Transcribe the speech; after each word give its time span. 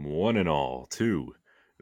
Welcome, 0.00 0.18
one 0.18 0.36
and 0.38 0.48
all, 0.48 0.86
to 0.92 1.34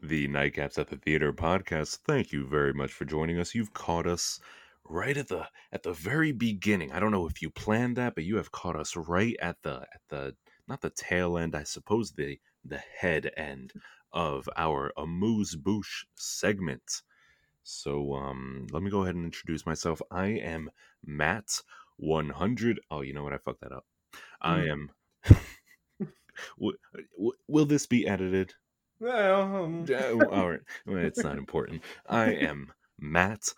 the 0.03 0.27
Nightcaps 0.27 0.77
at 0.77 0.87
the 0.89 0.97
Theater 0.97 1.31
podcast. 1.31 1.99
Thank 1.99 2.33
you 2.33 2.45
very 2.45 2.73
much 2.73 2.91
for 2.91 3.05
joining 3.05 3.39
us. 3.39 3.55
You've 3.55 3.73
caught 3.73 4.05
us 4.05 4.39
right 4.83 5.15
at 5.15 5.29
the 5.29 5.47
at 5.71 5.83
the 5.83 5.93
very 5.93 6.33
beginning. 6.33 6.91
I 6.91 6.99
don't 6.99 7.11
know 7.11 7.27
if 7.27 7.41
you 7.41 7.49
planned 7.49 7.95
that, 7.95 8.15
but 8.15 8.25
you 8.25 8.35
have 8.35 8.51
caught 8.51 8.75
us 8.75 8.95
right 8.97 9.35
at 9.41 9.61
the 9.61 9.87
at 9.93 10.01
the 10.09 10.35
not 10.67 10.81
the 10.81 10.89
tail 10.89 11.37
end, 11.37 11.55
I 11.55 11.63
suppose 11.63 12.11
the 12.11 12.39
the 12.65 12.79
head 12.79 13.31
end 13.37 13.71
of 14.11 14.49
our 14.57 14.91
amuse 14.97 15.55
bouche 15.55 16.05
segment. 16.15 17.01
So 17.63 18.15
um 18.15 18.67
let 18.71 18.83
me 18.83 18.91
go 18.91 19.03
ahead 19.03 19.15
and 19.15 19.25
introduce 19.25 19.65
myself. 19.65 20.01
I 20.11 20.27
am 20.27 20.71
Matt 21.05 21.61
100. 21.97 22.81
Oh, 22.91 23.01
you 23.01 23.13
know 23.13 23.23
what? 23.23 23.33
I 23.33 23.37
fucked 23.37 23.61
that 23.61 23.71
up. 23.71 23.85
I 24.41 24.63
Mm. 24.63 24.71
am 24.71 24.91
W- 26.57 26.77
w- 27.17 27.33
will 27.47 27.65
this 27.65 27.85
be 27.85 28.07
edited? 28.07 28.53
Well, 28.99 29.41
um, 29.55 29.85
Uh, 29.89 30.25
all 30.31 30.49
right. 30.49 30.61
It's 30.87 31.23
not 31.23 31.37
important. 31.37 31.83
I 32.07 32.31
am 32.31 32.71
Matt, 32.99 33.53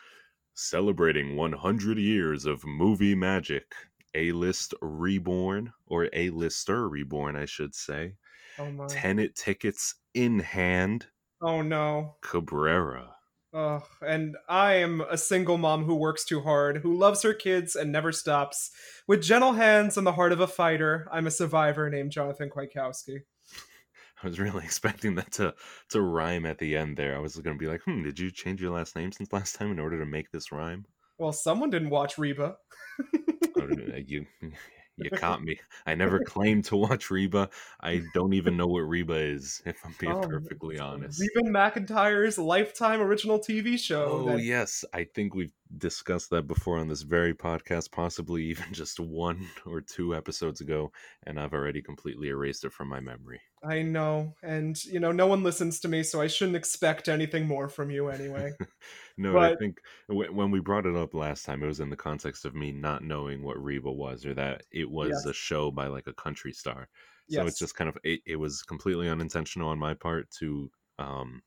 celebrating 0.54 1.36
100 1.36 1.98
years 1.98 2.46
of 2.46 2.66
movie 2.66 3.16
magic. 3.16 3.74
A 4.14 4.32
list 4.34 4.74
reborn, 4.82 5.74
or 5.86 6.10
A 6.14 6.30
lister 6.32 6.90
reborn, 6.90 7.36
I 7.38 7.46
should 7.46 7.74
say. 7.74 8.16
oh 8.60 8.72
my. 8.72 8.88
Tenet 8.88 9.36
tickets 9.36 9.96
in 10.14 10.40
hand. 10.40 11.08
Oh 11.42 11.62
no. 11.62 12.18
Cabrera. 12.22 13.16
Ugh. 13.54 13.84
And 14.06 14.38
I 14.48 14.76
am 14.76 15.02
a 15.02 15.18
single 15.18 15.58
mom 15.58 15.84
who 15.84 15.96
works 15.96 16.24
too 16.24 16.42
hard, 16.42 16.78
who 16.78 16.98
loves 16.98 17.22
her 17.24 17.34
kids 17.34 17.76
and 17.76 17.92
never 17.92 18.12
stops. 18.12 18.72
With 19.08 19.22
gentle 19.22 19.54
hands 19.54 19.98
and 19.98 20.08
the 20.08 20.14
heart 20.14 20.32
of 20.32 20.40
a 20.40 20.48
fighter, 20.48 21.08
I'm 21.12 21.28
a 21.28 21.32
survivor 21.32 21.90
named 21.90 22.12
Jonathan 22.12 22.50
Kwiatkowski. 22.50 23.20
I 24.24 24.28
was 24.28 24.40
really 24.40 24.64
expecting 24.64 25.16
that 25.16 25.32
to 25.34 25.54
to 25.90 26.02
rhyme 26.02 26.46
at 26.46 26.60
the 26.60 26.78
end 26.78 26.96
there. 26.96 27.16
I 27.16 27.20
was 27.20 27.36
going 27.36 27.58
to 27.58 27.60
be 27.60 27.68
like, 27.68 27.82
hmm, 27.84 28.04
did 28.04 28.20
you 28.20 28.32
change 28.32 28.62
your 28.62 28.72
last 28.72 28.96
name 28.96 29.12
since 29.12 29.34
last 29.34 29.56
time 29.56 29.72
in 29.72 29.80
order 29.80 30.00
to 30.00 30.06
make 30.06 30.32
this 30.32 30.52
rhyme? 30.52 30.86
Well, 31.18 31.34
someone 31.34 31.70
didn't 31.70 31.90
watch 31.90 32.18
Reba. 32.18 32.56
Oh, 33.58 33.68
you 34.06 34.26
you 34.98 35.10
caught 35.12 35.42
me. 35.44 35.60
I 35.86 35.96
never 35.96 36.20
claimed 36.20 36.66
to 36.66 36.76
watch 36.78 37.10
Reba. 37.10 37.50
I 37.82 38.02
don't 38.14 38.34
even 38.34 38.58
know 38.58 38.68
what 38.68 38.82
Reba 38.82 39.14
is, 39.16 39.62
if 39.66 39.78
I'm 39.86 39.96
being 40.00 40.14
Oh, 40.14 40.22
perfectly 40.22 40.80
honest. 40.80 41.20
Reba 41.20 41.50
McEntire's 41.50 42.38
Lifetime 42.38 43.02
original 43.02 43.40
TV 43.40 43.78
show. 43.80 44.06
Oh 44.06 44.26
that- 44.32 44.44
yes, 44.44 44.86
I 44.94 45.06
think 45.06 45.34
we've 45.36 45.54
discussed 45.78 46.30
that 46.32 46.48
before 46.48 46.78
on 46.80 46.88
this 46.90 47.02
very 47.02 47.34
podcast, 47.34 47.92
possibly 47.92 48.44
even 48.46 48.66
just 48.74 49.00
one 49.00 49.48
or 49.66 49.82
two 49.82 50.16
episodes 50.16 50.62
ago, 50.62 50.92
and 51.26 51.40
I've 51.40 51.54
already 51.54 51.82
completely 51.82 52.28
erased 52.30 52.66
it 52.66 52.74
from 52.74 52.90
my 52.90 53.00
memory. 53.00 53.42
I 53.64 53.84
know. 53.84 54.34
And, 54.42 54.84
you 54.86 55.00
know, 55.00 55.12
no 55.12 55.28
one 55.28 55.44
listens 55.44 55.80
to 55.82 55.88
me, 55.88 56.02
so 56.02 56.20
I 56.20 56.26
shouldn't 56.28 56.58
expect 56.58 57.08
anything 57.08 57.48
more 57.48 57.70
from 57.70 57.92
you 57.92 58.08
anyway. 58.10 58.54
No, 59.22 59.38
I 59.40 59.50
think 59.50 59.82
when 60.08 60.52
we 60.52 60.60
brought 60.60 60.86
it 60.86 60.96
up 60.96 61.14
last 61.14 61.46
time, 61.46 61.64
it 61.64 61.68
was 61.68 61.80
in 61.80 61.90
the 61.90 61.96
context 61.98 62.46
of 62.46 62.56
me 62.56 62.72
not 62.72 63.04
knowing 63.04 63.44
what 63.44 63.62
Reba 63.62 63.92
was, 63.92 64.26
or 64.26 64.34
that 64.36 64.64
it 64.72 64.90
was 64.90 65.26
Yes. 65.26 65.26
a 65.26 65.34
show 65.34 65.72
by 65.72 65.88
like 65.88 66.08
a 66.08 66.14
country 66.14 66.54
star. 66.54 66.90
So 67.28 67.46
yes. 67.46 67.48
it's 67.48 67.60
just 67.60 67.76
kind 67.76 67.90
of 67.90 67.98
it, 68.04 68.22
it 68.26 68.38
was 68.38 68.64
completely 68.64 69.08
unintentional 69.10 69.70
on 69.70 69.80
my 69.80 69.94
part 69.94 70.30
to 70.40 70.72
um 71.00 71.44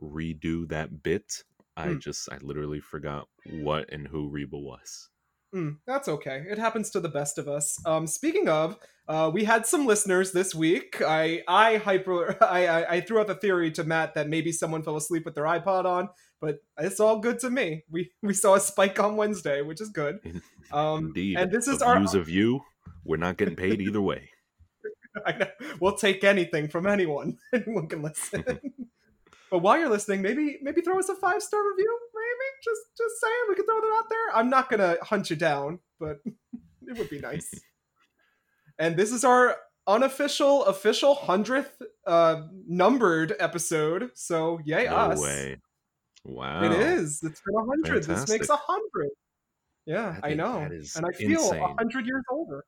redo 0.00 0.68
that 0.68 1.02
bit. 1.02 1.44
I 1.76 1.94
Mm. 1.94 1.96
just 1.96 2.30
I 2.32 2.38
literally 2.38 2.80
forgot 2.80 3.28
what 3.44 3.90
and 3.92 4.08
who 4.08 4.28
Reba 4.28 4.58
was. 4.58 5.10
Mm, 5.54 5.78
that's 5.86 6.08
okay. 6.08 6.44
It 6.48 6.58
happens 6.58 6.90
to 6.90 7.00
the 7.00 7.08
best 7.08 7.38
of 7.38 7.48
us. 7.48 7.78
Um, 7.86 8.06
speaking 8.06 8.48
of, 8.48 8.76
uh, 9.08 9.30
we 9.32 9.44
had 9.44 9.64
some 9.66 9.86
listeners 9.86 10.32
this 10.32 10.54
week. 10.54 11.00
I 11.00 11.42
I 11.48 11.76
hyper 11.78 12.36
I, 12.44 12.66
I 12.66 12.90
I 12.96 13.00
threw 13.00 13.20
out 13.20 13.28
the 13.28 13.34
theory 13.34 13.70
to 13.72 13.84
Matt 13.84 14.14
that 14.14 14.28
maybe 14.28 14.52
someone 14.52 14.82
fell 14.82 14.96
asleep 14.96 15.24
with 15.24 15.34
their 15.34 15.44
iPod 15.44 15.86
on, 15.86 16.10
but 16.40 16.58
it's 16.78 17.00
all 17.00 17.18
good 17.18 17.38
to 17.40 17.50
me. 17.50 17.84
We 17.90 18.10
we 18.22 18.34
saw 18.34 18.54
a 18.54 18.60
spike 18.60 19.00
on 19.00 19.16
Wednesday, 19.16 19.62
which 19.62 19.80
is 19.80 19.88
good. 19.88 20.18
Um, 20.70 21.06
Indeed. 21.06 21.38
and 21.38 21.50
this 21.50 21.66
is 21.66 21.80
our 21.80 21.96
views 21.98 22.14
of 22.14 22.28
you. 22.28 22.60
We're 23.04 23.16
not 23.16 23.38
getting 23.38 23.56
paid 23.56 23.80
either 23.80 24.02
way. 24.02 24.30
I 25.26 25.32
know, 25.32 25.48
we'll 25.80 25.96
take 25.96 26.22
anything 26.22 26.68
from 26.68 26.86
anyone. 26.86 27.38
anyone 27.54 27.88
can 27.88 28.02
listen. 28.02 28.44
but 29.50 29.58
while 29.60 29.78
you're 29.78 29.88
listening, 29.88 30.20
maybe 30.20 30.58
maybe 30.60 30.82
throw 30.82 30.98
us 30.98 31.08
a 31.08 31.14
five 31.14 31.42
star 31.42 31.60
review. 31.70 31.98
Just 32.62 32.80
just 32.96 33.20
saying 33.20 33.34
we 33.48 33.54
can 33.54 33.64
throw 33.64 33.80
that 33.80 33.96
out 33.98 34.08
there. 34.08 34.36
I'm 34.36 34.50
not 34.50 34.70
gonna 34.70 34.96
hunt 35.02 35.30
you 35.30 35.36
down, 35.36 35.80
but 35.98 36.18
it 36.86 36.98
would 36.98 37.10
be 37.10 37.20
nice. 37.20 37.50
and 38.78 38.96
this 38.96 39.12
is 39.12 39.24
our 39.24 39.56
unofficial 39.86 40.64
official 40.66 41.14
hundredth 41.14 41.80
uh 42.06 42.42
numbered 42.66 43.34
episode. 43.38 44.10
So 44.14 44.60
yay 44.64 44.84
no 44.84 44.96
us! 44.96 45.20
way. 45.20 45.56
Wow. 46.24 46.64
It 46.64 46.72
is. 46.72 47.22
It's 47.22 47.40
been 47.40 47.54
a 47.54 47.64
hundred. 47.64 48.04
This 48.04 48.28
makes 48.28 48.48
a 48.50 48.56
hundred. 48.56 49.10
Yeah, 49.86 50.20
I 50.22 50.30
I, 50.30 50.34
know, 50.34 50.58
and 50.58 51.06
I 51.06 51.16
feel 51.16 51.50
a 51.50 51.74
hundred 51.78 52.06
years 52.06 52.22
older. 52.30 52.64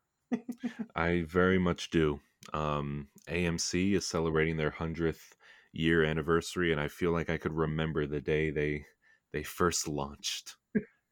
I 0.95 1.25
very 1.28 1.59
much 1.59 1.91
do. 1.91 2.21
Um, 2.55 3.09
AMC 3.28 3.95
is 3.95 4.07
celebrating 4.07 4.57
their 4.57 4.71
hundredth 4.71 5.37
year 5.72 6.03
anniversary, 6.03 6.72
and 6.72 6.81
I 6.81 6.89
feel 6.89 7.12
like 7.12 7.28
I 7.28 7.37
could 7.37 7.53
remember 7.53 8.07
the 8.07 8.22
day 8.22 8.51
they 8.51 8.87
they 9.32 9.42
first 9.42 9.88
launched 9.88 10.56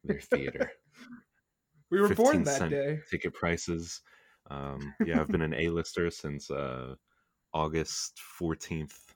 their 0.04 0.20
theater. 0.20 0.72
We 1.90 2.02
were 2.02 2.14
born 2.14 2.44
15 2.44 2.44
that 2.44 2.68
day. 2.68 3.00
Ticket 3.10 3.32
prices. 3.32 4.02
Um, 4.50 4.94
yeah, 5.06 5.20
I've 5.22 5.28
been 5.28 5.40
an 5.40 5.54
A-lister 5.54 6.10
since 6.10 6.50
uh, 6.50 6.96
August 7.54 8.20
fourteenth, 8.20 9.14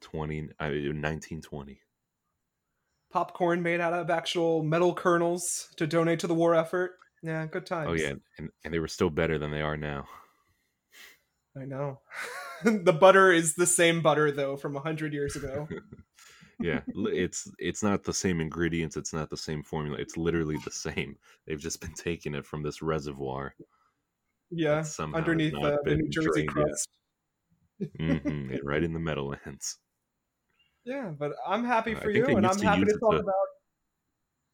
twenty 0.00 0.48
uh, 0.58 0.70
nineteen 0.70 1.42
twenty. 1.42 1.80
popcorn 3.12 3.62
made 3.62 3.80
out 3.80 3.92
of 3.92 4.08
actual 4.10 4.62
metal 4.62 4.94
kernels 4.94 5.68
to 5.76 5.86
donate 5.86 6.20
to 6.20 6.26
the 6.26 6.34
war 6.34 6.54
effort. 6.54 6.92
Yeah, 7.22 7.46
good 7.46 7.66
times. 7.66 7.88
Oh 7.90 7.94
yeah, 7.94 8.14
and, 8.38 8.48
and 8.64 8.72
they 8.72 8.78
were 8.78 8.88
still 8.88 9.10
better 9.10 9.38
than 9.38 9.50
they 9.50 9.62
are 9.62 9.76
now. 9.76 10.06
I 11.56 11.66
know. 11.66 12.00
the 12.64 12.92
butter 12.92 13.30
is 13.30 13.54
the 13.54 13.66
same 13.66 14.00
butter 14.00 14.32
though 14.32 14.56
from 14.56 14.76
a 14.76 14.80
hundred 14.80 15.12
years 15.12 15.36
ago. 15.36 15.68
Yeah 16.60 16.80
it's 16.96 17.50
it's 17.58 17.82
not 17.82 18.04
the 18.04 18.12
same 18.12 18.40
ingredients 18.40 18.96
it's 18.96 19.12
not 19.12 19.30
the 19.30 19.36
same 19.36 19.62
formula 19.62 19.96
it's 19.98 20.16
literally 20.16 20.56
the 20.64 20.70
same 20.70 21.16
they've 21.46 21.60
just 21.60 21.80
been 21.80 21.92
taking 21.94 22.34
it 22.34 22.46
from 22.46 22.62
this 22.62 22.82
reservoir 22.82 23.54
Yeah, 24.50 24.82
somehow 24.82 25.18
underneath 25.18 25.54
uh, 25.54 25.76
the 25.84 25.96
New 25.96 26.10
Jersey 26.10 26.46
crust. 26.46 26.88
hmm 27.98 28.54
right 28.62 28.82
in 28.84 28.92
the 28.92 29.00
meadowlands 29.00 29.78
Yeah, 30.84 31.12
but 31.18 31.32
I'm 31.46 31.64
happy 31.64 31.94
Uh, 31.94 32.00
for 32.00 32.10
think 32.10 32.28
you, 32.28 32.36
and 32.36 32.46
I'm 32.46 32.60
happy 32.60 32.84
to 32.84 32.98
talk 32.98 33.12
to- 33.12 33.20
about. 33.20 33.32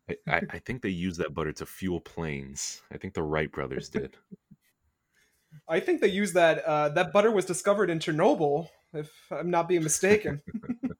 I, 0.08 0.16
I, 0.36 0.42
I 0.54 0.58
think 0.58 0.82
they 0.82 0.88
use 0.88 1.16
that 1.18 1.34
butter 1.34 1.52
to 1.52 1.66
fuel 1.66 2.00
planes 2.00 2.82
i 2.90 2.96
think 2.96 3.14
the 3.14 3.22
wright 3.22 3.52
brothers 3.52 3.88
did 3.98 4.16
I 5.68 5.80
think 5.80 6.00
they 6.00 6.08
use 6.08 6.32
that. 6.32 6.64
Uh, 6.64 6.88
that 6.90 7.12
butter 7.12 7.30
was 7.30 7.44
discovered 7.44 7.90
in 7.90 7.98
Chernobyl, 8.00 8.68
if 8.92 9.10
I'm 9.30 9.50
not 9.50 9.68
being 9.68 9.82
mistaken. 9.84 10.42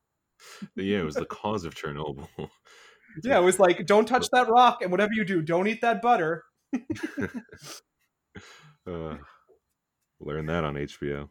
Yeah 0.77 1.01
it 1.01 1.05
was 1.05 1.15
the 1.15 1.27
cause 1.27 1.65
of 1.65 1.75
chernobyl 1.75 2.29
yeah, 3.25 3.39
it 3.39 3.43
was 3.43 3.59
like, 3.59 3.87
don't 3.87 4.07
touch 4.07 4.29
that 4.31 4.49
rock, 4.49 4.83
and 4.83 4.91
whatever 4.91 5.13
you 5.13 5.25
do, 5.25 5.43
don't 5.43 5.67
eat 5.67 5.81
that 5.81 6.01
butter. 6.03 6.45
uh, 8.87 9.17
learn 10.21 10.47
that 10.47 10.65
on 10.65 10.75
hbo 10.75 11.29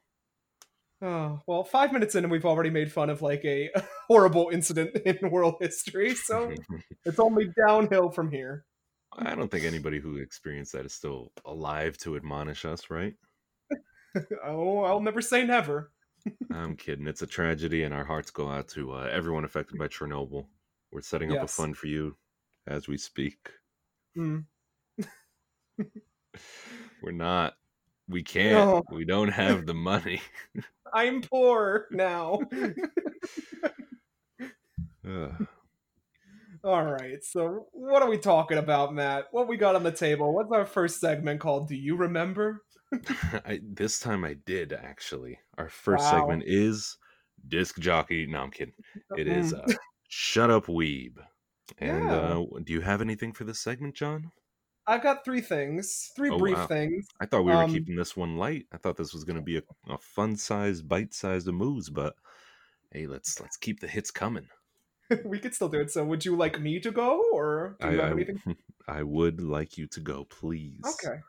Oh, 1.02 1.40
well, 1.48 1.64
five 1.64 1.94
minutes 1.94 2.16
in, 2.16 2.26
and 2.26 2.32
we've 2.32 2.44
already 2.46 2.70
made 2.70 2.92
fun 2.92 3.10
of 3.10 3.22
like 3.22 3.46
a 3.46 3.70
horrible 4.10 4.50
incident 4.52 4.98
in 5.06 5.32
world 5.32 5.56
history, 5.62 6.14
so 6.14 6.52
it's 7.06 7.20
only 7.20 7.46
downhill 7.66 8.10
from 8.12 8.30
here. 8.30 8.66
i 9.18 9.34
don't 9.34 9.50
think 9.50 9.64
anybody 9.64 10.00
who 10.00 10.18
experienced 10.18 10.74
that 10.74 10.86
is 10.86 10.94
still 10.94 11.32
alive 11.46 11.98
to 12.00 12.18
admonish 12.18 12.66
us 12.66 12.90
right 12.90 13.14
oh, 14.44 14.84
I'll 14.84 15.00
never 15.02 15.22
say 15.22 15.46
never. 15.46 15.92
I'm 16.54 16.76
kidding. 16.76 17.08
It's 17.08 17.22
a 17.22 17.28
tragedy, 17.28 17.84
and 17.84 17.94
our 17.94 18.06
hearts 18.06 18.31
go 18.31 18.50
out 18.50 18.68
to 18.70 18.94
uh, 18.94 19.10
everyone 19.12 19.46
affected 19.46 19.78
by 19.78 19.88
Chernobyl. 19.88 20.46
We're 20.92 21.02
setting 21.02 21.31
up 21.36 21.44
a 21.44 21.48
fund 21.48 21.78
for 21.78 21.88
you 21.88 22.16
as 22.68 22.88
we 22.88 22.98
speak. 22.98 23.50
Mm. 24.18 24.46
We're 27.02 27.12
not. 27.12 27.54
We 28.08 28.24
can't. 28.24 28.54
No. 28.54 28.84
We 28.92 29.06
don't 29.06 29.30
have 29.30 29.66
the 29.66 29.74
money. 29.74 30.22
I'm 30.94 31.22
poor 31.22 31.88
now. 31.92 32.40
Ugh. 35.08 35.48
All 36.62 36.84
right, 36.84 37.24
so 37.24 37.68
what 37.72 38.02
are 38.02 38.10
we 38.10 38.18
talking 38.18 38.58
about, 38.58 38.94
Matt? 38.94 39.28
What 39.32 39.48
we 39.48 39.56
got 39.56 39.75
on 39.75 39.84
the 39.84 39.94
table? 39.94 40.34
What's 40.34 40.52
our 40.52 40.66
first 40.66 41.00
segment 41.00 41.40
called? 41.40 41.70
Do 41.70 41.75
you 41.75 41.96
remember? 41.96 42.64
I, 43.45 43.59
this 43.63 44.00
time 44.00 44.24
I 44.24 44.33
did 44.33 44.74
actually. 44.74 45.39
Our 45.57 45.69
first 45.69 46.06
Wow. 46.06 46.09
segment 46.09 46.44
is 46.45 46.97
disc 47.47 47.80
jockey. 47.80 48.25
No, 48.25 48.41
I'm 48.41 48.51
kidding. 48.51 48.74
It 49.15 49.27
is 49.27 49.53
uh, 49.53 49.68
shut 50.07 50.50
up, 50.50 50.65
weeb. 50.65 51.18
And 51.77 52.12
Yeah. 52.12 52.36
uh, 52.36 52.44
do 52.63 52.74
you 52.74 52.81
have 52.81 53.01
anything 53.01 53.31
for 53.33 53.44
this 53.44 53.59
segment, 53.59 53.95
John? 53.95 54.31
I've 54.88 55.03
got 55.03 55.24
three 55.24 55.41
things, 55.41 56.12
three 56.15 56.31
Oh, 56.31 56.38
brief 56.38 56.57
wow. 56.57 56.68
things. 56.68 57.07
I 57.19 57.25
thought 57.25 57.44
we 57.44 57.51
were 57.56 57.63
Um, 57.63 57.71
keeping 57.71 57.95
this 57.95 58.18
one 58.18 58.38
light. 58.38 58.65
I 58.71 58.77
thought 58.77 58.97
this 58.97 59.13
was 59.13 59.24
going 59.24 59.36
to 59.36 59.41
be 59.41 59.57
a, 59.57 59.62
a 59.88 59.97
fun-sized, 59.97 60.88
bite-sized 60.88 61.47
of 61.47 61.53
moves, 61.53 61.89
but 61.89 62.15
hey, 62.91 63.06
let's 63.06 63.39
let's 63.39 63.57
keep 63.57 63.80
the 63.81 63.88
hits 63.88 64.09
coming. 64.12 64.47
we 65.25 65.39
could 65.39 65.53
still 65.53 65.69
do 65.69 65.80
it. 65.81 65.91
So, 65.91 66.03
would 66.06 66.25
you 66.25 66.36
like 66.36 66.59
me 66.59 66.80
to 66.80 66.91
go, 66.91 67.24
or 67.31 67.77
do 67.81 67.89
you 67.89 68.00
I, 68.00 68.01
have 68.01 68.12
I, 68.12 68.13
anything? 68.13 68.41
I 68.88 69.03
would 69.03 69.41
like 69.41 69.77
you 69.77 69.88
to 69.88 70.00
go, 70.00 70.25
please. 70.25 70.81
Okay. 70.86 71.19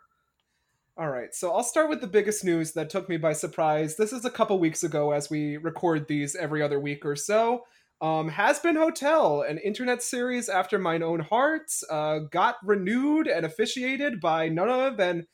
All 1.00 1.08
right. 1.08 1.34
So 1.34 1.50
I'll 1.52 1.62
start 1.62 1.88
with 1.88 2.02
the 2.02 2.06
biggest 2.06 2.44
news 2.44 2.72
that 2.72 2.90
took 2.90 3.08
me 3.08 3.16
by 3.16 3.32
surprise. 3.32 3.96
This 3.96 4.12
is 4.12 4.26
a 4.26 4.30
couple 4.30 4.58
weeks 4.58 4.84
ago 4.84 5.12
as 5.12 5.30
we 5.30 5.56
record 5.56 6.06
these 6.06 6.36
every 6.36 6.60
other 6.62 6.78
week 6.78 7.06
or 7.06 7.16
so. 7.16 7.64
Um, 8.02 8.30
Hazbin 8.30 8.76
Hotel, 8.76 9.40
an 9.40 9.56
internet 9.56 10.02
series 10.02 10.50
after 10.50 10.78
mine 10.78 11.02
own 11.02 11.20
heart, 11.20 11.72
uh, 11.88 12.18
got 12.30 12.56
renewed 12.62 13.28
and 13.28 13.46
officiated 13.46 14.20
by 14.20 14.50
none 14.50 14.68
other 14.68 14.94
than 14.94 15.26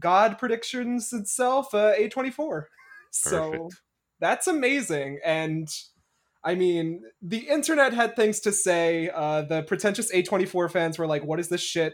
God 0.00 0.36
Predictions 0.36 1.12
itself, 1.12 1.72
uh, 1.72 1.94
A24. 1.96 2.64
So 3.12 3.70
that's 4.18 4.48
amazing. 4.48 5.20
And 5.24 5.68
I 6.42 6.56
mean, 6.56 7.02
the 7.22 7.46
internet 7.48 7.94
had 7.94 8.16
things 8.16 8.40
to 8.40 8.50
say. 8.50 9.08
Uh, 9.14 9.42
the 9.42 9.62
pretentious 9.62 10.12
A24 10.12 10.72
fans 10.72 10.98
were 10.98 11.06
like, 11.06 11.22
what 11.24 11.38
is 11.38 11.48
this 11.48 11.60
shit? 11.60 11.92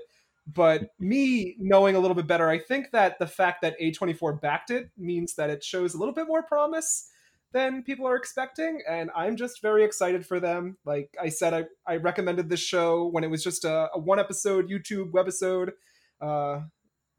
But 0.54 0.90
me 0.98 1.56
knowing 1.58 1.96
a 1.96 2.00
little 2.00 2.14
bit 2.14 2.26
better, 2.26 2.48
I 2.48 2.58
think 2.58 2.90
that 2.92 3.18
the 3.18 3.26
fact 3.26 3.62
that 3.62 3.78
A24 3.80 4.40
backed 4.40 4.70
it 4.70 4.90
means 4.96 5.34
that 5.34 5.50
it 5.50 5.62
shows 5.62 5.94
a 5.94 5.98
little 5.98 6.14
bit 6.14 6.26
more 6.26 6.42
promise 6.42 7.10
than 7.52 7.82
people 7.82 8.06
are 8.06 8.16
expecting. 8.16 8.80
And 8.88 9.10
I'm 9.14 9.36
just 9.36 9.60
very 9.60 9.84
excited 9.84 10.24
for 10.24 10.40
them. 10.40 10.76
Like 10.84 11.14
I 11.20 11.28
said, 11.28 11.52
I, 11.52 11.64
I 11.86 11.96
recommended 11.96 12.48
this 12.48 12.60
show 12.60 13.06
when 13.08 13.24
it 13.24 13.30
was 13.30 13.44
just 13.44 13.64
a, 13.64 13.90
a 13.94 13.98
one 13.98 14.18
episode 14.18 14.70
YouTube 14.70 15.10
webisode. 15.10 15.72
Uh, 16.20 16.62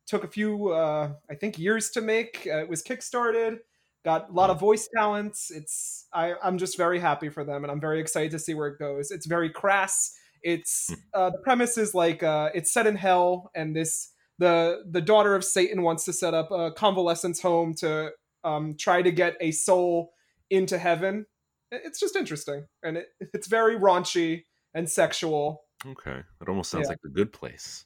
took 0.07 0.23
a 0.23 0.27
few, 0.27 0.69
uh, 0.69 1.11
I 1.29 1.35
think, 1.35 1.59
years 1.59 1.89
to 1.91 2.01
make. 2.01 2.47
Uh, 2.51 2.59
it 2.59 2.69
was 2.69 2.81
kickstarted 2.81 3.59
got 4.03 4.29
a 4.29 4.33
lot 4.33 4.49
of 4.49 4.59
voice 4.59 4.89
talents 4.95 5.51
it's 5.51 6.07
I, 6.13 6.33
i'm 6.43 6.57
just 6.57 6.77
very 6.77 6.99
happy 6.99 7.29
for 7.29 7.43
them 7.43 7.63
and 7.63 7.71
i'm 7.71 7.79
very 7.79 7.99
excited 7.99 8.31
to 8.31 8.39
see 8.39 8.53
where 8.53 8.67
it 8.67 8.79
goes 8.79 9.11
it's 9.11 9.25
very 9.25 9.49
crass 9.49 10.15
it's 10.43 10.93
uh, 11.13 11.29
the 11.29 11.37
premise 11.39 11.77
is 11.77 11.93
like 11.93 12.23
uh, 12.23 12.49
it's 12.53 12.71
set 12.73 12.87
in 12.87 12.95
hell 12.95 13.51
and 13.55 13.75
this 13.75 14.11
the 14.39 14.83
the 14.89 15.01
daughter 15.01 15.35
of 15.35 15.43
satan 15.43 15.81
wants 15.83 16.03
to 16.05 16.13
set 16.13 16.33
up 16.33 16.49
a 16.51 16.71
convalescence 16.71 17.41
home 17.41 17.73
to 17.75 18.11
um, 18.43 18.75
try 18.77 19.01
to 19.01 19.11
get 19.11 19.35
a 19.39 19.51
soul 19.51 20.13
into 20.49 20.77
heaven 20.77 21.25
it's 21.71 21.99
just 21.99 22.15
interesting 22.15 22.65
and 22.83 22.97
it, 22.97 23.07
it's 23.33 23.47
very 23.47 23.77
raunchy 23.77 24.43
and 24.73 24.89
sexual 24.89 25.63
Okay. 25.83 26.19
It 26.41 26.47
almost 26.47 26.69
sounds 26.69 26.85
Yeah. 26.85 26.89
like 26.89 27.01
the 27.01 27.09
good 27.09 27.33
place. 27.33 27.85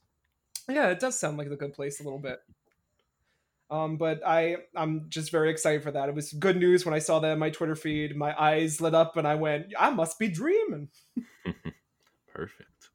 yeah 0.69 0.90
it 0.90 1.00
does 1.00 1.18
sound 1.19 1.38
like 1.38 1.50
the 1.50 1.56
good 1.56 1.74
place 1.74 2.00
a 2.00 2.04
little 2.04 2.19
bit 2.19 2.40
um, 3.72 3.98
but 3.98 4.22
I 4.25 4.58
I'm 4.75 5.08
just 5.10 5.31
very 5.31 5.50
excited 5.50 5.81
for 5.81 5.90
that. 5.92 6.08
It 6.08 6.13
was 6.13 6.31
good 6.34 6.56
news 6.56 6.86
when 6.86 6.94
I 6.94 7.00
saw 7.00 7.18
that 7.19 7.31
in 7.31 7.40
my 7.40 7.50
Twitter 7.50 7.75
feed. 7.75 8.16
My 8.16 8.40
eyes 8.40 8.80
lit 8.80 8.94
up 8.94 9.18
and 9.18 9.28
I 9.28 9.34
went, 9.34 9.74
I 9.78 9.90
must 9.90 10.19
be 10.19 10.28
dreaming. 10.28 10.90
Perfect. 12.36 12.90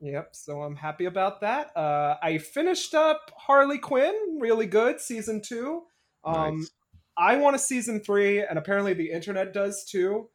Yep, 0.00 0.30
so 0.32 0.62
I'm 0.62 0.76
happy 0.76 1.04
about 1.04 1.40
that. 1.42 1.76
Uh, 1.76 2.16
I 2.22 2.38
finished 2.38 2.94
up 2.94 3.30
Harley 3.36 3.78
Quinn, 3.78 4.38
really 4.40 4.66
good, 4.66 5.00
season 5.00 5.42
two. 5.42 5.82
Um, 6.24 6.58
nice. 6.58 6.70
I 7.18 7.36
want 7.36 7.56
a 7.56 7.58
season 7.58 8.00
three, 8.00 8.42
and 8.42 8.58
apparently 8.58 8.94
the 8.94 9.10
internet 9.10 9.52
does 9.52 9.84
too. 9.84 10.28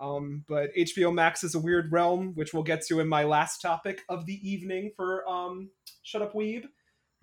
Um, 0.00 0.44
but 0.48 0.70
HBO 0.76 1.12
Max 1.12 1.42
is 1.42 1.54
a 1.54 1.60
weird 1.60 1.90
realm, 1.90 2.32
which 2.34 2.52
we'll 2.52 2.62
get 2.62 2.84
to 2.86 3.00
in 3.00 3.08
my 3.08 3.24
last 3.24 3.60
topic 3.60 4.02
of 4.08 4.26
the 4.26 4.38
evening 4.48 4.92
for 4.96 5.28
um, 5.28 5.70
Shut 6.02 6.22
Up 6.22 6.34
Weeb. 6.34 6.64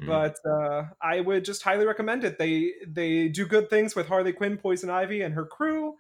Mm. 0.02 0.08
But 0.08 0.36
uh, 0.50 0.84
I 1.02 1.22
would 1.22 1.46
just 1.46 1.64
highly 1.64 1.86
recommend 1.86 2.26
it. 2.26 2.38
They 2.38 2.72
they 2.86 3.30
do 3.30 3.46
good 3.46 3.70
things 3.70 3.96
with 3.96 4.08
Harley 4.08 4.34
Quinn, 4.34 4.58
Poison 4.58 4.90
Ivy, 4.90 5.22
and 5.22 5.34
her 5.34 5.46
crew, 5.46 5.96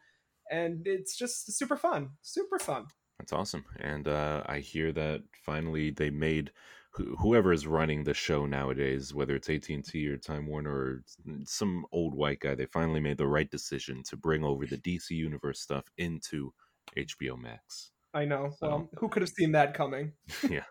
and 0.52 0.86
it's 0.86 1.18
just 1.18 1.58
super 1.58 1.78
fun, 1.78 2.10
super 2.22 2.60
fun. 2.60 2.88
That's 3.20 3.34
awesome. 3.34 3.66
And 3.80 4.08
uh, 4.08 4.44
I 4.46 4.60
hear 4.60 4.92
that 4.92 5.24
finally 5.46 5.90
they 5.90 6.10
made 6.10 6.52
wh- 6.98 7.16
whoever 7.20 7.54
is 7.54 7.66
running 7.66 8.04
the 8.04 8.14
show 8.14 8.46
nowadays, 8.46 9.14
whether 9.14 9.36
it's 9.36 9.50
AT 9.50 9.70
and 9.70 9.86
T 9.86 10.08
or 10.08 10.18
Time 10.18 10.48
Warner 10.48 10.72
or 10.72 11.04
some 11.46 11.86
old 11.92 12.14
white 12.14 12.40
guy, 12.42 12.56
they 12.56 12.66
finally 12.66 13.00
made 13.00 13.18
the 13.18 13.28
right 13.28 13.50
decision 13.50 14.04
to 14.10 14.18
bring 14.18 14.44
over 14.44 14.66
the 14.66 14.78
DC 14.78 15.12
Universe 15.12 15.60
stuff 15.62 15.86
into 15.98 16.54
HBO 16.98 17.40
Max. 17.42 17.92
I 18.14 18.26
know. 18.26 18.52
So- 18.60 18.68
Well, 18.68 18.90
who 18.98 19.10
could 19.10 19.22
have 19.22 19.30
seen 19.30 19.52
that 19.54 19.74
coming? 19.74 20.12
Yeah. 20.50 20.64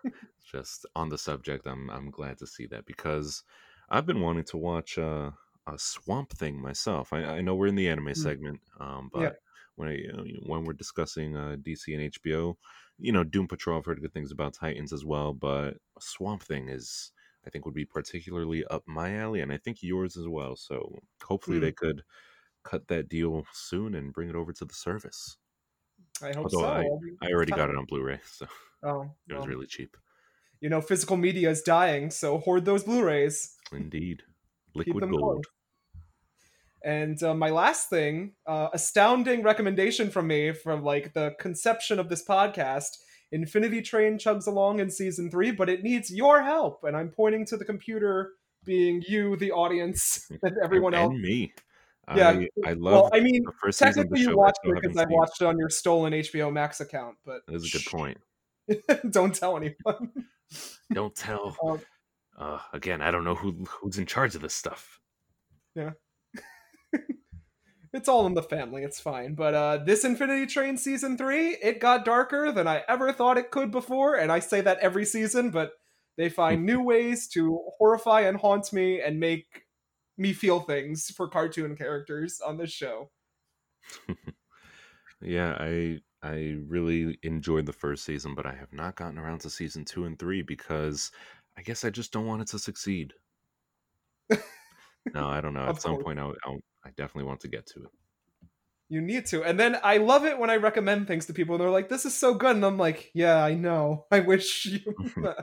Just 0.52 0.86
on 0.94 1.08
the 1.08 1.18
subject, 1.18 1.66
I'm 1.66 1.88
I'm 1.90 2.10
glad 2.10 2.38
to 2.38 2.46
see 2.46 2.66
that 2.66 2.84
because 2.84 3.42
I've 3.88 4.06
been 4.06 4.20
wanting 4.20 4.44
to 4.44 4.58
watch 4.58 4.98
uh, 4.98 5.30
a 5.66 5.78
Swamp 5.78 6.30
Thing 6.36 6.60
myself. 6.60 7.12
I, 7.14 7.24
I 7.24 7.40
know 7.40 7.54
we're 7.54 7.66
in 7.68 7.74
the 7.74 7.88
anime 7.88 8.08
Mm. 8.08 8.16
segment, 8.16 8.60
um, 8.78 9.10
but 9.12 9.20
Yeah. 9.22 9.30
When 9.76 9.88
I, 9.88 10.04
uh, 10.12 10.24
when 10.46 10.64
we're 10.64 10.72
discussing 10.74 11.36
uh, 11.36 11.56
DC 11.60 11.94
and 11.94 12.02
HBO, 12.02 12.58
you 12.98 13.12
know, 13.12 13.24
Doom 13.24 13.48
Patrol, 13.48 13.78
I've 13.78 13.86
heard 13.86 14.00
good 14.00 14.12
things 14.14 14.32
about 14.32 14.54
Titans 14.54 14.92
as 14.92 15.04
well, 15.04 15.32
but 15.34 15.78
Swamp 16.00 16.42
Thing 16.42 16.68
is, 16.68 17.12
I 17.46 17.50
think, 17.50 17.64
would 17.64 17.74
be 17.74 17.84
particularly 17.84 18.64
up 18.66 18.84
my 18.86 19.16
alley, 19.16 19.40
and 19.40 19.52
I 19.52 19.58
think 19.58 19.82
yours 19.82 20.16
as 20.16 20.28
well. 20.28 20.56
So 20.56 21.00
hopefully 21.24 21.58
Hmm. 21.58 21.60
they 21.60 21.72
could 21.72 22.02
cut 22.64 22.88
that 22.88 23.08
deal 23.08 23.46
soon 23.52 23.94
and 23.94 24.12
bring 24.12 24.30
it 24.30 24.36
over 24.36 24.52
to 24.54 24.64
the 24.66 24.74
service. 24.74 25.38
I 26.20 26.32
hope 26.32 26.50
Although 26.50 26.64
so. 26.64 26.66
I'll 26.66 27.00
I 27.22 27.32
already 27.32 27.52
got 27.52 27.70
it 27.70 27.76
on 27.76 27.86
Blu-ray, 27.86 28.20
so 28.24 28.46
Oh, 28.82 29.10
it 29.28 29.34
was 29.34 29.46
well, 29.46 29.48
really 29.48 29.66
cheap. 29.66 29.96
you 30.60 30.68
know, 30.68 30.80
physical 30.80 31.16
media 31.16 31.50
is 31.50 31.62
dying, 31.62 32.10
so 32.10 32.38
hoard 32.38 32.64
those 32.64 32.84
Blu-rays. 32.84 33.56
Indeed, 33.72 34.24
liquid 34.74 35.06
gold. 35.06 35.44
close. 35.44 35.46
And 36.84 37.20
uh, 37.22 37.34
my 37.34 37.48
last 37.48 37.88
thing, 37.88 38.34
uh, 38.46 38.68
astounding 38.74 39.42
recommendation 39.42 40.10
from 40.10 40.26
me 40.26 40.52
from 40.52 40.84
like 40.84 41.14
the 41.14 41.34
conception 41.40 41.98
of 41.98 42.08
this 42.08 42.24
podcast. 42.24 42.98
Infinity 43.32 43.82
Train 43.82 44.18
chugs 44.18 44.46
along 44.46 44.78
in 44.78 44.90
season 44.90 45.30
three, 45.30 45.50
but 45.50 45.68
it 45.68 45.82
needs 45.82 46.08
your 46.08 46.42
help, 46.42 46.84
and 46.84 46.96
I'm 46.96 47.08
pointing 47.08 47.44
to 47.46 47.56
the 47.56 47.64
computer, 47.64 48.32
being 48.64 49.02
you, 49.08 49.36
the 49.36 49.50
audience, 49.50 50.28
and 50.42 50.56
everyone 50.62 50.94
and, 50.94 51.02
else. 51.02 51.12
and 51.12 51.22
me. 51.22 51.52
Yeah, 52.14 52.28
I, 52.28 52.48
I 52.70 52.72
love 52.74 52.92
Well, 52.92 53.10
I 53.12 53.20
mean, 53.20 53.44
technically 53.72 54.20
you 54.20 54.36
watched 54.36 54.58
it 54.62 54.74
because 54.80 54.96
I 54.96 55.06
watched 55.08 55.40
it 55.40 55.46
on 55.46 55.58
your 55.58 55.70
stolen 55.70 56.12
HBO 56.12 56.52
Max 56.52 56.80
account, 56.80 57.16
but 57.24 57.40
That 57.46 57.54
is 57.54 57.74
a 57.74 57.78
good 57.78 57.86
point. 57.86 58.18
don't 59.10 59.34
tell 59.34 59.56
anyone. 59.56 60.12
Don't 60.92 61.14
tell. 61.14 61.56
Um, 61.66 61.80
uh, 62.36 62.58
again, 62.72 63.00
I 63.00 63.12
don't 63.12 63.22
know 63.22 63.36
who 63.36 63.64
who's 63.68 63.96
in 63.96 64.06
charge 64.06 64.34
of 64.34 64.42
this 64.42 64.54
stuff. 64.54 65.00
It's 68.04 68.08
all 68.10 68.26
in 68.26 68.34
the 68.34 68.42
family. 68.42 68.82
It's 68.82 69.00
fine. 69.00 69.34
But 69.34 69.54
uh, 69.54 69.78
this 69.78 70.04
Infinity 70.04 70.44
Train 70.44 70.76
season 70.76 71.16
three, 71.16 71.56
it 71.62 71.80
got 71.80 72.04
darker 72.04 72.52
than 72.52 72.68
I 72.68 72.82
ever 72.86 73.14
thought 73.14 73.38
it 73.38 73.50
could 73.50 73.70
before, 73.70 74.14
and 74.16 74.30
I 74.30 74.40
say 74.40 74.60
that 74.60 74.78
every 74.80 75.06
season. 75.06 75.48
But 75.50 75.72
they 76.18 76.28
find 76.28 76.66
new 76.66 76.82
ways 76.82 77.26
to 77.28 77.60
horrify 77.78 78.20
and 78.20 78.36
haunt 78.36 78.74
me 78.74 79.00
and 79.00 79.18
make 79.18 79.64
me 80.18 80.34
feel 80.34 80.60
things 80.60 81.10
for 81.10 81.28
cartoon 81.28 81.76
characters 81.76 82.42
on 82.44 82.58
this 82.58 82.70
show. 82.70 83.10
Yeah, 85.24 85.56
I 85.58 86.00
I 86.22 86.56
really 86.66 87.18
enjoyed 87.22 87.64
the 87.64 87.72
first 87.72 88.04
season, 88.04 88.34
but 88.34 88.44
I 88.44 88.54
have 88.54 88.72
not 88.72 88.96
gotten 88.96 89.18
around 89.18 89.40
to 89.40 89.50
season 89.50 89.84
two 89.84 90.04
and 90.04 90.18
three 90.18 90.42
because 90.42 91.10
I 91.56 91.62
guess 91.62 91.82
I 91.82 91.90
just 91.90 92.12
don't 92.12 92.26
want 92.26 92.42
it 92.42 92.48
to 92.48 92.58
succeed. 92.58 93.14
no, 94.30 95.28
I 95.28 95.40
don't 95.40 95.54
know. 95.54 95.66
At 95.66 95.80
some 95.80 96.02
point, 96.02 96.18
I'll, 96.18 96.34
I'll, 96.44 96.60
I 96.84 96.90
definitely 96.90 97.24
want 97.24 97.40
to 97.40 97.48
get 97.48 97.66
to 97.68 97.84
it. 97.84 97.90
You 98.88 99.00
need 99.00 99.26
to. 99.26 99.42
And 99.42 99.58
then 99.58 99.78
I 99.82 99.96
love 99.96 100.24
it 100.24 100.38
when 100.38 100.50
I 100.50 100.56
recommend 100.56 101.06
things 101.08 101.26
to 101.26 101.32
people 101.32 101.54
and 101.54 101.62
they're 101.62 101.70
like, 101.70 101.88
this 101.88 102.04
is 102.04 102.14
so 102.14 102.34
good. 102.34 102.54
And 102.54 102.64
I'm 102.64 102.78
like, 102.78 103.10
yeah, 103.14 103.42
I 103.42 103.54
know. 103.54 104.06
I 104.10 104.20
wish 104.20 104.66
you 104.66 104.94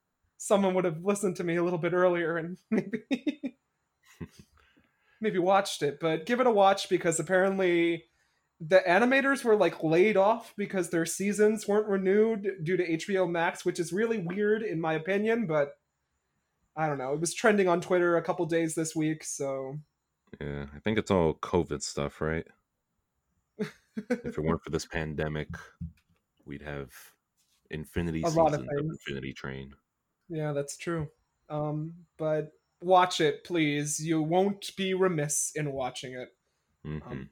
someone 0.36 0.74
would 0.74 0.84
have 0.84 1.02
listened 1.02 1.36
to 1.36 1.44
me 1.44 1.56
a 1.56 1.64
little 1.64 1.78
bit 1.78 1.92
earlier 1.92 2.36
and 2.36 2.56
maybe 2.70 3.02
maybe 5.20 5.38
watched 5.38 5.82
it. 5.82 5.98
But 6.00 6.26
give 6.26 6.40
it 6.40 6.46
a 6.46 6.50
watch 6.50 6.88
because 6.88 7.18
apparently 7.18 8.04
the 8.60 8.82
animators 8.86 9.42
were 9.44 9.56
like 9.56 9.82
laid 9.82 10.16
off 10.16 10.52
because 10.56 10.90
their 10.90 11.06
seasons 11.06 11.66
weren't 11.66 11.88
renewed 11.88 12.46
due 12.62 12.76
to 12.76 12.96
HBO 12.96 13.28
Max, 13.28 13.64
which 13.64 13.80
is 13.80 13.92
really 13.92 14.18
weird 14.18 14.62
in 14.62 14.80
my 14.80 14.92
opinion, 14.92 15.46
but 15.46 15.72
I 16.76 16.86
don't 16.86 16.98
know. 16.98 17.14
It 17.14 17.20
was 17.20 17.34
trending 17.34 17.68
on 17.68 17.80
Twitter 17.80 18.16
a 18.16 18.22
couple 18.22 18.44
days 18.46 18.74
this 18.74 18.94
week, 18.94 19.24
so 19.24 19.78
Yeah, 20.40 20.66
I 20.74 20.78
think 20.80 20.98
it's 20.98 21.10
all 21.10 21.34
COVID 21.34 21.82
stuff, 21.82 22.20
right? 22.20 22.46
if 23.58 24.38
it 24.38 24.44
weren't 24.44 24.62
for 24.62 24.70
this 24.70 24.86
pandemic, 24.92 25.48
we'd 26.44 26.62
have 26.62 26.90
infinity 27.70 28.22
A 28.24 28.28
lot 28.28 28.54
of 28.54 28.60
seasons 28.60 28.68
of 28.70 28.76
things. 28.78 28.98
Infinity 29.06 29.32
Train. 29.32 29.74
Yeah, 30.28 30.52
that's 30.52 30.76
true. 30.76 31.08
Um, 31.48 31.94
but 32.18 32.52
watch 32.80 33.20
it, 33.20 33.44
please. 33.44 33.98
You 33.98 34.22
won't 34.22 34.74
be 34.76 34.94
remiss 34.94 35.52
in 35.54 35.72
watching 35.72 36.14
it. 36.14 36.28
hmm 36.84 36.98
Um, 37.06 37.30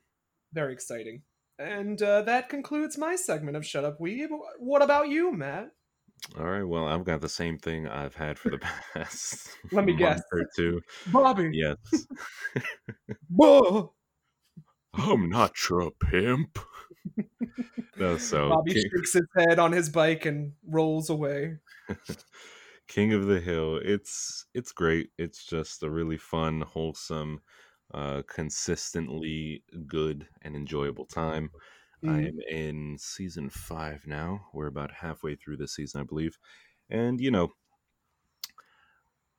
very 0.52 0.72
exciting. 0.72 1.22
And 1.58 2.00
uh, 2.02 2.22
that 2.22 2.48
concludes 2.48 2.96
my 2.96 3.16
segment 3.16 3.56
of 3.56 3.66
Shut 3.66 3.84
Up 3.84 3.98
Weeb. 3.98 4.28
What 4.58 4.82
about 4.82 5.08
you, 5.08 5.32
Matt? 5.32 5.70
All 6.38 6.44
right. 6.44 6.62
Well, 6.62 6.86
I've 6.86 7.04
got 7.04 7.20
the 7.20 7.28
same 7.28 7.58
thing 7.58 7.86
I've 7.88 8.14
had 8.14 8.38
for 8.38 8.50
the 8.50 8.58
past 8.94 9.50
Let 9.72 9.84
me 9.84 9.94
guess. 9.94 10.20
or 10.32 10.44
two. 10.54 10.80
Bobby. 11.06 11.50
Yes. 11.52 12.06
Whoa. 13.28 13.94
I'm 14.94 15.28
not 15.28 15.52
your 15.68 15.90
pimp. 15.90 16.58
no, 17.98 18.16
so 18.16 18.48
Bobby 18.50 18.74
King, 18.74 18.84
shakes 18.94 19.12
his 19.14 19.26
head 19.36 19.58
on 19.58 19.72
his 19.72 19.88
bike 19.88 20.26
and 20.26 20.52
rolls 20.66 21.10
away. 21.10 21.58
King 22.88 23.12
of 23.12 23.26
the 23.26 23.40
Hill. 23.40 23.80
It's 23.82 24.46
it's 24.54 24.72
great. 24.72 25.10
It's 25.18 25.44
just 25.44 25.82
a 25.82 25.90
really 25.90 26.16
fun, 26.16 26.62
wholesome, 26.62 27.40
uh, 27.92 28.22
consistently 28.26 29.62
good 29.86 30.26
and 30.42 30.56
enjoyable 30.56 31.04
time. 31.06 31.50
I 32.06 32.20
am 32.22 32.40
in 32.40 32.96
season 32.98 33.50
five 33.50 34.06
now. 34.06 34.46
We're 34.52 34.66
about 34.66 34.92
halfway 34.92 35.34
through 35.34 35.56
the 35.58 35.68
season, 35.68 36.00
I 36.00 36.04
believe. 36.04 36.38
And 36.90 37.20
you 37.20 37.30
know, 37.30 37.54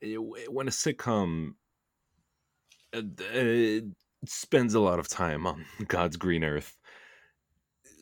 it- 0.02 0.52
when 0.52 0.68
a 0.68 0.72
sitcom 0.72 1.56
uh, 2.94 3.02
uh, 3.34 3.82
spends 4.26 4.74
a 4.74 4.80
lot 4.80 5.00
of 5.00 5.08
time 5.08 5.46
on 5.46 5.66
God's 5.88 6.18
green 6.18 6.44
earth, 6.44 6.78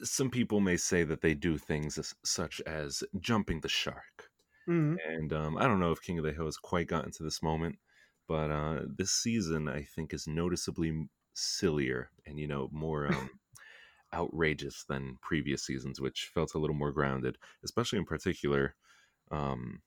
some 0.04 0.30
people 0.30 0.60
may 0.60 0.78
say 0.78 1.04
that 1.04 1.22
they 1.22 1.34
do 1.34 1.58
things 1.58 1.98
as, 1.98 2.14
such 2.24 2.62
as 2.62 3.04
jumping 3.20 3.62
the 3.62 3.70
shark. 3.70 4.30
Mm. 4.68 4.98
And 5.08 5.34
um, 5.34 5.58
I 5.58 5.64
don't 5.64 5.80
know 5.80 5.92
if 5.92 6.02
King 6.02 6.20
of 6.20 6.26
the 6.26 6.34
Hill 6.34 6.46
has 6.46 6.58
quite 6.58 6.88
gotten 6.88 7.12
to 7.14 7.24
this 7.24 7.42
moment, 7.42 7.78
but 8.28 8.52
uh, 8.52 8.82
this 8.96 9.12
season 9.12 9.68
I 9.68 9.84
think 9.84 10.14
is 10.14 10.28
noticeably 10.28 11.08
sillier 11.34 12.10
and 12.26 12.40
you 12.40 12.48
know 12.48 12.68
more 12.72 13.08
um, 13.08 13.30
outrageous 14.14 14.86
than 14.88 15.18
previous 15.22 15.64
seasons, 15.64 16.00
which 16.00 16.32
felt 16.34 16.54
a 16.56 16.60
little 16.60 16.76
more 16.76 16.92
grounded, 16.92 17.38
especially 17.64 18.00
in 18.00 18.06
particular, 18.06 18.76
um, 19.32 19.82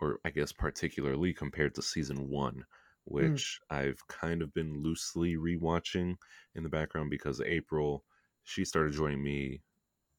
or 0.00 0.18
I 0.24 0.30
guess 0.30 0.52
particularly 0.52 1.32
compared 1.32 1.74
to 1.74 1.82
season 1.82 2.28
one, 2.28 2.64
which 3.04 3.60
I've 3.70 4.06
kind 4.08 4.42
of 4.42 4.52
been 4.54 4.82
loosely 4.82 5.36
rewatching 5.36 6.16
in 6.54 6.62
the 6.62 6.68
background 6.68 7.10
because 7.10 7.40
April 7.40 8.04
she 8.44 8.64
started 8.64 8.94
joining 8.94 9.22
me 9.22 9.60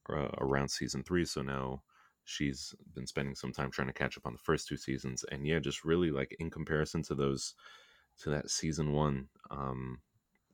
uh, 0.08 0.28
around 0.38 0.70
season 0.70 1.02
three, 1.02 1.24
so 1.24 1.42
now 1.42 1.82
she's 2.24 2.74
been 2.94 3.06
spending 3.06 3.34
some 3.34 3.52
time 3.52 3.70
trying 3.70 3.88
to 3.88 3.94
catch 3.94 4.16
up 4.16 4.26
on 4.26 4.32
the 4.32 4.38
first 4.38 4.68
two 4.68 4.76
seasons, 4.76 5.24
and 5.32 5.46
yeah, 5.46 5.58
just 5.58 5.84
really 5.84 6.10
like 6.10 6.36
in 6.38 6.50
comparison 6.50 7.02
to 7.02 7.14
those 7.14 7.54
to 8.18 8.30
that 8.30 8.50
season 8.50 8.92
one, 8.92 9.28
um, 9.50 10.00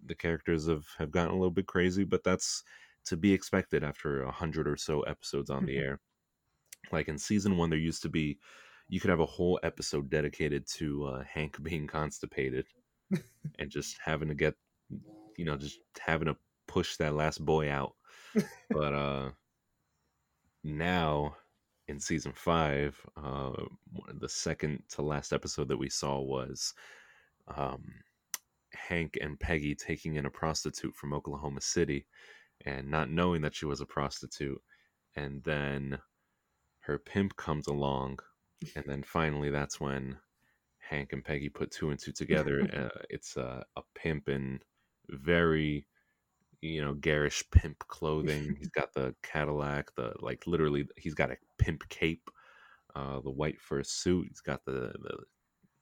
the 0.06 0.14
characters 0.14 0.68
have 0.68 0.86
have 0.98 1.10
gotten 1.10 1.30
a 1.30 1.36
little 1.36 1.50
bit 1.50 1.66
crazy, 1.66 2.04
but 2.04 2.24
that's 2.24 2.62
to 3.06 3.16
be 3.16 3.32
expected 3.32 3.84
after 3.84 4.22
a 4.22 4.30
hundred 4.30 4.66
or 4.66 4.76
so 4.76 5.02
episodes 5.02 5.50
on 5.50 5.66
the 5.66 5.76
air. 5.76 6.00
Like 6.92 7.08
in 7.08 7.18
season 7.18 7.56
one, 7.56 7.70
there 7.70 7.78
used 7.78 8.02
to 8.02 8.08
be 8.08 8.38
you 8.88 9.00
could 9.00 9.10
have 9.10 9.20
a 9.20 9.26
whole 9.26 9.58
episode 9.62 10.10
dedicated 10.10 10.66
to 10.74 11.04
uh, 11.06 11.24
Hank 11.24 11.56
being 11.62 11.86
constipated 11.86 12.66
and 13.58 13.70
just 13.70 13.96
having 14.04 14.28
to 14.28 14.34
get, 14.34 14.54
you 15.36 15.44
know, 15.44 15.56
just 15.56 15.80
having 15.98 16.26
to 16.26 16.36
push 16.66 16.96
that 16.96 17.14
last 17.14 17.44
boy 17.44 17.70
out. 17.70 17.94
But 18.70 18.92
uh 18.94 19.30
now 20.62 21.36
in 21.88 22.00
season 22.00 22.32
five, 22.34 23.00
uh, 23.16 23.52
the 24.18 24.28
second 24.28 24.82
to 24.90 25.02
last 25.02 25.32
episode 25.32 25.68
that 25.68 25.76
we 25.76 25.88
saw 25.88 26.18
was 26.20 26.74
um, 27.56 27.84
Hank 28.76 29.18
and 29.20 29.38
Peggy 29.38 29.74
taking 29.74 30.16
in 30.16 30.26
a 30.26 30.30
prostitute 30.30 30.94
from 30.94 31.12
Oklahoma 31.12 31.60
City 31.60 32.06
and 32.64 32.90
not 32.90 33.10
knowing 33.10 33.42
that 33.42 33.54
she 33.54 33.66
was 33.66 33.80
a 33.80 33.86
prostitute. 33.86 34.60
And 35.14 35.42
then 35.44 35.98
her 36.80 36.98
pimp 36.98 37.36
comes 37.36 37.66
along. 37.66 38.20
And 38.74 38.84
then 38.86 39.02
finally, 39.02 39.50
that's 39.50 39.80
when 39.80 40.16
Hank 40.78 41.12
and 41.12 41.24
Peggy 41.24 41.48
put 41.48 41.70
two 41.70 41.90
and 41.90 41.98
two 41.98 42.12
together. 42.12 42.62
uh, 42.94 42.98
it's 43.10 43.36
uh, 43.36 43.62
a 43.76 43.82
pimp 43.94 44.28
in 44.28 44.60
very, 45.08 45.86
you 46.60 46.82
know, 46.82 46.94
garish 46.94 47.44
pimp 47.50 47.78
clothing. 47.88 48.56
He's 48.58 48.70
got 48.70 48.94
the 48.94 49.14
Cadillac, 49.22 49.94
the 49.96 50.14
like 50.20 50.46
literally, 50.46 50.86
he's 50.96 51.14
got 51.14 51.30
a 51.30 51.36
pimp 51.58 51.88
cape, 51.88 52.30
uh, 52.94 53.20
the 53.20 53.30
white 53.30 53.60
fur 53.60 53.82
suit. 53.82 54.26
He's 54.28 54.40
got 54.40 54.64
the, 54.64 54.92
the 55.00 55.18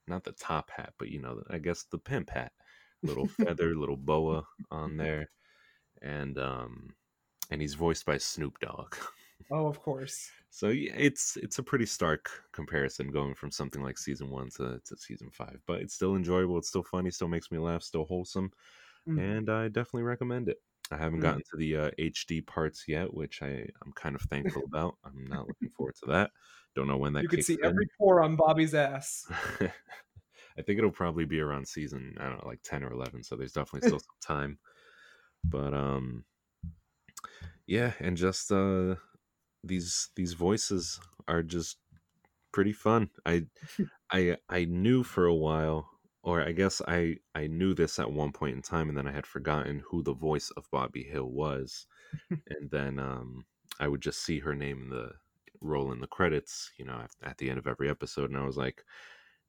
not 0.07 0.23
the 0.23 0.33
top 0.33 0.69
hat, 0.69 0.93
but 0.97 1.09
you 1.09 1.21
know, 1.21 1.41
I 1.49 1.57
guess 1.59 1.83
the 1.83 1.97
pimp 1.97 2.29
hat, 2.29 2.51
little 3.05 3.27
feather, 3.27 3.75
little 3.75 3.97
boa 3.97 4.45
on 4.71 4.97
there, 4.97 5.29
and 6.01 6.37
um, 6.39 6.95
and 7.51 7.61
he's 7.61 7.75
voiced 7.75 8.05
by 8.05 8.17
Snoop 8.17 8.59
Dogg. 8.59 8.95
Oh, 9.51 9.67
of 9.67 9.79
course. 9.79 10.31
So 10.49 10.69
yeah, 10.69 10.93
it's 10.97 11.37
it's 11.37 11.59
a 11.59 11.63
pretty 11.63 11.85
stark 11.85 12.31
comparison 12.51 13.11
going 13.11 13.35
from 13.35 13.51
something 13.51 13.83
like 13.83 13.97
season 13.97 14.31
one 14.31 14.49
to, 14.51 14.81
to 14.83 14.97
season 14.97 15.29
five, 15.29 15.61
but 15.67 15.81
it's 15.81 15.93
still 15.93 16.15
enjoyable. 16.15 16.57
It's 16.57 16.69
still 16.69 16.83
funny. 16.83 17.11
Still 17.11 17.27
makes 17.27 17.51
me 17.51 17.59
laugh. 17.59 17.83
Still 17.83 18.05
wholesome, 18.05 18.51
Mm. 19.07 19.19
and 19.19 19.49
I 19.49 19.67
definitely 19.67 20.03
recommend 20.03 20.49
it. 20.49 20.63
I 20.91 20.97
haven't 20.97 21.19
Mm. 21.19 21.23
gotten 21.23 21.43
to 21.51 21.57
the 21.57 21.77
uh, 21.77 21.91
HD 21.99 22.41
parts 22.41 22.85
yet, 22.87 23.13
which 23.13 23.41
I 23.43 23.67
I'm 23.83 23.91
kind 23.93 24.15
of 24.15 24.21
thankful 24.23 24.63
about. 24.65 24.97
I'm 25.03 25.27
not 25.27 25.47
looking 25.47 25.69
forward 25.69 25.95
to 26.03 26.07
that. 26.11 26.31
Don't 26.75 26.87
know 26.87 26.97
when 26.97 27.13
that 27.13 27.23
You 27.23 27.29
can 27.29 27.41
see 27.41 27.55
in. 27.55 27.65
every 27.65 27.87
pore 27.99 28.21
on 28.23 28.35
Bobby's 28.35 28.73
ass. 28.73 29.29
I 30.57 30.61
think 30.61 30.77
it'll 30.77 30.91
probably 30.91 31.25
be 31.25 31.39
around 31.39 31.67
season 31.67 32.15
I 32.19 32.29
don't 32.29 32.43
know, 32.43 32.47
like 32.47 32.61
ten 32.63 32.83
or 32.83 32.91
eleven. 32.91 33.23
So 33.23 33.35
there's 33.35 33.53
definitely 33.53 33.87
still 33.87 33.99
some 33.99 34.21
time. 34.21 34.59
But 35.43 35.73
um, 35.73 36.25
yeah, 37.67 37.93
and 37.99 38.17
just 38.17 38.51
uh, 38.51 38.95
these 39.63 40.09
these 40.15 40.33
voices 40.33 40.99
are 41.27 41.43
just 41.43 41.77
pretty 42.51 42.73
fun. 42.73 43.09
I 43.25 43.45
I 44.11 44.37
I 44.49 44.65
knew 44.65 45.03
for 45.03 45.25
a 45.25 45.35
while, 45.35 45.89
or 46.23 46.41
I 46.41 46.51
guess 46.51 46.81
I 46.87 47.17
I 47.33 47.47
knew 47.47 47.73
this 47.73 47.99
at 47.99 48.11
one 48.11 48.31
point 48.31 48.55
in 48.55 48.61
time, 48.61 48.89
and 48.89 48.97
then 48.97 49.07
I 49.07 49.11
had 49.11 49.25
forgotten 49.25 49.83
who 49.89 50.03
the 50.03 50.13
voice 50.13 50.51
of 50.57 50.69
Bobby 50.71 51.03
Hill 51.03 51.29
was, 51.29 51.87
and 52.29 52.69
then 52.71 52.99
um, 52.99 53.45
I 53.79 53.87
would 53.87 54.01
just 54.01 54.23
see 54.23 54.39
her 54.39 54.55
name 54.55 54.83
in 54.83 54.89
the 54.89 55.11
roll 55.61 55.91
in 55.91 55.99
the 55.99 56.07
credits, 56.07 56.71
you 56.77 56.85
know, 56.85 57.01
at, 57.03 57.11
at 57.31 57.37
the 57.37 57.49
end 57.49 57.57
of 57.59 57.67
every 57.67 57.89
episode, 57.89 58.29
and 58.29 58.39
I 58.39 58.45
was 58.45 58.57
like, 58.57 58.83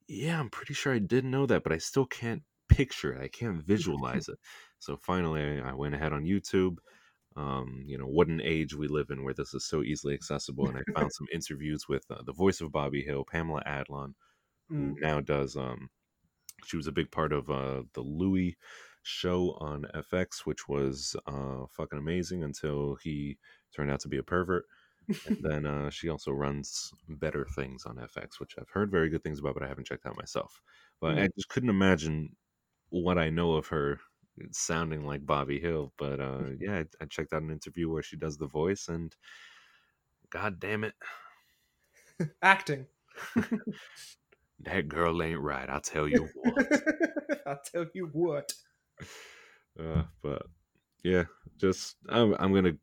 yeah, 0.08 0.38
I'm 0.38 0.50
pretty 0.50 0.74
sure 0.74 0.92
I 0.94 0.98
did 0.98 1.24
know 1.24 1.46
that, 1.46 1.62
but 1.62 1.72
I 1.72 1.78
still 1.78 2.06
can't 2.06 2.42
picture 2.68 3.12
it. 3.14 3.22
I 3.22 3.28
can't 3.28 3.62
visualize 3.62 4.28
it. 4.28 4.38
So 4.78 4.96
finally, 4.96 5.60
I 5.60 5.72
went 5.72 5.94
ahead 5.94 6.12
on 6.12 6.24
YouTube. 6.24 6.78
Um, 7.36 7.84
you 7.86 7.98
know, 7.98 8.06
what 8.06 8.28
an 8.28 8.40
age 8.42 8.74
we 8.74 8.88
live 8.88 9.10
in 9.10 9.22
where 9.24 9.34
this 9.34 9.54
is 9.54 9.66
so 9.66 9.82
easily 9.82 10.14
accessible. 10.14 10.68
And 10.68 10.78
I 10.78 10.84
found 10.98 11.12
some 11.12 11.28
interviews 11.32 11.88
with 11.88 12.04
uh, 12.10 12.22
the 12.24 12.32
voice 12.32 12.60
of 12.60 12.72
Bobby 12.72 13.02
Hill, 13.04 13.24
Pamela 13.26 13.62
Adlon, 13.66 14.14
who 14.76 14.94
Mm. 14.94 15.00
now 15.00 15.20
does. 15.20 15.56
Um, 15.56 15.90
she 16.64 16.76
was 16.76 16.86
a 16.86 16.92
big 16.92 17.10
part 17.10 17.32
of 17.32 17.50
uh, 17.50 17.84
the 17.94 18.00
Louie 18.02 18.56
show 19.02 19.52
on 19.60 19.86
FX, 19.94 20.40
which 20.46 20.68
was 20.68 21.16
uh, 21.26 21.66
fucking 21.70 21.98
amazing 21.98 22.42
until 22.42 22.96
he 22.96 23.38
turned 23.74 23.90
out 23.90 24.00
to 24.00 24.08
be 24.08 24.16
a 24.16 24.22
pervert. 24.22 24.66
And 25.26 25.36
then 25.40 25.66
uh, 25.66 25.90
she 25.90 26.08
also 26.08 26.32
runs 26.32 26.92
Better 27.08 27.46
Things 27.54 27.84
on 27.86 27.96
FX, 27.96 28.38
which 28.38 28.54
I've 28.58 28.70
heard 28.70 28.90
very 28.90 29.08
good 29.08 29.22
things 29.22 29.38
about, 29.38 29.54
but 29.54 29.62
I 29.62 29.68
haven't 29.68 29.86
checked 29.86 30.06
out 30.06 30.16
myself. 30.16 30.60
But 31.00 31.18
I 31.18 31.28
just 31.36 31.48
couldn't 31.48 31.70
imagine 31.70 32.36
what 32.90 33.18
I 33.18 33.30
know 33.30 33.54
of 33.54 33.66
her 33.68 33.98
sounding 34.52 35.04
like 35.04 35.26
Bobby 35.26 35.60
Hill. 35.60 35.92
But 35.98 36.20
uh, 36.20 36.42
yeah, 36.60 36.78
I, 36.78 36.84
I 37.00 37.06
checked 37.06 37.32
out 37.32 37.42
an 37.42 37.50
interview 37.50 37.90
where 37.90 38.02
she 38.02 38.16
does 38.16 38.36
the 38.36 38.46
voice, 38.46 38.88
and 38.88 39.14
god 40.30 40.58
damn 40.60 40.84
it, 40.84 40.94
Acting. 42.42 42.86
that 44.60 44.88
girl 44.88 45.22
ain't 45.22 45.40
right. 45.40 45.68
I'll 45.68 45.80
tell 45.80 46.08
you 46.08 46.28
what. 46.34 46.82
I'll 47.46 47.60
tell 47.64 47.86
you 47.94 48.08
what. 48.12 48.52
uh, 49.80 50.04
but 50.22 50.42
yeah, 51.02 51.24
just 51.58 51.96
I'm, 52.08 52.34
I'm 52.38 52.52
gonna 52.54 52.76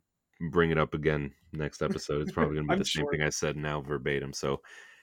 bring 0.52 0.72
it 0.72 0.78
up 0.78 0.94
again 0.94 1.32
next 1.52 1.82
episode. 1.82 2.22
It's 2.22 2.32
probably 2.32 2.56
gonna 2.56 2.68
be 2.68 2.74
I'm 2.74 2.80
the 2.80 2.86
same 2.86 3.08
thing 3.10 3.22
I 3.22 3.30
said 3.30 3.56
now 3.58 3.82
verbatim. 3.82 4.34
So 4.34 4.62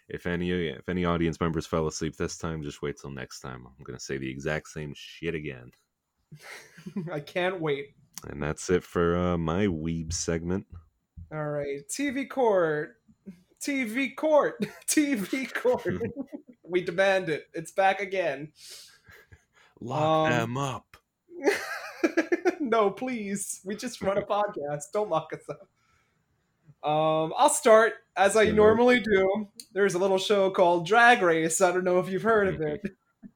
if 0.08 0.26
any 0.26 0.50
if 0.50 0.88
any 0.88 1.04
audience 1.04 1.40
members 1.40 1.66
fell 1.66 1.86
asleep 1.86 2.16
this 2.16 2.36
time, 2.38 2.62
just 2.62 2.82
wait 2.82 2.96
till 3.00 3.10
next 3.10 3.40
time. 3.40 3.66
I'm 3.66 3.84
gonna 3.84 4.00
say 4.00 4.18
the 4.18 4.30
exact 4.30 4.68
same 4.68 4.92
shit 4.96 5.34
again. 5.34 5.70
I 7.12 7.20
can't 7.20 7.60
wait. 7.60 7.94
And 8.28 8.42
that's 8.42 8.68
it 8.70 8.84
for 8.84 9.16
uh, 9.16 9.38
my 9.38 9.66
weeb 9.66 10.12
segment. 10.12 10.66
All 11.32 11.48
right. 11.48 11.80
TV 11.88 12.28
court. 12.28 12.96
TV 13.60 14.14
court. 14.14 14.64
TV 14.86 15.52
court. 15.54 16.02
we 16.62 16.82
demand 16.82 17.28
it. 17.28 17.46
It's 17.54 17.72
back 17.72 18.00
again. 18.00 18.52
Lock 19.80 20.30
Um, 20.30 20.38
them 20.38 20.56
up. 20.58 20.96
no, 22.60 22.90
please. 22.90 23.60
We 23.64 23.76
just 23.76 24.00
run 24.02 24.18
a 24.18 24.22
podcast. 24.22 24.84
Don't 24.92 25.10
lock 25.10 25.32
us 25.32 25.48
up. 25.48 25.68
Um, 26.82 27.34
I'll 27.36 27.50
start 27.50 27.92
as 28.16 28.36
I 28.36 28.46
normally 28.46 29.00
do. 29.00 29.48
There's 29.72 29.94
a 29.94 29.98
little 29.98 30.18
show 30.18 30.50
called 30.50 30.86
Drag 30.86 31.20
Race. 31.22 31.60
I 31.60 31.72
don't 31.72 31.84
know 31.84 31.98
if 31.98 32.08
you've 32.08 32.22
heard 32.22 32.48
of 32.54 32.60
it. 32.62 32.82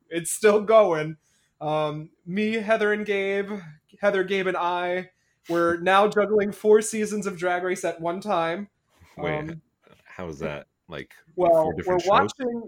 It's 0.09 0.31
still 0.31 0.61
going. 0.63 1.17
Um, 1.61 2.11
me, 2.25 2.53
Heather, 2.55 2.93
and 2.93 3.05
Gabe, 3.05 3.51
Heather, 4.01 4.25
Gabe, 4.25 4.47
and 4.47 4.57
I, 4.57 5.11
we're 5.49 5.79
now 5.79 6.09
juggling 6.09 6.53
four 6.53 6.81
seasons 6.83 7.27
of 7.27 7.37
Drag 7.37 7.63
Race 7.63 7.85
at 7.85 8.01
one 8.01 8.21
time. 8.21 8.69
Wait, 9.19 9.39
Um, 9.51 9.61
how's 10.05 10.39
that? 10.39 10.67
Like 10.89 11.13
Well, 11.37 11.73
we're 11.87 11.99
shows? 12.01 12.07
watching. 12.09 12.63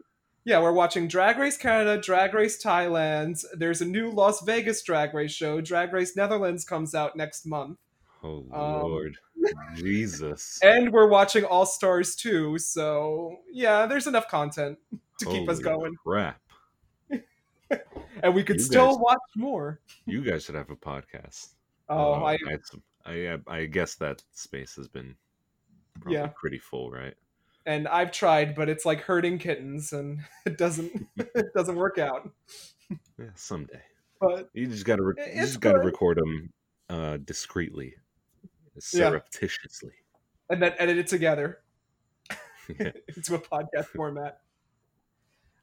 Yeah, 0.46 0.60
we're 0.62 0.70
watching 0.72 1.08
Drag 1.08 1.38
Race 1.38 1.56
Canada, 1.56 2.00
Drag 2.00 2.32
Race 2.32 2.62
Thailand. 2.62 3.44
There's 3.58 3.80
a 3.80 3.84
new 3.84 4.10
Las 4.12 4.42
Vegas 4.42 4.80
Drag 4.82 5.12
Race 5.12 5.32
show. 5.32 5.60
Drag 5.60 5.92
Race 5.92 6.14
Netherlands 6.16 6.64
comes 6.64 6.94
out 6.94 7.16
next 7.16 7.46
month, 7.46 7.78
Oh 8.22 8.46
Um, 8.52 8.82
Lord, 8.82 9.16
Jesus! 9.74 10.60
and 10.62 10.92
we're 10.92 11.08
watching 11.08 11.44
All 11.44 11.66
Stars 11.66 12.14
too. 12.14 12.58
So 12.58 13.38
yeah, 13.50 13.86
there's 13.86 14.06
enough 14.06 14.28
content 14.28 14.78
to 15.18 15.26
keep 15.26 15.48
us 15.48 15.58
going, 15.58 15.96
Crap! 15.96 16.40
and 18.22 18.32
we 18.32 18.44
could 18.44 18.56
You 18.56 18.62
still 18.62 18.90
guys- 18.92 18.98
watch 19.00 19.18
more. 19.34 19.80
You 20.06 20.22
guys 20.22 20.44
should 20.44 20.54
have 20.54 20.70
a 20.70 20.76
podcast. 20.76 21.48
Oh, 21.88 22.14
Uh, 22.14 22.20
I 22.22 22.34
it's- 22.34 22.70
I, 23.04 23.38
I 23.48 23.66
guess 23.66 23.94
that 23.96 24.22
space 24.32 24.74
has 24.76 24.86
been 24.88 25.16
probably 26.00 26.14
Yeah. 26.18 26.28
pretty 26.36 26.58
full, 26.58 26.90
right? 26.90 27.14
And 27.66 27.87
I've 27.88 28.12
tried, 28.12 28.54
but 28.54 28.68
it's 28.68 28.85
like 28.87 29.00
herding 29.02 29.38
kittens, 29.38 29.92
and 29.92 30.20
it 30.46 30.56
doesn't 30.58 31.06
it 31.16 31.46
doesn't 31.54 31.76
work 31.76 31.99
out. 31.99 32.30
Yeah, 33.18 33.26
someday. 33.35 33.82
But 34.20 34.49
You 34.54 34.66
just 34.68 34.85
gotta 34.87 35.02
re- 35.02 35.14
you 35.35 35.40
just 35.42 35.61
gotta 35.61 35.78
good. 35.78 35.87
record 35.87 36.18
them 36.18 36.52
uh, 36.88 37.16
discreetly, 37.18 37.94
Yeah. 38.75 38.80
surreptitiously. 38.80 39.92
and 40.49 40.62
then 40.62 40.73
edit 40.78 40.96
it 40.99 41.06
together 41.08 41.58
Yeah. 42.80 42.92
into 43.14 43.35
a 43.35 43.38
podcast 43.38 43.87
format. 43.94 44.40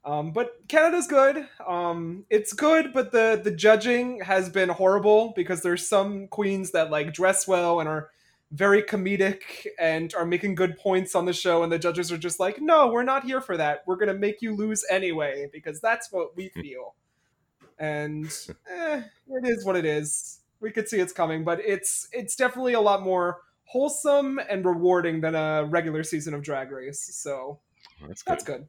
Um, 0.05 0.31
but 0.33 0.67
Canada's 0.67 1.07
good. 1.07 1.47
Um, 1.65 2.25
it's 2.29 2.51
good, 2.51 2.91
but 2.93 3.11
the 3.13 3.39
the 3.41 3.51
judging 3.51 4.19
has 4.21 4.49
been 4.49 4.67
horrible 4.69 5.31
because 5.35 5.61
there's 5.61 5.87
some 5.87 6.27
queens 6.27 6.71
that 6.71 6.91
like 6.91 7.13
dress 7.13 7.47
well 7.47 7.79
and 7.79 7.87
are 7.87 8.09
very 8.53 8.81
comedic 8.83 9.67
and 9.79 10.13
are 10.15 10.25
making 10.25 10.55
good 10.55 10.77
points 10.77 11.15
on 11.15 11.25
the 11.25 11.33
show, 11.33 11.63
and 11.63 11.71
the 11.71 11.79
judges 11.79 12.11
are 12.11 12.17
just 12.17 12.39
like, 12.39 12.61
"No, 12.61 12.87
we're 12.87 13.03
not 13.03 13.23
here 13.23 13.41
for 13.41 13.57
that. 13.57 13.83
We're 13.85 13.97
gonna 13.97 14.13
make 14.13 14.41
you 14.41 14.55
lose 14.55 14.85
anyway 14.89 15.49
because 15.51 15.81
that's 15.81 16.11
what 16.11 16.35
we 16.37 16.49
feel." 16.49 16.95
and 17.79 18.25
eh, 18.71 19.01
it 19.27 19.47
is 19.47 19.65
what 19.65 19.75
it 19.75 19.85
is. 19.85 20.39
We 20.59 20.71
could 20.71 20.87
see 20.87 20.99
it's 20.99 21.13
coming, 21.13 21.43
but 21.43 21.59
it's 21.59 22.07
it's 22.11 22.35
definitely 22.35 22.73
a 22.73 22.81
lot 22.81 23.01
more 23.03 23.41
wholesome 23.65 24.39
and 24.49 24.65
rewarding 24.65 25.21
than 25.21 25.35
a 25.35 25.65
regular 25.65 26.03
season 26.03 26.33
of 26.33 26.41
Drag 26.41 26.71
Race. 26.71 27.01
So 27.15 27.59
That's 28.07 28.23
good. 28.23 28.31
that's 28.31 28.43
good. 28.43 28.67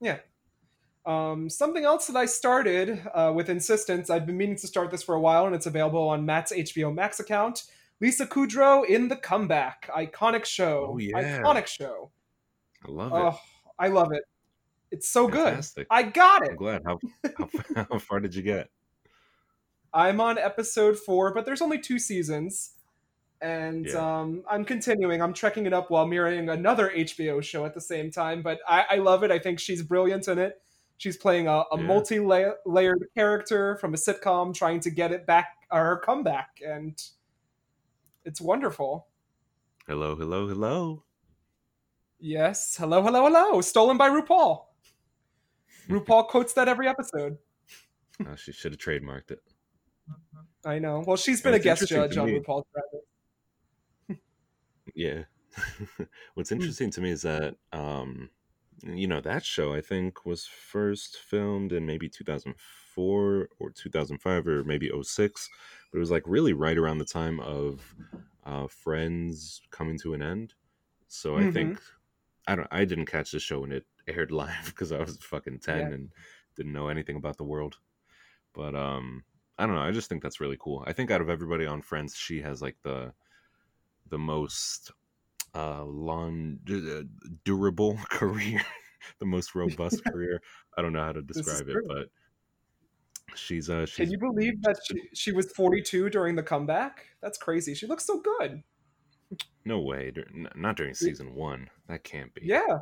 Yeah. 0.00 0.18
Um, 1.04 1.48
something 1.48 1.84
else 1.84 2.08
that 2.08 2.16
I 2.16 2.26
started 2.26 3.00
uh, 3.14 3.32
with 3.34 3.48
insistence, 3.48 4.10
I've 4.10 4.26
been 4.26 4.36
meaning 4.36 4.56
to 4.56 4.66
start 4.66 4.90
this 4.90 5.04
for 5.04 5.14
a 5.14 5.20
while, 5.20 5.46
and 5.46 5.54
it's 5.54 5.66
available 5.66 6.08
on 6.08 6.26
Matt's 6.26 6.52
HBO 6.52 6.92
Max 6.92 7.20
account. 7.20 7.64
Lisa 8.00 8.26
Kudrow 8.26 8.84
in 8.86 9.08
the 9.08 9.16
comeback, 9.16 9.88
iconic 9.94 10.44
show, 10.44 10.90
Oh, 10.92 10.98
yeah. 10.98 11.40
iconic 11.42 11.66
show. 11.66 12.10
I 12.86 12.90
love 12.90 13.12
it. 13.12 13.16
Oh, 13.16 13.38
I 13.78 13.88
love 13.88 14.12
it. 14.12 14.22
It's 14.90 15.08
so 15.08 15.28
Fantastic. 15.28 15.88
good. 15.88 15.94
I 15.94 16.02
got 16.04 16.42
it. 16.42 16.50
I'm 16.50 16.56
glad. 16.56 16.82
How, 16.84 16.98
how 17.36 17.84
how 17.90 17.98
far 17.98 18.20
did 18.20 18.34
you 18.34 18.42
get? 18.42 18.68
I'm 19.92 20.20
on 20.20 20.36
episode 20.38 20.98
four, 20.98 21.32
but 21.34 21.44
there's 21.46 21.62
only 21.62 21.78
two 21.78 21.98
seasons. 21.98 22.72
And 23.40 23.86
Yeah. 23.86 24.20
um, 24.20 24.44
I'm 24.48 24.64
continuing. 24.64 25.20
I'm 25.22 25.32
trekking 25.32 25.66
it 25.66 25.72
up 25.72 25.90
while 25.90 26.06
mirroring 26.06 26.48
another 26.48 26.90
HBO 26.94 27.42
show 27.42 27.64
at 27.64 27.74
the 27.74 27.80
same 27.80 28.10
time. 28.10 28.42
But 28.42 28.60
I, 28.68 28.84
I 28.90 28.96
love 28.96 29.24
it. 29.24 29.30
I 29.30 29.38
think 29.38 29.58
she's 29.58 29.82
brilliant 29.82 30.28
in 30.28 30.38
it. 30.38 30.60
She's 30.98 31.16
playing 31.16 31.46
a, 31.48 31.64
a 31.72 31.76
Yeah. 31.76 31.82
multi-layered 31.82 33.06
character 33.14 33.76
from 33.76 33.92
a 33.94 33.96
sitcom, 33.96 34.54
trying 34.54 34.80
to 34.80 34.90
get 34.90 35.12
it 35.12 35.26
back, 35.26 35.48
or 35.70 35.82
her 35.84 35.96
comeback, 35.98 36.60
and 36.66 37.02
it's 38.26 38.40
wonderful. 38.40 39.06
Hello, 39.86 40.16
hello, 40.16 40.46
hello. 40.48 41.04
Yes, 42.18 42.76
hello, 42.76 43.02
hello, 43.02 43.24
hello. 43.24 43.60
Stolen 43.60 43.96
by 43.96 44.08
RuPaul. 44.10 44.64
RuPaul 45.88 46.28
quotes 46.28 46.52
that 46.54 46.68
every 46.68 46.88
episode. 46.88 47.38
Oh, 48.26 48.34
she 48.36 48.52
should 48.52 48.72
have 48.72 48.80
trademarked 48.80 49.30
it. 49.30 49.40
I 50.64 50.78
know. 50.78 51.04
Well, 51.06 51.16
she's 51.16 51.40
been 51.40 51.54
a 51.54 51.58
guest 51.58 51.86
judge 51.88 52.16
on. 52.16 52.28
RuPaul's 52.28 52.64
Drag 52.72 52.84
Race. 52.92 54.18
Yeah. 54.94 55.22
What's 56.34 56.50
Hmm. 56.50 56.56
interesting 56.56 56.90
to 56.92 57.00
me 57.00 57.10
is 57.10 57.22
that 57.22 57.54
um 57.72 58.30
you 58.82 59.06
know 59.06 59.20
that 59.22 59.44
show 59.44 59.72
I 59.74 59.80
think 59.80 60.24
was 60.26 60.46
first 60.46 61.16
filmed 61.18 61.72
in 61.72 61.86
maybe 61.86 62.08
2004 62.08 63.48
or 63.58 63.70
2005 63.70 64.46
or 64.46 64.64
maybe 64.64 64.90
06 65.02 65.48
but 65.85 65.85
it 65.96 66.00
was 66.00 66.10
like 66.10 66.24
really 66.26 66.52
right 66.52 66.78
around 66.78 66.98
the 66.98 67.04
time 67.04 67.40
of 67.40 67.94
uh 68.44 68.66
Friends 68.68 69.62
coming 69.70 69.98
to 70.00 70.14
an 70.14 70.22
end. 70.22 70.54
So 71.08 71.38
I 71.38 71.44
Mhm. 71.44 71.52
think 71.54 71.80
I 72.46 72.56
don't 72.56 72.68
I 72.70 72.84
didn't 72.84 73.06
catch 73.06 73.32
the 73.32 73.40
show 73.40 73.60
when 73.60 73.72
it 73.72 73.86
aired 74.08 74.30
live 74.32 74.66
because 74.66 74.92
I 74.92 75.00
was 75.00 75.18
fucking 75.18 75.60
10 75.60 75.78
Yeah. 75.88 75.94
and 75.94 76.10
didn't 76.56 76.72
know 76.72 76.88
anything 76.88 77.16
about 77.16 77.36
the 77.38 77.44
world. 77.44 77.78
But 78.54 78.74
um 78.76 79.24
I 79.58 79.66
don't 79.66 79.74
know, 79.76 79.82
I 79.82 79.92
just 79.92 80.08
think 80.08 80.22
that's 80.22 80.40
really 80.40 80.58
cool. 80.60 80.84
I 80.86 80.92
think 80.92 81.10
out 81.10 81.22
of 81.22 81.30
everybody 81.30 81.66
on 81.66 81.82
Friends 81.82 82.16
she 82.16 82.40
has 82.42 82.62
like 82.62 82.76
the 82.82 83.12
the 84.08 84.18
most 84.18 84.92
uh 85.54 85.84
long 85.84 86.58
uh, 86.70 87.02
durable 87.44 87.96
career 88.10 88.60
the 89.20 89.26
most 89.26 89.54
robust 89.54 90.04
career 90.12 90.40
i 90.76 90.82
don't 90.82 90.92
know 90.92 91.02
how 91.02 91.12
to 91.12 91.22
describe 91.22 91.68
it 91.68 91.72
true. 91.72 91.86
but 91.86 92.08
she's 93.34 93.68
uh 93.68 93.86
she's 93.86 93.96
Can 93.96 94.10
you 94.10 94.18
believe 94.18 94.62
that 94.62 94.78
she, 94.86 95.00
she 95.14 95.32
was 95.32 95.50
42 95.52 96.10
during 96.10 96.36
the 96.36 96.42
comeback? 96.42 97.06
That's 97.20 97.38
crazy. 97.38 97.74
She 97.74 97.86
looks 97.86 98.04
so 98.06 98.20
good. 98.20 98.62
no 99.64 99.80
way 99.80 100.12
not 100.54 100.76
during 100.76 100.94
season 100.94 101.34
one 101.34 101.68
that 101.88 102.04
can't 102.04 102.32
be 102.34 102.42
Yeah. 102.44 102.78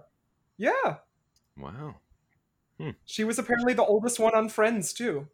Yeah. 0.59 0.96
wow 1.59 1.96
She 3.07 3.24
was 3.24 3.38
apparently 3.38 3.72
the 3.72 3.85
oldest 3.85 4.18
one 4.20 4.35
on 4.35 4.48
Friends, 4.48 4.92
too. 4.92 5.26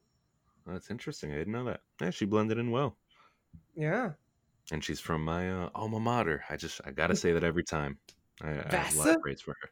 that's 0.66 0.90
interesting 0.90 1.32
i 1.32 1.36
didn't 1.36 1.52
know 1.52 1.64
that 1.64 1.80
yeah 2.00 2.10
she 2.10 2.24
blended 2.26 2.58
in 2.58 2.70
well 2.70 2.96
Yeah. 3.74 4.10
and 4.70 4.84
she's 4.84 5.00
from 5.00 5.24
my 5.24 5.50
uh, 5.50 5.70
alma 5.74 5.98
mater 5.98 6.44
i 6.48 6.56
just 6.56 6.80
i 6.84 6.90
gotta 6.92 7.16
say 7.16 7.32
that 7.32 7.42
every 7.42 7.64
time 7.64 7.98
i, 8.42 8.50
I 8.50 8.52
have 8.52 8.62
a 8.94 8.98
lot 8.98 9.06
Vassar? 9.06 9.10
of 9.16 9.22
praise 9.22 9.40
for 9.40 9.56
her 9.60 9.70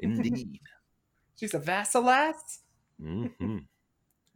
indeed 0.00 0.58
She's 1.36 1.52
a 1.52 1.58
Vassilass. 1.60 2.60
hmm 3.00 3.58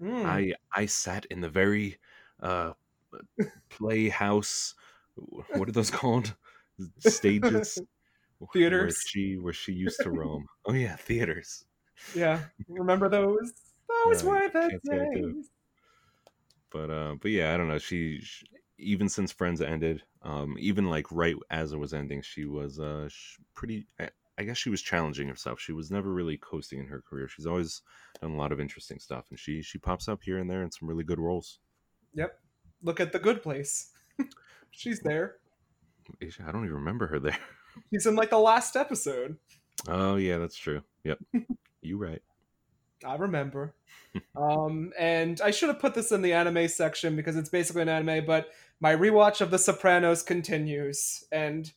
Mm. 0.00 0.48
I 0.48 0.54
I 0.74 0.86
sat 0.86 1.24
in 1.26 1.40
the 1.40 1.48
very 1.48 1.98
uh 2.40 2.74
playhouse 3.70 4.74
what 5.16 5.68
are 5.68 5.72
those 5.72 5.90
called? 6.00 6.36
Stages 7.00 7.82
theaters. 8.52 8.94
where 8.94 8.94
she 8.94 9.38
where 9.38 9.52
she 9.52 9.72
used 9.72 10.02
to 10.02 10.10
roam. 10.12 10.46
Oh 10.66 10.74
yeah, 10.74 10.96
theaters. 10.96 11.66
Yeah. 12.12 12.48
Remember 12.68 13.08
those? 13.08 13.52
Those 13.88 14.22
Yeah, 14.22 14.24
were 14.24 14.48
the 14.50 14.70
can't 14.70 14.84
say 14.84 14.96
I 15.02 15.06
do. 15.06 15.34
days. 15.34 15.50
But 16.70 16.90
uh 16.90 17.16
but 17.20 17.30
yeah, 17.30 17.54
I 17.54 17.56
don't 17.56 17.68
know. 17.68 17.78
She, 17.78 18.20
sh 18.20 18.44
even 18.78 19.08
since 19.08 19.32
Friends 19.32 19.60
ended, 19.60 20.04
um 20.22 20.56
even 20.58 20.86
like 20.86 21.10
right 21.10 21.36
as 21.50 21.72
it 21.72 21.78
was 21.78 21.94
ending, 21.94 22.22
she 22.22 22.44
was 22.44 22.78
uh 22.78 23.08
pretty 23.54 23.86
I, 23.98 24.10
I 24.38 24.44
guess 24.44 24.56
she 24.56 24.70
was 24.70 24.80
challenging 24.80 25.28
herself. 25.28 25.60
She 25.60 25.72
was 25.72 25.90
never 25.90 26.12
really 26.12 26.36
coasting 26.36 26.78
in 26.78 26.86
her 26.86 27.02
career. 27.02 27.28
She's 27.28 27.46
always 27.46 27.82
done 28.22 28.30
a 28.30 28.36
lot 28.36 28.52
of 28.52 28.60
interesting 28.60 29.00
stuff 29.00 29.26
and 29.30 29.38
she 29.38 29.62
she 29.62 29.78
pops 29.78 30.08
up 30.08 30.22
here 30.22 30.38
and 30.38 30.48
there 30.48 30.62
in 30.62 30.70
some 30.70 30.88
really 30.88 31.04
good 31.04 31.18
roles. 31.18 31.58
Yep. 32.14 32.38
Look 32.82 33.00
at 33.00 33.12
the 33.12 33.18
good 33.18 33.42
place. 33.42 33.90
She's 34.70 35.00
there. 35.00 35.36
I 36.22 36.52
don't 36.52 36.64
even 36.64 36.76
remember 36.76 37.08
her 37.08 37.18
there. 37.18 37.38
She's 37.92 38.06
in 38.06 38.14
like 38.14 38.30
the 38.30 38.38
last 38.38 38.76
episode. 38.76 39.36
Oh 39.88 40.16
yeah, 40.16 40.38
that's 40.38 40.56
true. 40.56 40.82
Yep, 41.04 41.18
you 41.82 41.98
right. 41.98 42.22
I 43.04 43.14
remember. 43.16 43.74
um, 44.36 44.92
and 44.98 45.40
I 45.40 45.50
should 45.50 45.68
have 45.68 45.78
put 45.78 45.94
this 45.94 46.10
in 46.10 46.22
the 46.22 46.32
anime 46.32 46.66
section 46.68 47.14
because 47.14 47.36
it's 47.36 47.48
basically 47.48 47.82
an 47.82 47.88
anime, 47.88 48.26
but 48.26 48.48
my 48.80 48.94
rewatch 48.94 49.40
of 49.40 49.50
The 49.50 49.58
Sopranos 49.58 50.22
continues, 50.22 51.24
and 51.30 51.70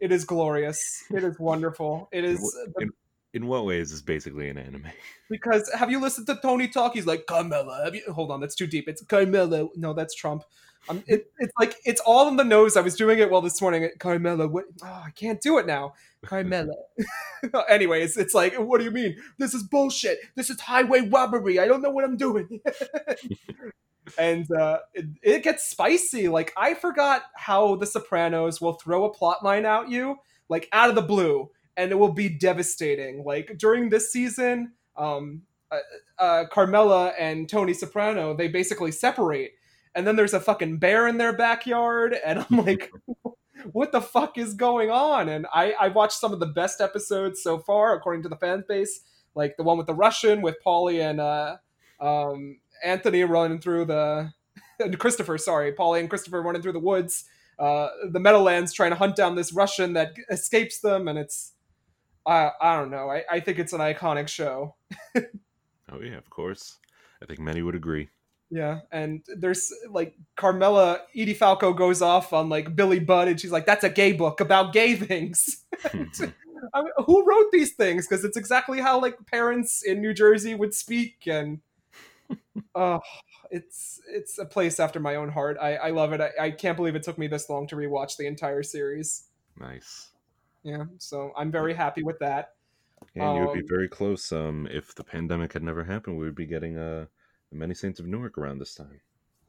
it 0.00 0.12
is 0.12 0.24
glorious. 0.24 1.04
It 1.10 1.24
is 1.24 1.38
wonderful. 1.38 2.08
It 2.12 2.24
is 2.24 2.56
In, 2.80 2.90
in 3.34 3.46
what 3.46 3.64
ways 3.64 3.92
is 3.92 4.02
basically 4.02 4.48
an 4.48 4.58
anime? 4.58 4.86
because 5.30 5.70
have 5.74 5.90
you 5.90 6.00
listened 6.00 6.26
to 6.28 6.38
Tony 6.40 6.68
talk? 6.68 6.94
He's 6.94 7.06
like 7.06 7.26
Carmela. 7.26 7.82
Have 7.84 7.94
you? 7.94 8.02
Hold 8.12 8.30
on, 8.30 8.40
that's 8.40 8.54
too 8.54 8.66
deep. 8.66 8.88
It's 8.88 9.02
Carmela. 9.04 9.68
No, 9.76 9.92
that's 9.92 10.14
Trump. 10.14 10.44
Um, 10.88 11.02
it, 11.06 11.30
it's 11.38 11.52
like 11.58 11.76
it's 11.84 12.00
all 12.00 12.28
in 12.28 12.36
the 12.36 12.44
nose. 12.44 12.76
I 12.76 12.80
was 12.80 12.94
doing 12.94 13.18
it 13.18 13.30
well 13.30 13.42
this 13.42 13.60
morning. 13.60 13.90
Carmela. 13.98 14.48
What? 14.48 14.64
Oh, 14.82 15.02
I 15.06 15.10
can't 15.10 15.40
do 15.40 15.58
it 15.58 15.66
now. 15.66 15.94
Carmela. 16.24 16.74
Anyways, 17.68 18.16
it's 18.16 18.34
like, 18.34 18.54
what 18.54 18.78
do 18.78 18.84
you 18.84 18.90
mean? 18.90 19.16
This 19.38 19.54
is 19.54 19.62
bullshit. 19.62 20.18
This 20.34 20.50
is 20.50 20.60
highway 20.60 21.00
robbery. 21.08 21.58
I 21.58 21.66
don't 21.66 21.82
know 21.82 21.90
what 21.90 22.04
I'm 22.04 22.16
doing. 22.16 22.60
and 24.18 24.50
uh, 24.50 24.78
it, 24.94 25.06
it 25.22 25.42
gets 25.42 25.68
spicy. 25.68 26.28
Like 26.28 26.52
I 26.56 26.74
forgot 26.74 27.22
how 27.34 27.76
The 27.76 27.86
Sopranos 27.86 28.60
will 28.60 28.74
throw 28.74 29.04
a 29.04 29.12
plot 29.12 29.44
line 29.44 29.66
out 29.66 29.90
you, 29.90 30.16
like 30.48 30.68
out 30.72 30.88
of 30.88 30.94
the 30.94 31.02
blue, 31.02 31.50
and 31.76 31.90
it 31.90 31.96
will 31.96 32.12
be 32.12 32.28
devastating. 32.28 33.24
Like 33.24 33.56
during 33.58 33.88
this 33.88 34.12
season, 34.12 34.72
um, 34.96 35.42
uh, 35.70 35.78
uh, 36.18 36.44
Carmela 36.50 37.08
and 37.18 37.48
Tony 37.48 37.74
Soprano 37.74 38.34
they 38.34 38.48
basically 38.48 38.92
separate, 38.92 39.52
and 39.94 40.06
then 40.06 40.16
there's 40.16 40.34
a 40.34 40.40
fucking 40.40 40.78
bear 40.78 41.06
in 41.06 41.18
their 41.18 41.32
backyard, 41.32 42.16
and 42.24 42.44
I'm 42.50 42.58
like, 42.64 42.90
what 43.72 43.92
the 43.92 44.00
fuck 44.00 44.38
is 44.38 44.54
going 44.54 44.90
on? 44.90 45.28
And 45.28 45.46
I 45.52 45.72
I 45.72 45.88
watched 45.88 46.18
some 46.18 46.32
of 46.32 46.40
the 46.40 46.46
best 46.46 46.80
episodes 46.80 47.42
so 47.42 47.58
far 47.58 47.94
according 47.94 48.22
to 48.24 48.28
the 48.28 48.36
fan 48.36 48.64
base, 48.68 49.00
like 49.34 49.56
the 49.56 49.62
one 49.62 49.78
with 49.78 49.86
the 49.86 49.94
Russian 49.94 50.42
with 50.42 50.56
Paulie 50.64 51.00
and 51.00 51.20
uh, 51.20 51.56
um, 52.00 52.58
Anthony 52.84 53.24
running 53.24 53.60
through 53.60 53.86
the 53.86 54.32
and 54.80 54.98
Christopher, 54.98 55.38
sorry, 55.38 55.72
Paulie 55.72 56.00
and 56.00 56.08
Christopher 56.08 56.42
running 56.42 56.62
through 56.62 56.72
the 56.72 56.78
woods. 56.78 57.24
Uh, 57.58 57.88
the 58.12 58.20
Meadowlands 58.20 58.72
trying 58.72 58.90
to 58.90 58.96
hunt 58.96 59.16
down 59.16 59.34
this 59.34 59.52
Russian 59.52 59.94
that 59.94 60.14
escapes 60.30 60.78
them, 60.80 61.08
and 61.08 61.18
it's 61.18 61.54
I 62.26 62.50
I 62.60 62.76
don't 62.76 62.90
know. 62.90 63.10
I, 63.10 63.24
I 63.30 63.40
think 63.40 63.58
it's 63.58 63.72
an 63.72 63.80
iconic 63.80 64.28
show. 64.28 64.76
oh 65.16 66.00
yeah, 66.00 66.18
of 66.18 66.30
course. 66.30 66.78
I 67.20 67.26
think 67.26 67.40
many 67.40 67.62
would 67.62 67.74
agree. 67.74 68.10
Yeah, 68.50 68.80
and 68.92 69.22
there's 69.36 69.72
like 69.90 70.14
Carmela 70.36 71.00
Edie 71.14 71.34
Falco 71.34 71.72
goes 71.72 72.00
off 72.00 72.32
on 72.32 72.48
like 72.48 72.76
Billy 72.76 73.00
Budd, 73.00 73.28
and 73.28 73.40
she's 73.40 73.52
like, 73.52 73.66
"That's 73.66 73.84
a 73.84 73.90
gay 73.90 74.12
book 74.12 74.40
about 74.40 74.72
gay 74.72 74.94
things." 74.94 75.64
I 76.74 76.82
mean, 76.82 76.92
who 77.06 77.24
wrote 77.26 77.50
these 77.52 77.74
things? 77.74 78.06
Because 78.06 78.24
it's 78.24 78.36
exactly 78.36 78.80
how 78.80 79.00
like 79.00 79.18
parents 79.26 79.82
in 79.82 80.00
New 80.00 80.14
Jersey 80.14 80.54
would 80.54 80.74
speak, 80.74 81.26
and 81.26 81.60
oh, 82.74 83.00
it's 83.50 84.00
it's 84.08 84.38
a 84.38 84.44
place 84.44 84.80
after 84.80 85.00
my 85.00 85.16
own 85.16 85.30
heart. 85.30 85.56
I 85.60 85.76
I 85.76 85.90
love 85.90 86.12
it. 86.12 86.20
I, 86.20 86.32
I 86.40 86.50
can't 86.50 86.76
believe 86.76 86.94
it 86.96 87.02
took 87.02 87.18
me 87.18 87.26
this 87.26 87.48
long 87.48 87.66
to 87.68 87.76
rewatch 87.76 88.16
the 88.16 88.26
entire 88.26 88.62
series. 88.62 89.24
Nice. 89.56 90.12
Yeah, 90.62 90.84
so 90.98 91.32
I'm 91.36 91.50
very 91.50 91.74
happy 91.74 92.02
with 92.02 92.18
that. 92.20 92.54
And 93.14 93.34
you 93.34 93.42
would 93.42 93.52
be 93.52 93.60
Um, 93.60 93.68
very 93.68 93.86
close. 93.88 94.32
Um, 94.32 94.66
if 94.70 94.94
the 94.94 95.04
pandemic 95.04 95.52
had 95.52 95.62
never 95.62 95.84
happened, 95.84 96.16
we 96.16 96.24
would 96.24 96.34
be 96.34 96.46
getting 96.46 96.78
uh, 96.78 97.06
the 97.50 97.56
Many 97.56 97.74
Saints 97.74 98.00
of 98.00 98.06
Newark 98.06 98.38
around 98.38 98.60
this 98.60 98.74
time. 98.74 99.02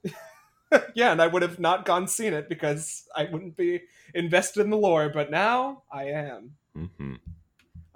yeah, 0.93 1.11
and 1.11 1.21
I 1.21 1.27
would 1.27 1.41
have 1.41 1.59
not 1.59 1.85
gone 1.85 2.07
seen 2.07 2.33
it 2.33 2.47
because 2.49 3.07
I 3.15 3.23
wouldn't 3.25 3.57
be 3.57 3.81
invested 4.13 4.61
in 4.61 4.69
the 4.69 4.77
lore, 4.77 5.09
but 5.09 5.31
now 5.31 5.83
I 5.91 6.05
am. 6.05 6.55
hmm 6.75 7.15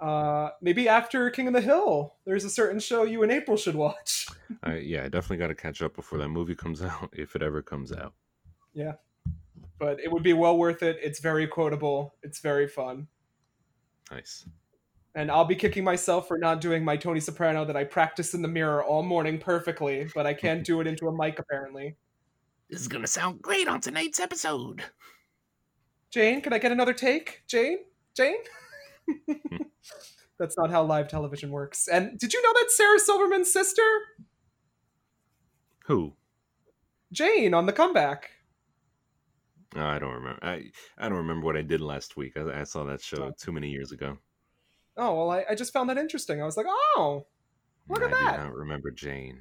Uh, 0.04 0.50
maybe 0.60 0.86
after 0.86 1.30
King 1.30 1.46
of 1.46 1.54
the 1.54 1.62
Hill, 1.62 2.16
there's 2.26 2.44
a 2.44 2.50
certain 2.50 2.78
show 2.78 3.04
you 3.04 3.22
and 3.22 3.32
April 3.32 3.56
should 3.56 3.74
watch. 3.74 4.28
I, 4.62 4.76
yeah, 4.76 5.04
I 5.04 5.08
definitely 5.08 5.38
got 5.38 5.46
to 5.46 5.54
catch 5.54 5.80
up 5.80 5.96
before 5.96 6.18
that 6.18 6.28
movie 6.28 6.54
comes 6.54 6.82
out, 6.82 7.08
if 7.14 7.34
it 7.34 7.40
ever 7.42 7.62
comes 7.62 7.90
out. 7.90 8.12
Yeah, 8.74 8.92
but 9.78 9.98
it 10.00 10.12
would 10.12 10.22
be 10.22 10.34
well 10.34 10.58
worth 10.58 10.82
it. 10.82 10.98
It's 11.02 11.20
very 11.20 11.46
quotable. 11.46 12.16
It's 12.22 12.40
very 12.40 12.68
fun. 12.68 13.08
Nice. 14.10 14.46
And 15.14 15.30
I'll 15.30 15.46
be 15.46 15.56
kicking 15.56 15.84
myself 15.84 16.28
for 16.28 16.36
not 16.36 16.60
doing 16.60 16.84
my 16.84 16.98
Tony 16.98 17.20
Soprano 17.20 17.64
that 17.64 17.76
I 17.76 17.84
practiced 17.84 18.34
in 18.34 18.42
the 18.42 18.48
mirror 18.48 18.84
all 18.84 19.02
morning 19.02 19.38
perfectly, 19.38 20.10
but 20.14 20.26
I 20.26 20.34
can't 20.34 20.66
do 20.66 20.82
it 20.82 20.86
into 20.86 21.08
a 21.08 21.16
mic 21.16 21.38
apparently. 21.38 21.96
This 22.68 22.82
is 22.82 22.88
gonna 22.88 23.06
sound 23.06 23.40
great 23.40 23.68
on 23.68 23.80
tonight's 23.80 24.20
episode. 24.20 24.82
Jane, 26.10 26.42
can 26.42 26.52
I 26.52 26.58
get 26.58 26.72
another 26.72 26.92
take? 26.92 27.42
Jane? 27.46 27.78
Jane? 28.14 28.36
That's 30.38 30.56
not 30.58 30.70
how 30.70 30.82
live 30.84 31.08
television 31.08 31.50
works. 31.50 31.86
And 31.88 32.18
did 32.18 32.32
you 32.32 32.42
know 32.42 32.52
that 32.54 32.70
Sarah 32.70 32.98
Silverman's 32.98 33.52
sister? 33.52 33.82
Who? 35.86 36.14
Jane 37.12 37.54
on 37.54 37.66
the 37.66 37.72
comeback. 37.72 38.30
Oh, 39.76 39.80
I 39.84 39.98
don't 39.98 40.12
remember. 40.14 40.38
I 40.42 40.64
I 40.98 41.08
don't 41.08 41.18
remember 41.18 41.46
what 41.46 41.56
I 41.56 41.62
did 41.62 41.80
last 41.80 42.16
week. 42.16 42.36
I, 42.36 42.60
I 42.60 42.64
saw 42.64 42.84
that 42.84 43.00
show 43.00 43.24
Oh. 43.24 43.32
too 43.38 43.52
many 43.52 43.70
years 43.70 43.92
ago. 43.92 44.18
Oh, 44.96 45.14
well, 45.14 45.30
I, 45.30 45.44
I 45.50 45.54
just 45.56 45.72
found 45.72 45.90
that 45.90 45.98
interesting. 45.98 46.40
I 46.40 46.44
was 46.44 46.56
like, 46.56 46.66
oh, 46.68 47.26
Look 47.88 48.02
at 48.02 48.10
that. 48.10 48.16
I 48.16 48.30
that. 48.30 48.36
do 48.38 48.42
not 48.44 48.54
remember 48.54 48.90
Jane. 48.92 49.40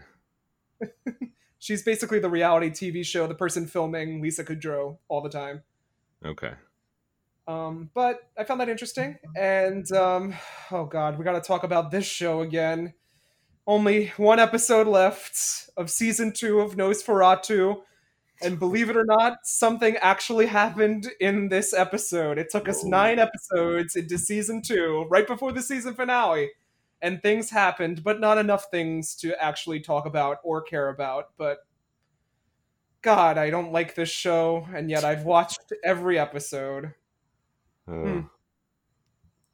she's 1.60 1.84
basically 1.84 2.20
the 2.20 2.30
reality 2.30 2.70
TV 2.70 3.06
show, 3.06 3.26
the 3.28 3.36
person 3.36 3.68
filming 3.68 4.22
Lisa 4.22 4.44
Kudrow 4.44 4.98
all 5.08 5.22
the 5.22 5.30
time. 5.30 5.62
Okay. 6.26 6.54
Um, 7.48 7.90
but 7.94 8.20
I 8.38 8.44
found 8.44 8.62
that 8.62 8.70
interesting. 8.70 9.18
And 9.36 9.90
um, 9.92 10.34
oh 10.72 10.86
god, 10.86 11.18
we 11.18 11.26
got 11.26 11.34
to 11.34 11.42
talk 11.42 11.64
about 11.64 11.92
this 11.92 12.06
show 12.06 12.42
again. 12.42 12.94
Only 13.66 14.08
one 14.18 14.40
episode 14.40 14.88
left 14.88 15.70
of 15.78 15.90
season 15.90 16.34
two 16.34 16.60
of 16.60 16.76
NOS4A2. 16.76 17.82
And 18.42 18.60
believe 18.60 18.90
it 18.90 18.98
or 18.98 19.06
not, 19.06 19.38
something 19.46 19.96
actually 19.98 20.48
happened 20.48 21.08
in 21.22 21.48
this 21.48 21.74
episode. 21.74 22.38
It 22.38 22.50
took 22.50 22.68
us 22.68 22.84
Whoa. 22.84 22.90
nine 22.90 23.20
episodes 23.20 23.96
into 23.96 24.18
season 24.18 24.62
two, 24.62 25.06
right 25.10 25.26
before 25.26 25.54
the 25.54 25.62
season 25.62 25.94
finale. 25.94 26.52
And 27.02 27.22
things 27.22 27.50
happened, 27.50 28.04
but 28.04 28.20
not 28.20 28.38
enough 28.38 28.66
things 28.70 29.16
to 29.18 29.42
actually 29.42 29.80
talk 29.80 30.06
about 30.06 30.40
or 30.44 30.62
care 30.62 30.90
about. 30.90 31.30
But 31.38 31.60
God, 33.02 33.38
I 33.38 33.50
don't 33.50 33.72
like 33.74 33.96
this 33.96 34.10
show, 34.10 34.68
and 34.74 34.90
yet 34.90 35.04
I've 35.04 35.24
watched 35.24 35.74
every 35.84 36.18
episode 36.18 36.94
Hmm. 37.88 38.22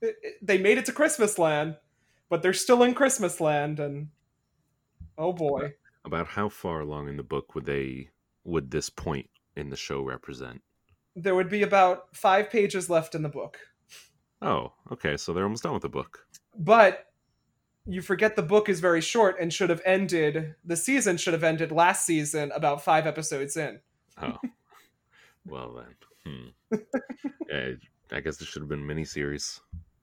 it- 0.02 0.18
it- 0.22 0.38
they 0.42 0.58
made 0.58 0.78
it 0.78 0.86
to 0.86 0.94
Christmas 0.94 1.38
Land, 1.39 1.78
but 2.30 2.42
they're 2.42 2.54
still 2.54 2.84
in 2.84 2.94
Christmas 2.94 3.39
Land, 3.42 3.80
and 3.80 4.10
oh 5.18 5.34
boy, 5.34 5.74
About 6.06 6.28
how 6.28 6.48
far 6.50 6.80
along 6.82 7.10
in 7.10 7.18
the 7.18 7.24
book 7.24 7.56
would 7.56 7.65
they 7.65 8.10
would 8.46 8.72
this 8.72 8.89
point 8.89 9.30
in 9.56 9.70
the 9.70 9.76
show 9.78 10.02
represent? 10.02 10.62
there 11.15 11.36
would 11.36 11.50
be 11.50 11.63
about 11.63 12.15
five 12.15 12.50
pages 12.50 12.89
left 12.89 13.13
in 13.13 13.24
the 13.24 13.30
book. 13.30 13.58
Oh, 14.42 14.72
okay. 14.89 15.18
So 15.18 15.34
they're 15.34 15.44
almost 15.44 15.63
done 15.63 15.74
with 15.74 15.82
the 15.82 15.89
book. 15.89 16.26
But 16.58 17.12
you 17.86 18.02
forget 18.02 18.38
the 18.38 18.42
book 18.44 18.70
is 18.70 18.80
very 18.80 19.02
short 19.02 19.36
and 19.38 19.52
should 19.52 19.70
have 19.70 19.82
ended. 19.84 20.56
The 20.63 20.78
season 20.78 21.18
should 21.18 21.34
have 21.34 21.44
ended 21.44 21.74
last 21.74 22.06
season, 22.06 22.52
about 22.54 22.86
five 22.86 23.06
episodes 23.06 23.58
in. 23.58 23.82
Oh, 24.22 24.38
well 25.46 25.74
then. 25.74 25.96
Hmm. 26.72 26.78
yeah, 27.50 27.72
I 28.12 28.19
guess 28.19 28.38
this 28.38 28.48
should 28.48 28.62
have 28.62 28.69
been 28.69 28.84
miniseries. 28.84 29.60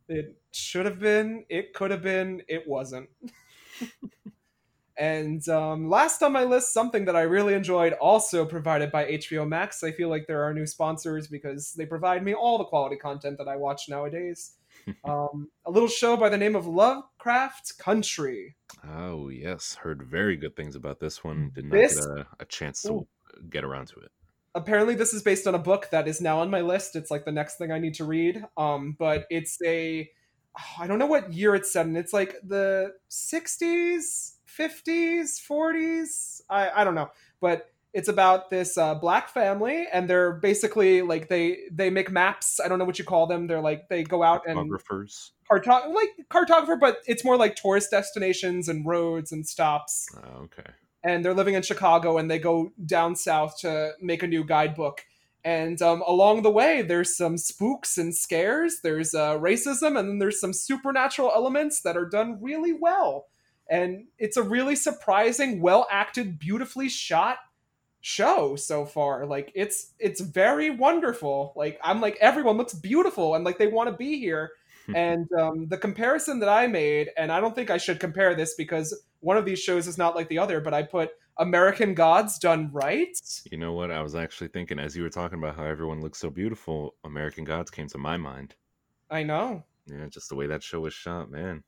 It 0.08 0.36
should 0.52 0.86
have 0.86 1.00
been. 1.00 1.44
It 1.48 1.74
could 1.74 1.90
have 1.90 2.02
been. 2.02 2.42
It 2.48 2.66
wasn't. 2.66 3.08
and 4.96 5.46
um, 5.48 5.90
last 5.90 6.22
on 6.22 6.32
my 6.32 6.44
list, 6.44 6.72
something 6.72 7.04
that 7.06 7.16
I 7.16 7.22
really 7.22 7.54
enjoyed, 7.54 7.92
also 7.94 8.44
provided 8.44 8.92
by 8.92 9.04
HBO 9.06 9.46
Max. 9.48 9.82
I 9.82 9.90
feel 9.90 10.08
like 10.08 10.26
there 10.26 10.42
are 10.42 10.54
new 10.54 10.66
sponsors 10.66 11.26
because 11.26 11.72
they 11.72 11.86
provide 11.86 12.22
me 12.24 12.34
all 12.34 12.58
the 12.58 12.64
quality 12.64 12.96
content 12.96 13.38
that 13.38 13.48
I 13.48 13.56
watch 13.56 13.88
nowadays. 13.88 14.52
um, 15.04 15.48
a 15.64 15.70
little 15.70 15.88
show 15.88 16.16
by 16.16 16.28
the 16.28 16.38
name 16.38 16.54
of 16.54 16.66
Lovecraft 16.66 17.76
Country. 17.78 18.54
Oh 18.88 19.28
yes, 19.28 19.74
heard 19.74 20.02
very 20.02 20.36
good 20.36 20.54
things 20.54 20.76
about 20.76 21.00
this 21.00 21.24
one. 21.24 21.50
Did 21.54 21.64
not 21.64 21.72
This- 21.72 22.00
get 22.00 22.18
a, 22.18 22.26
a 22.40 22.44
chance 22.44 22.82
to 22.82 22.92
Ooh. 22.92 23.06
get 23.50 23.64
around 23.64 23.88
to 23.88 24.00
it. 24.00 24.12
Apparently 24.56 24.94
this 24.94 25.12
is 25.12 25.22
based 25.22 25.46
on 25.46 25.54
a 25.54 25.58
book 25.58 25.88
that 25.92 26.08
is 26.08 26.20
now 26.20 26.40
on 26.40 26.50
my 26.50 26.62
list. 26.62 26.96
It's 26.96 27.10
like 27.10 27.24
the 27.24 27.32
next 27.32 27.56
thing 27.56 27.70
i 27.70 27.78
need 27.78 27.94
to 27.94 28.04
read. 28.04 28.44
Um 28.56 28.96
but 28.98 29.26
it's 29.30 29.58
a 29.64 30.10
i 30.80 30.86
don't 30.86 30.98
know 30.98 31.06
what 31.06 31.32
year 31.32 31.54
it's 31.54 31.72
set 31.72 31.86
in. 31.86 31.96
It's 31.96 32.12
like 32.12 32.34
the 32.42 32.92
60s 33.10 34.32
50s 34.58 35.38
40s 35.48 36.40
i 36.50 36.70
i 36.70 36.84
don't 36.84 36.94
know. 36.94 37.10
But 37.40 37.70
it's 37.92 38.08
about 38.08 38.50
this 38.50 38.76
uh, 38.76 38.94
black 38.94 39.30
family 39.30 39.86
and 39.90 40.08
they're 40.08 40.32
basically 40.32 41.00
like 41.00 41.28
they 41.28 41.58
they 41.70 41.88
make 41.90 42.10
maps. 42.10 42.60
I 42.62 42.68
don't 42.68 42.78
know 42.78 42.84
what 42.84 42.98
you 42.98 43.04
call 43.04 43.26
them. 43.26 43.46
They're 43.46 43.60
like 43.60 43.88
they 43.88 44.02
go 44.02 44.22
out 44.22 44.42
and 44.46 44.58
cartographers. 44.58 45.32
cartog 45.50 45.94
like 45.94 46.10
cartographer 46.30 46.78
but 46.78 46.98
it's 47.06 47.24
more 47.24 47.36
like 47.36 47.56
tourist 47.56 47.90
destinations 47.90 48.68
and 48.68 48.86
roads 48.86 49.32
and 49.32 49.46
stops. 49.46 50.08
Oh, 50.16 50.44
okay. 50.44 50.70
And 51.06 51.24
they're 51.24 51.34
living 51.34 51.54
in 51.54 51.62
Chicago 51.62 52.18
and 52.18 52.30
they 52.30 52.38
go 52.38 52.72
down 52.84 53.14
south 53.14 53.58
to 53.60 53.92
make 54.00 54.22
a 54.22 54.26
new 54.26 54.44
guidebook. 54.44 55.04
And 55.44 55.80
um, 55.80 56.02
along 56.04 56.42
the 56.42 56.50
way, 56.50 56.82
there's 56.82 57.16
some 57.16 57.38
spooks 57.38 57.96
and 57.96 58.12
scares, 58.12 58.80
there's 58.82 59.14
uh, 59.14 59.38
racism, 59.38 59.96
and 59.96 60.08
then 60.08 60.18
there's 60.18 60.40
some 60.40 60.52
supernatural 60.52 61.30
elements 61.32 61.82
that 61.82 61.96
are 61.96 62.08
done 62.08 62.38
really 62.42 62.72
well. 62.72 63.26
And 63.70 64.06
it's 64.18 64.36
a 64.36 64.42
really 64.42 64.74
surprising, 64.74 65.60
well 65.60 65.86
acted, 65.88 66.40
beautifully 66.40 66.88
shot 66.88 67.38
show 68.00 68.56
so 68.56 68.84
far. 68.84 69.26
Like 69.26 69.52
it's 69.54 69.92
it's 69.98 70.20
very 70.20 70.70
wonderful. 70.70 71.52
Like 71.56 71.78
I'm 71.82 72.00
like 72.00 72.16
everyone 72.20 72.56
looks 72.56 72.74
beautiful 72.74 73.34
and 73.34 73.44
like 73.44 73.58
they 73.58 73.66
want 73.66 73.88
to 73.90 73.96
be 73.96 74.18
here. 74.18 74.52
and 74.94 75.30
um, 75.32 75.68
the 75.68 75.78
comparison 75.78 76.38
that 76.40 76.48
I 76.48 76.66
made, 76.66 77.10
and 77.16 77.32
I 77.32 77.40
don't 77.40 77.54
think 77.54 77.70
I 77.70 77.78
should 77.78 78.00
compare 78.00 78.34
this 78.34 78.54
because 78.54 78.98
one 79.20 79.36
of 79.36 79.44
these 79.44 79.58
shows 79.58 79.86
is 79.86 79.98
not 79.98 80.14
like 80.14 80.28
the 80.28 80.38
other, 80.38 80.60
but 80.60 80.74
I 80.74 80.82
put 80.82 81.10
American 81.38 81.94
Gods 81.94 82.38
done 82.38 82.70
right. 82.72 83.18
You 83.50 83.58
know 83.58 83.72
what? 83.72 83.90
I 83.90 84.02
was 84.02 84.14
actually 84.14 84.48
thinking 84.48 84.78
as 84.78 84.96
you 84.96 85.02
were 85.02 85.10
talking 85.10 85.38
about 85.38 85.56
how 85.56 85.64
everyone 85.64 86.00
looks 86.00 86.18
so 86.18 86.30
beautiful, 86.30 86.94
American 87.04 87.44
Gods 87.44 87.70
came 87.70 87.88
to 87.88 87.98
my 87.98 88.16
mind. 88.16 88.54
I 89.10 89.22
know. 89.22 89.64
Yeah, 89.86 90.06
just 90.08 90.28
the 90.28 90.34
way 90.36 90.46
that 90.46 90.62
show 90.62 90.80
was 90.80 90.94
shot, 90.94 91.30
man. 91.30 91.62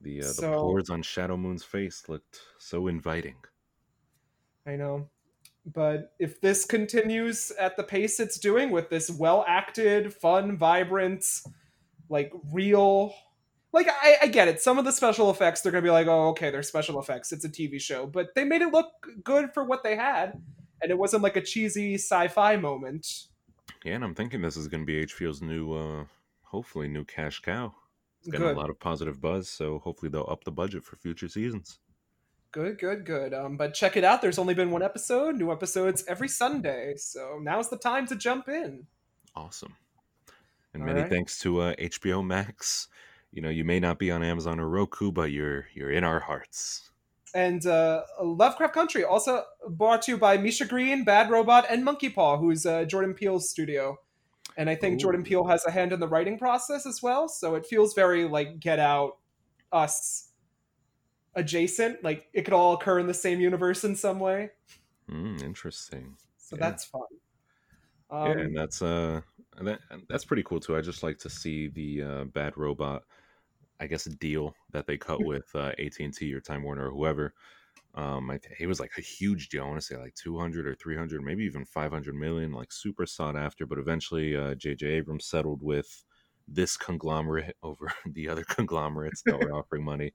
The 0.00 0.20
uh, 0.20 0.26
the 0.26 0.32
So- 0.34 0.60
pores 0.60 0.90
on 0.90 1.02
Shadow 1.02 1.36
Moon's 1.36 1.64
face 1.64 2.04
looked 2.08 2.40
so 2.58 2.88
inviting. 2.88 3.36
I 4.66 4.76
know. 4.76 5.08
But 5.64 6.12
if 6.18 6.40
this 6.40 6.64
continues 6.64 7.52
at 7.52 7.76
the 7.76 7.84
pace 7.84 8.18
it's 8.18 8.38
doing 8.38 8.70
with 8.70 8.90
this 8.90 9.10
well 9.10 9.44
acted, 9.46 10.12
fun, 10.12 10.56
vibrant, 10.56 11.24
like 12.12 12.32
real. 12.52 13.14
Like, 13.72 13.88
I, 13.88 14.16
I 14.22 14.26
get 14.26 14.48
it. 14.48 14.60
Some 14.60 14.78
of 14.78 14.84
the 14.84 14.92
special 14.92 15.30
effects, 15.30 15.62
they're 15.62 15.72
to 15.72 15.80
be 15.86 15.90
like, 15.90 16.06
oh, 16.06 16.28
okay, 16.28 16.50
they're 16.50 16.62
special 16.62 17.00
effects. 17.00 17.32
It's 17.32 17.46
a 17.46 17.48
TV 17.48 17.80
show. 17.80 18.06
But 18.06 18.34
they 18.34 18.44
made 18.44 18.60
it 18.60 18.70
look 18.70 18.92
good 19.24 19.54
for 19.54 19.64
what 19.64 19.82
they 19.82 19.96
had. 19.96 20.42
And 20.82 20.90
it 20.90 20.98
wasn't 20.98 21.22
like 21.22 21.36
a 21.36 21.40
cheesy 21.40 21.94
sci 21.94 22.28
fi 22.28 22.56
moment. 22.56 23.28
Yeah, 23.84 23.94
and 23.94 24.04
I'm 24.04 24.14
thinking 24.14 24.42
this 24.42 24.58
is 24.58 24.68
to 24.68 24.84
be 24.84 25.06
HBO's 25.06 25.40
new, 25.40 25.72
uh, 25.72 26.04
hopefully, 26.42 26.86
new 26.86 27.04
cash 27.04 27.40
cow. 27.40 27.74
It's 28.20 28.28
getting 28.28 28.46
Good. 28.46 28.56
a 28.56 28.60
lot 28.60 28.70
of 28.70 28.78
positive 28.78 29.20
buzz, 29.20 29.48
so 29.48 29.78
hopefully 29.78 30.10
they'll 30.10 30.28
up 30.28 30.44
the 30.44 30.52
budget 30.52 30.84
for 30.84 30.96
future 30.96 31.28
seasons. 31.28 31.78
Good, 32.52 32.78
good, 32.78 33.06
good. 33.06 33.32
Um, 33.32 33.56
but 33.56 33.72
check 33.72 33.96
it 33.96 34.04
out. 34.04 34.20
There's 34.20 34.38
only 34.38 34.52
been 34.52 34.70
one 34.70 34.82
episode. 34.82 35.36
New 35.36 35.50
episodes 35.50 36.04
every 36.06 36.28
Sunday. 36.28 36.94
So 36.96 37.40
now's 37.42 37.70
the 37.70 37.78
time 37.78 38.06
to 38.08 38.16
jump 38.16 38.48
in. 38.48 38.86
Awesome. 39.34 39.74
And 40.74 40.82
All 40.82 40.86
many 40.88 41.00
right. 41.02 41.10
thanks 41.10 41.38
to 41.40 41.60
uh, 41.60 41.74
HBO 41.76 42.24
Max. 42.24 42.88
You 43.30 43.42
know, 43.42 43.48
you 43.50 43.64
may 43.64 43.80
not 43.80 43.98
be 43.98 44.10
on 44.10 44.22
Amazon 44.22 44.60
or 44.60 44.68
Roku, 44.68 45.10
but 45.12 45.30
you're 45.32 45.66
you're 45.74 45.90
in 45.90 46.04
our 46.04 46.20
hearts. 46.20 46.90
And 47.34 47.64
uh, 47.66 48.02
Lovecraft 48.22 48.74
Country, 48.74 49.04
also 49.04 49.44
brought 49.70 50.02
to 50.02 50.12
you 50.12 50.18
by 50.18 50.36
Misha 50.36 50.66
Green, 50.66 51.02
Bad 51.02 51.30
Robot, 51.30 51.64
and 51.70 51.82
Monkey 51.82 52.10
Paw, 52.10 52.36
who's 52.36 52.66
uh, 52.66 52.84
Jordan 52.84 53.14
Peele's 53.14 53.48
studio. 53.48 53.96
And 54.54 54.68
I 54.68 54.74
think 54.74 55.00
Jordan 55.00 55.22
Peele 55.24 55.46
has 55.46 55.64
a 55.64 55.70
hand 55.70 55.94
in 55.94 56.00
the 56.00 56.08
writing 56.08 56.38
process 56.38 56.84
as 56.84 57.02
well. 57.02 57.26
So 57.28 57.54
it 57.54 57.64
feels 57.64 57.94
very 57.94 58.24
like 58.28 58.60
Get 58.60 58.78
Out, 58.78 59.16
Us 59.72 60.28
adjacent. 61.34 62.04
Like 62.04 62.28
it 62.34 62.42
could 62.42 62.52
all 62.52 62.74
occur 62.74 62.98
in 62.98 63.06
the 63.06 63.14
same 63.14 63.40
universe 63.40 63.82
in 63.82 63.96
some 63.96 64.20
way. 64.20 64.50
Mm, 65.10 65.42
interesting. 65.42 66.16
So 66.36 66.56
Yeah. 66.56 66.60
that's 66.68 66.84
fun. 66.84 67.02
Um, 68.10 68.26
yeah, 68.26 68.38
and 68.44 68.54
that's 68.56 68.82
uh, 68.82 69.22
and 69.56 69.66
that, 69.68 69.80
and 69.90 70.02
that's 70.08 70.24
pretty 70.24 70.42
cool 70.42 70.60
too. 70.60 70.76
I 70.76 70.80
just 70.80 71.02
like 71.02 71.18
to 71.18 71.30
see 71.30 71.68
the 71.68 72.02
uh, 72.02 72.24
Bad 72.24 72.56
Robot, 72.56 73.02
I 73.80 73.86
guess, 73.86 74.04
deal 74.04 74.54
that 74.72 74.86
they 74.86 74.96
cut 74.96 75.24
with 75.24 75.48
uh, 75.54 75.72
AT 75.78 75.98
and 76.00 76.14
T 76.14 76.32
or 76.34 76.40
Time 76.40 76.62
Warner 76.62 76.88
or 76.88 76.90
whoever. 76.90 77.34
Um, 77.94 78.30
I, 78.30 78.40
it 78.58 78.66
was 78.66 78.80
like 78.80 78.92
a 78.96 79.02
huge 79.02 79.50
deal. 79.50 79.64
I 79.64 79.66
want 79.66 79.80
to 79.80 79.86
say 79.86 79.96
like 79.96 80.14
200 80.14 80.66
or 80.66 80.74
300, 80.74 81.22
maybe 81.22 81.44
even 81.44 81.64
500 81.64 82.14
million, 82.14 82.52
like 82.52 82.72
super 82.72 83.04
sought 83.04 83.36
after. 83.36 83.66
But 83.66 83.78
eventually, 83.78 84.34
uh, 84.36 84.54
J.J. 84.54 84.86
Abrams 84.86 85.26
settled 85.26 85.62
with 85.62 86.04
this 86.48 86.76
conglomerate 86.76 87.56
over 87.62 87.92
the 88.06 88.28
other 88.28 88.44
conglomerates 88.44 89.22
that 89.26 89.38
were 89.38 89.52
offering 89.58 89.84
money. 89.84 90.12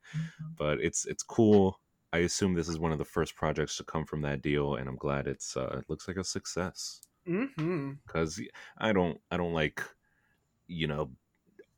But 0.58 0.80
it's 0.82 1.06
it's 1.06 1.24
cool. 1.24 1.80
I 2.14 2.20
assume 2.20 2.54
this 2.54 2.70
is 2.70 2.80
one 2.80 2.94
of 2.94 2.98
the 2.98 3.06
first 3.06 3.36
projects 3.36 3.78
to 3.78 3.84
come 3.84 4.06
from 4.06 4.22
that 4.22 4.42
deal, 4.42 4.76
and 4.76 4.90
I'm 4.90 4.96
glad 4.96 5.28
it's 5.28 5.56
uh, 5.56 5.78
it 5.80 5.86
looks 5.88 6.08
like 6.08 6.18
a 6.18 6.24
success 6.24 7.07
because 8.06 8.42
I 8.78 8.94
don't 8.94 9.20
I 9.30 9.38
don't 9.38 9.54
like 9.54 9.84
you 10.68 10.88
know 10.88 11.12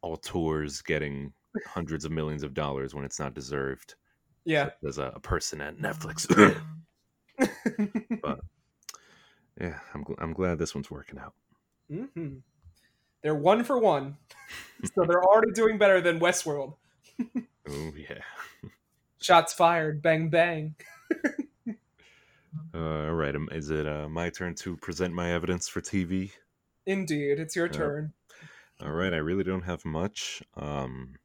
auteurs 0.02 0.82
getting 0.82 1.34
hundreds 1.66 2.06
of 2.06 2.12
millions 2.12 2.44
of 2.44 2.54
dollars 2.54 2.94
when 2.94 3.06
it's 3.06 3.20
not 3.20 3.34
deserved. 3.34 3.96
Yeah. 4.46 4.70
As 4.88 4.98
a, 4.98 5.12
a 5.16 5.20
person 5.20 5.62
at 5.62 5.78
Netflix, 5.78 6.28
but 8.22 8.40
yeah, 9.60 9.80
I'm 9.94 10.04
gl- 10.04 10.16
I'm 10.20 10.34
glad 10.34 10.58
this 10.58 10.74
one's 10.74 10.90
working 10.90 11.20
out. 11.20 11.34
hmm 11.92 12.38
They're 13.22 13.36
one 13.36 13.64
for 13.64 13.78
one. 13.78 14.18
so 14.96 15.04
they're 15.06 15.24
already 15.24 15.52
doing 15.52 15.78
better 15.78 16.02
than 16.02 16.20
Westworld. 16.20 16.76
Oh 17.68 17.92
yeah. 17.96 18.22
Shots 19.22 19.54
fired. 19.54 20.02
Bang, 20.02 20.30
bang. 20.30 20.76
Uh, 22.74 22.78
all 23.08 23.14
right. 23.14 23.36
um, 23.36 23.50
Is 23.52 23.70
it 23.70 23.88
uh, 23.88 24.08
my 24.10 24.30
turn 24.30 24.56
to 24.56 24.76
present 24.78 25.14
my 25.14 25.32
evidence 25.32 25.68
for 25.68 25.82
TV? 25.82 26.32
Indeed. 26.86 27.40
It's 27.40 27.56
your 27.56 27.68
Yep. 27.68 27.76
turn. 27.76 28.14
All 28.82 28.92
right, 28.92 29.14
I 29.14 29.18
really 29.18 29.44
don't 29.44 29.64
have 29.64 29.84
much. 29.86 30.42
Um, 30.56 31.16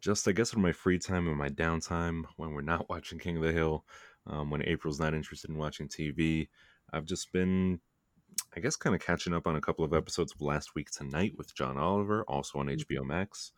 just 0.00 0.28
I 0.28 0.32
guess 0.32 0.52
in 0.52 0.62
my 0.62 0.72
free 0.72 0.98
time 0.98 1.28
and 1.28 1.36
my 1.36 1.48
downtime 1.48 2.24
when 2.36 2.52
we're 2.52 2.60
not 2.60 2.88
watching 2.90 3.18
King 3.18 3.36
of 3.38 3.42
the 3.42 3.52
Hill, 3.52 3.84
um, 4.26 4.50
when 4.50 4.62
April's 4.62 5.00
not 5.00 5.14
interested 5.14 5.50
in 5.50 5.56
watching 5.58 5.88
TV, 5.88 6.48
I've 6.92 7.06
just 7.06 7.32
been, 7.32 7.80
I 8.56 8.60
guess, 8.60 8.76
kind 8.76 8.94
of 8.94 9.00
catching 9.00 9.32
up 9.32 9.46
on 9.46 9.56
a 9.56 9.60
couple 9.60 9.84
of 9.84 9.94
episodes 9.94 10.32
of 10.32 10.40
Last 10.40 10.74
Week 10.74 10.90
Tonight 10.90 11.32
with 11.36 11.54
John 11.54 11.78
Oliver, 11.78 12.22
also 12.28 12.58
on 12.58 12.66
HBO 12.68 13.04
Max. 13.04 13.52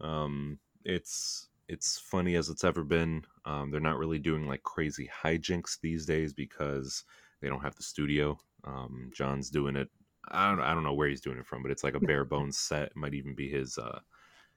Um, 0.00 0.58
it's 0.84 1.48
it's 1.68 1.98
funny 1.98 2.36
as 2.36 2.48
it's 2.48 2.64
ever 2.64 2.84
been. 2.84 3.24
Um, 3.44 3.70
they're 3.70 3.80
not 3.80 3.98
really 3.98 4.18
doing 4.18 4.46
like 4.46 4.62
crazy 4.62 5.08
hijinks 5.22 5.80
these 5.80 6.06
days 6.06 6.32
because 6.32 7.04
they 7.40 7.48
don't 7.48 7.62
have 7.62 7.76
the 7.76 7.82
studio. 7.82 8.38
Um, 8.64 9.10
John's 9.14 9.50
doing 9.50 9.76
it 9.76 9.88
I 10.28 10.50
don't 10.50 10.60
I 10.60 10.74
don't 10.74 10.82
know 10.82 10.94
where 10.94 11.08
he's 11.08 11.20
doing 11.20 11.38
it 11.38 11.46
from, 11.46 11.62
but 11.62 11.70
it's 11.70 11.84
like 11.84 11.94
a 11.94 12.00
bare 12.06 12.24
bones 12.24 12.58
set. 12.58 12.88
It 12.88 12.96
might 12.96 13.14
even 13.14 13.34
be 13.34 13.48
his 13.48 13.78
uh 13.78 14.00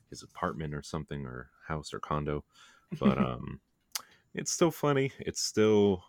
his 0.09 0.23
apartment 0.23 0.73
or 0.73 0.81
something 0.81 1.25
or 1.25 1.49
house 1.67 1.93
or 1.93 1.99
condo. 1.99 2.43
But 2.99 3.17
um 3.17 3.59
it's 4.33 4.51
still 4.51 4.71
funny. 4.71 5.11
It's 5.19 5.41
still 5.41 6.03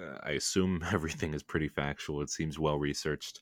uh, 0.00 0.18
I 0.22 0.32
assume 0.32 0.84
everything 0.92 1.34
is 1.34 1.42
pretty 1.42 1.68
factual. 1.68 2.22
It 2.22 2.30
seems 2.30 2.58
well 2.58 2.78
researched. 2.78 3.40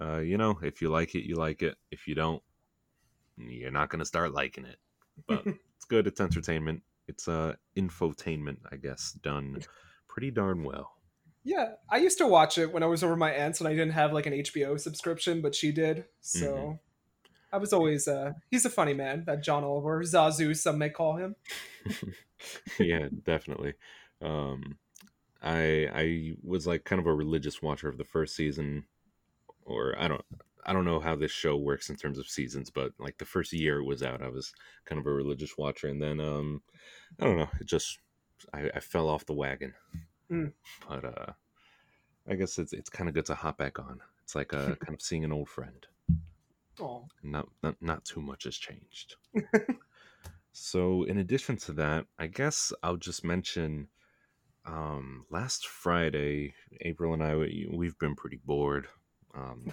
Uh 0.00 0.18
you 0.18 0.38
know, 0.38 0.58
if 0.62 0.80
you 0.82 0.88
like 0.88 1.14
it, 1.14 1.26
you 1.26 1.36
like 1.36 1.62
it. 1.62 1.76
If 1.90 2.08
you 2.08 2.14
don't, 2.14 2.42
you're 3.36 3.70
not 3.70 3.88
going 3.88 4.00
to 4.00 4.04
start 4.04 4.32
liking 4.32 4.64
it. 4.64 4.76
But 5.26 5.46
it's 5.76 5.84
good. 5.88 6.06
It's 6.06 6.20
entertainment. 6.20 6.82
It's 7.08 7.28
uh 7.28 7.54
infotainment, 7.76 8.58
I 8.70 8.76
guess, 8.76 9.12
done 9.12 9.62
pretty 10.08 10.30
darn 10.30 10.62
well. 10.64 10.92
Yeah, 11.44 11.72
I 11.90 11.96
used 11.96 12.18
to 12.18 12.26
watch 12.26 12.56
it 12.58 12.72
when 12.72 12.82
I 12.84 12.86
was 12.86 13.02
over 13.02 13.16
my 13.16 13.32
aunt's 13.32 13.60
and 13.60 13.66
I 13.68 13.72
didn't 13.72 13.92
have 13.92 14.12
like 14.12 14.26
an 14.26 14.32
HBO 14.32 14.78
subscription, 14.78 15.42
but 15.42 15.54
she 15.54 15.72
did. 15.72 16.04
So 16.20 16.54
Mhm. 16.54 16.78
I 17.52 17.58
was 17.58 17.72
always 17.72 18.06
uh 18.08 18.32
he's 18.50 18.64
a 18.64 18.70
funny 18.70 18.94
man, 18.94 19.24
that 19.26 19.42
John 19.42 19.64
Oliver, 19.64 20.02
Zazu 20.02 20.56
some 20.56 20.78
may 20.78 20.90
call 20.90 21.16
him. 21.16 21.34
yeah, 22.78 23.08
definitely. 23.24 23.74
Um, 24.20 24.78
I 25.42 25.88
I 25.92 26.32
was 26.42 26.66
like 26.66 26.84
kind 26.84 27.00
of 27.00 27.06
a 27.06 27.14
religious 27.14 27.60
watcher 27.60 27.88
of 27.88 27.98
the 27.98 28.04
first 28.04 28.36
season, 28.36 28.84
or 29.64 29.98
I 29.98 30.08
don't 30.08 30.24
I 30.64 30.72
don't 30.72 30.84
know 30.84 31.00
how 31.00 31.16
this 31.16 31.32
show 31.32 31.56
works 31.56 31.90
in 31.90 31.96
terms 31.96 32.18
of 32.18 32.28
seasons, 32.28 32.70
but 32.70 32.92
like 32.98 33.18
the 33.18 33.24
first 33.24 33.52
year 33.52 33.80
it 33.80 33.84
was 33.84 34.02
out, 34.02 34.22
I 34.22 34.28
was 34.28 34.52
kind 34.84 35.00
of 35.00 35.06
a 35.06 35.12
religious 35.12 35.58
watcher, 35.58 35.88
and 35.88 36.00
then 36.00 36.20
um, 36.20 36.62
I 37.20 37.24
don't 37.24 37.38
know, 37.38 37.50
it 37.60 37.66
just 37.66 37.98
I, 38.52 38.70
I 38.74 38.80
fell 38.80 39.08
off 39.08 39.26
the 39.26 39.34
wagon. 39.34 39.74
Mm. 40.30 40.52
But 40.88 41.04
uh, 41.04 41.32
I 42.28 42.34
guess 42.34 42.58
it's 42.58 42.72
it's 42.72 42.90
kind 42.90 43.08
of 43.08 43.14
good 43.14 43.26
to 43.26 43.34
hop 43.34 43.58
back 43.58 43.78
on. 43.78 44.00
It's 44.22 44.34
like 44.34 44.54
uh, 44.54 44.74
kind 44.80 44.94
of 44.94 45.02
seeing 45.02 45.24
an 45.24 45.32
old 45.32 45.48
friend. 45.48 45.86
Oh. 46.80 47.06
Not 47.22 47.48
not 47.62 47.76
not 47.80 48.04
too 48.04 48.20
much 48.20 48.44
has 48.44 48.56
changed. 48.56 49.16
so 50.52 51.04
in 51.04 51.18
addition 51.18 51.56
to 51.58 51.72
that, 51.74 52.06
I 52.18 52.28
guess 52.28 52.72
I'll 52.82 52.96
just 52.96 53.24
mention 53.24 53.88
um 54.64 55.26
last 55.30 55.66
Friday, 55.66 56.54
April 56.82 57.14
and 57.14 57.22
I 57.22 57.36
we- 57.36 57.68
we've 57.70 57.98
been 57.98 58.14
pretty 58.14 58.40
bored. 58.44 58.86
Um 59.34 59.72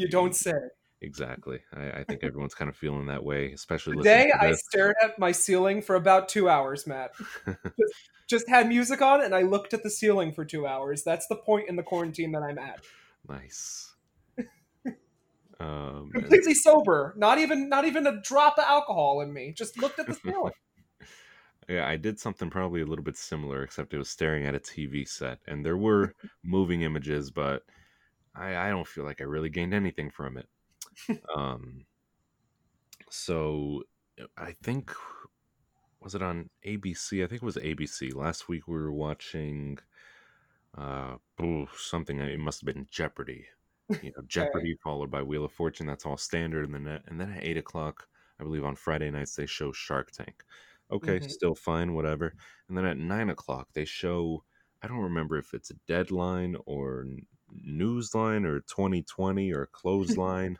You 0.00 0.08
don't 0.08 0.34
say. 0.34 0.54
exactly. 1.00 1.60
I, 1.74 2.00
I 2.00 2.04
think 2.04 2.24
everyone's 2.24 2.54
kind 2.54 2.68
of 2.68 2.76
feeling 2.76 3.06
that 3.06 3.22
way, 3.24 3.52
especially 3.52 3.96
Today 3.96 4.30
to 4.32 4.42
I 4.42 4.52
stared 4.52 4.96
at 5.02 5.18
my 5.18 5.32
ceiling 5.32 5.82
for 5.82 5.96
about 5.96 6.28
two 6.28 6.48
hours, 6.48 6.86
Matt. 6.86 7.12
Just 8.28 8.48
had 8.48 8.68
music 8.68 9.02
on 9.02 9.22
and 9.22 9.34
I 9.34 9.42
looked 9.42 9.74
at 9.74 9.82
the 9.82 9.90
ceiling 9.90 10.32
for 10.32 10.44
two 10.44 10.66
hours. 10.66 11.02
That's 11.02 11.26
the 11.26 11.36
point 11.36 11.68
in 11.68 11.76
the 11.76 11.82
quarantine 11.82 12.32
that 12.32 12.42
I'm 12.42 12.58
at. 12.58 12.80
nice. 13.28 13.86
Um, 15.60 16.10
Completely 16.12 16.54
sober. 16.54 17.12
Not 17.18 17.38
even 17.38 17.68
not 17.68 17.84
even 17.84 18.06
a 18.06 18.20
drop 18.22 18.56
of 18.56 18.64
alcohol 18.64 19.20
in 19.20 19.30
me. 19.32 19.52
Just 19.52 19.76
looked 19.78 19.98
at 19.98 20.06
the 20.06 20.14
ceiling. 20.14 20.52
Yeah, 21.68 21.86
I 21.86 21.94
did 21.96 22.18
something 22.18 22.50
probably 22.50 22.80
a 22.80 22.84
little 22.84 23.04
bit 23.04 23.16
similar, 23.16 23.62
except 23.62 23.94
it 23.94 23.98
was 23.98 24.08
staring 24.08 24.44
at 24.44 24.56
a 24.56 24.58
TV 24.58 25.06
set, 25.06 25.38
and 25.46 25.64
there 25.64 25.76
were 25.76 26.14
moving 26.42 26.82
images, 26.82 27.30
but 27.30 27.62
I, 28.34 28.56
I 28.56 28.68
don't 28.70 28.86
feel 28.86 29.04
like 29.04 29.20
I 29.20 29.24
really 29.24 29.50
gained 29.50 29.74
anything 29.74 30.10
from 30.10 30.36
it. 30.38 30.48
um, 31.36 31.84
so 33.10 33.82
I 34.36 34.52
think 34.62 34.92
was 36.00 36.14
it 36.14 36.22
on 36.22 36.50
ABC? 36.66 37.22
I 37.22 37.26
think 37.26 37.42
it 37.42 37.46
was 37.46 37.56
ABC. 37.56 38.14
Last 38.14 38.48
week 38.48 38.66
we 38.66 38.74
were 38.76 38.92
watching 38.92 39.78
uh 40.76 41.16
oh, 41.40 41.66
something. 41.76 42.18
It 42.20 42.38
must 42.38 42.60
have 42.60 42.74
been 42.74 42.86
Jeopardy. 42.90 43.46
You 44.02 44.12
know, 44.16 44.22
Jeopardy 44.26 44.76
followed 44.82 45.10
by 45.10 45.22
Wheel 45.22 45.44
of 45.44 45.52
Fortune. 45.52 45.86
That's 45.86 46.06
all 46.06 46.16
standard, 46.16 46.68
and 46.70 46.86
then 46.86 47.00
and 47.06 47.20
then 47.20 47.32
at 47.32 47.42
eight 47.44 47.56
o'clock, 47.56 48.06
I 48.38 48.44
believe 48.44 48.64
on 48.64 48.76
Friday 48.76 49.10
nights 49.10 49.34
they 49.34 49.46
show 49.46 49.72
Shark 49.72 50.12
Tank. 50.12 50.44
Okay, 50.92 51.18
Mhm. 51.18 51.30
still 51.30 51.54
fine, 51.54 51.94
whatever. 51.94 52.34
And 52.68 52.76
then 52.76 52.84
at 52.84 52.98
nine 52.98 53.30
o'clock 53.30 53.68
they 53.72 53.84
show. 53.84 54.44
I 54.82 54.86
don't 54.88 54.98
remember 54.98 55.36
if 55.36 55.52
it's 55.54 55.70
a 55.70 55.74
deadline 55.86 56.56
or 56.66 57.06
newsline 57.54 58.44
or 58.44 58.60
2020 58.60 59.52
or 59.52 59.66
clothesline. 59.66 60.56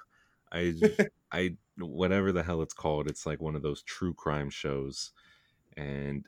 I 0.53 0.75
I 1.33 1.57
whatever 1.79 2.33
the 2.33 2.43
hell 2.43 2.63
it's 2.63 2.75
called. 2.75 3.09
It's 3.09 3.27
like 3.27 3.41
one 3.41 3.57
of 3.57 3.63
those 3.63 3.83
true 3.83 4.15
crime 4.15 4.51
shows, 4.51 5.13
and 5.77 6.27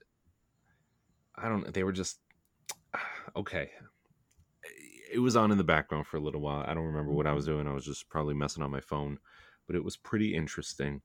I 1.37 1.49
don't. 1.49 1.73
They 1.73 1.85
were 1.85 1.93
just 1.93 2.21
okay. 3.37 3.71
It 5.13 5.19
was 5.19 5.37
on 5.37 5.53
in 5.53 5.59
the 5.59 5.65
background 5.65 6.07
for 6.07 6.17
a 6.17 6.21
little 6.21 6.41
while. 6.41 6.65
I 6.67 6.73
don't 6.73 6.87
remember 6.87 7.13
what 7.13 7.27
I 7.27 7.35
was 7.35 7.45
doing. 7.45 7.67
I 7.67 7.75
was 7.75 7.85
just 7.85 8.09
probably 8.09 8.35
messing 8.35 8.63
on 8.63 8.71
my 8.71 8.81
phone, 8.81 9.19
but 9.67 9.77
it 9.77 9.85
was 9.85 9.97
pretty 9.97 10.35
interesting. 10.35 11.03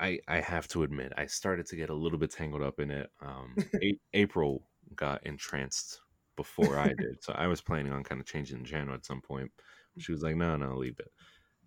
I 0.00 0.20
I 0.26 0.40
have 0.40 0.68
to 0.68 0.82
admit, 0.82 1.12
I 1.16 1.26
started 1.26 1.66
to 1.66 1.76
get 1.76 1.90
a 1.90 1.94
little 1.94 2.18
bit 2.18 2.30
tangled 2.30 2.62
up 2.62 2.80
in 2.80 2.90
it. 2.90 3.10
Um, 3.20 3.54
A- 3.82 4.00
April 4.14 4.62
got 4.94 5.26
entranced 5.26 6.00
before 6.36 6.78
I 6.78 6.94
did. 6.94 7.22
So 7.22 7.32
I 7.34 7.46
was 7.46 7.60
planning 7.62 7.92
on 7.92 8.04
kind 8.04 8.20
of 8.20 8.26
changing 8.26 8.62
the 8.62 8.68
channel 8.68 8.94
at 8.94 9.04
some 9.06 9.20
point. 9.22 9.52
She 9.98 10.12
was 10.12 10.22
like, 10.22 10.36
"No, 10.36 10.56
no, 10.56 10.76
leave 10.76 10.98
it." 11.00 11.12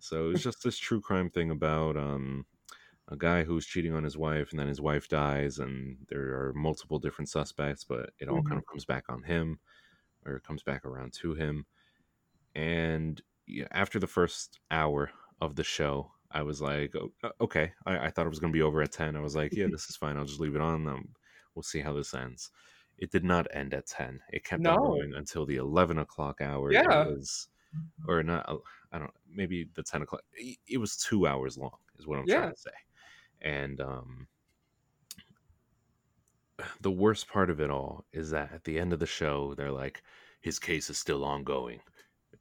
So 0.00 0.26
it 0.26 0.28
was 0.28 0.42
just 0.42 0.62
this 0.64 0.78
true 0.80 1.00
crime 1.00 1.30
thing 1.30 1.50
about 1.50 1.96
um, 1.96 2.46
a 3.08 3.16
guy 3.16 3.44
who's 3.44 3.66
cheating 3.66 3.94
on 3.94 4.04
his 4.04 4.16
wife, 4.18 4.50
and 4.50 4.60
then 4.60 4.68
his 4.68 4.80
wife 4.80 5.08
dies, 5.08 5.58
and 5.58 6.06
there 6.08 6.40
are 6.48 6.54
multiple 6.54 6.98
different 6.98 7.28
suspects, 7.30 7.84
but 7.84 8.12
it 8.20 8.28
all 8.28 8.42
Mhm. 8.42 8.42
kind 8.42 8.60
of 8.60 8.66
comes 8.66 8.84
back 8.84 9.06
on 9.10 9.24
him, 9.24 9.60
or 10.26 10.36
it 10.36 10.44
comes 10.44 10.62
back 10.64 10.84
around 10.86 11.12
to 11.14 11.34
him. 11.34 11.66
And 12.54 13.20
yeah, 13.46 13.68
after 13.70 13.98
the 13.98 14.06
first 14.06 14.60
hour 14.70 15.10
of 15.40 15.56
the 15.56 15.64
show, 15.64 16.12
I 16.30 16.42
was 16.42 16.60
like, 16.62 16.94
"O- 16.94 17.12
uh, 17.22 17.32
okay. 17.40 17.72
I, 17.86 18.06
I 18.06 18.10
thought 18.10 18.26
it 18.26 18.30
was 18.30 18.38
going 18.40 18.52
to 18.52 18.56
be 18.56 18.62
over 18.62 18.82
at 18.82 18.92
10. 18.92 19.16
I 19.16 19.20
was 19.20 19.34
like, 19.36 19.56
yeah, 19.56 19.66
this 19.70 19.88
is 19.90 19.96
fine. 19.96 20.16
I'll 20.16 20.24
just 20.24 20.40
leave 20.40 20.54
it 20.54 20.60
on. 20.60 20.86
Um, 20.88 21.14
we'll 21.54 21.62
see 21.62 21.80
how 21.80 21.92
this 21.92 22.14
ends. 22.14 22.50
It 23.00 23.10
did 23.10 23.24
not 23.24 23.48
end 23.54 23.74
at 23.74 23.86
10. 23.86 24.22
It 24.32 24.44
kept 24.44 24.66
on 24.68 24.80
going 24.80 25.14
until 25.14 25.46
the 25.46 25.56
11 25.56 25.98
o'clock 25.98 26.40
hour. 26.40 26.72
Yeah. 26.72 27.04
Was, 27.04 27.48
or 28.06 28.22
not, 28.22 28.48
uh, 28.48 28.58
I 28.92 28.98
don't 29.00 29.14
maybe 29.28 29.70
the 29.74 29.82
10 29.84 30.02
o'clock. 30.02 30.22
It 30.34 30.78
was 30.78 30.96
two 30.96 31.26
hours 31.26 31.58
long, 31.58 31.78
is 31.98 32.06
what 32.06 32.18
I'm 32.18 32.26
Yeah. 32.26 32.28
trying 32.28 32.52
to 32.54 32.56
say. 32.60 32.70
And 33.42 33.80
um, 33.80 34.28
the 36.80 36.90
worst 36.90 37.28
part 37.28 37.50
of 37.50 37.60
it 37.60 37.70
all 37.70 38.04
is 38.12 38.30
that 38.30 38.52
at 38.52 38.64
the 38.64 38.78
end 38.78 38.92
of 38.92 38.98
the 39.00 39.06
show, 39.06 39.54
they're 39.54 39.70
like, 39.72 40.02
his 40.40 40.58
case 40.58 40.90
is 40.90 40.98
still 40.98 41.24
ongoing. 41.24 41.80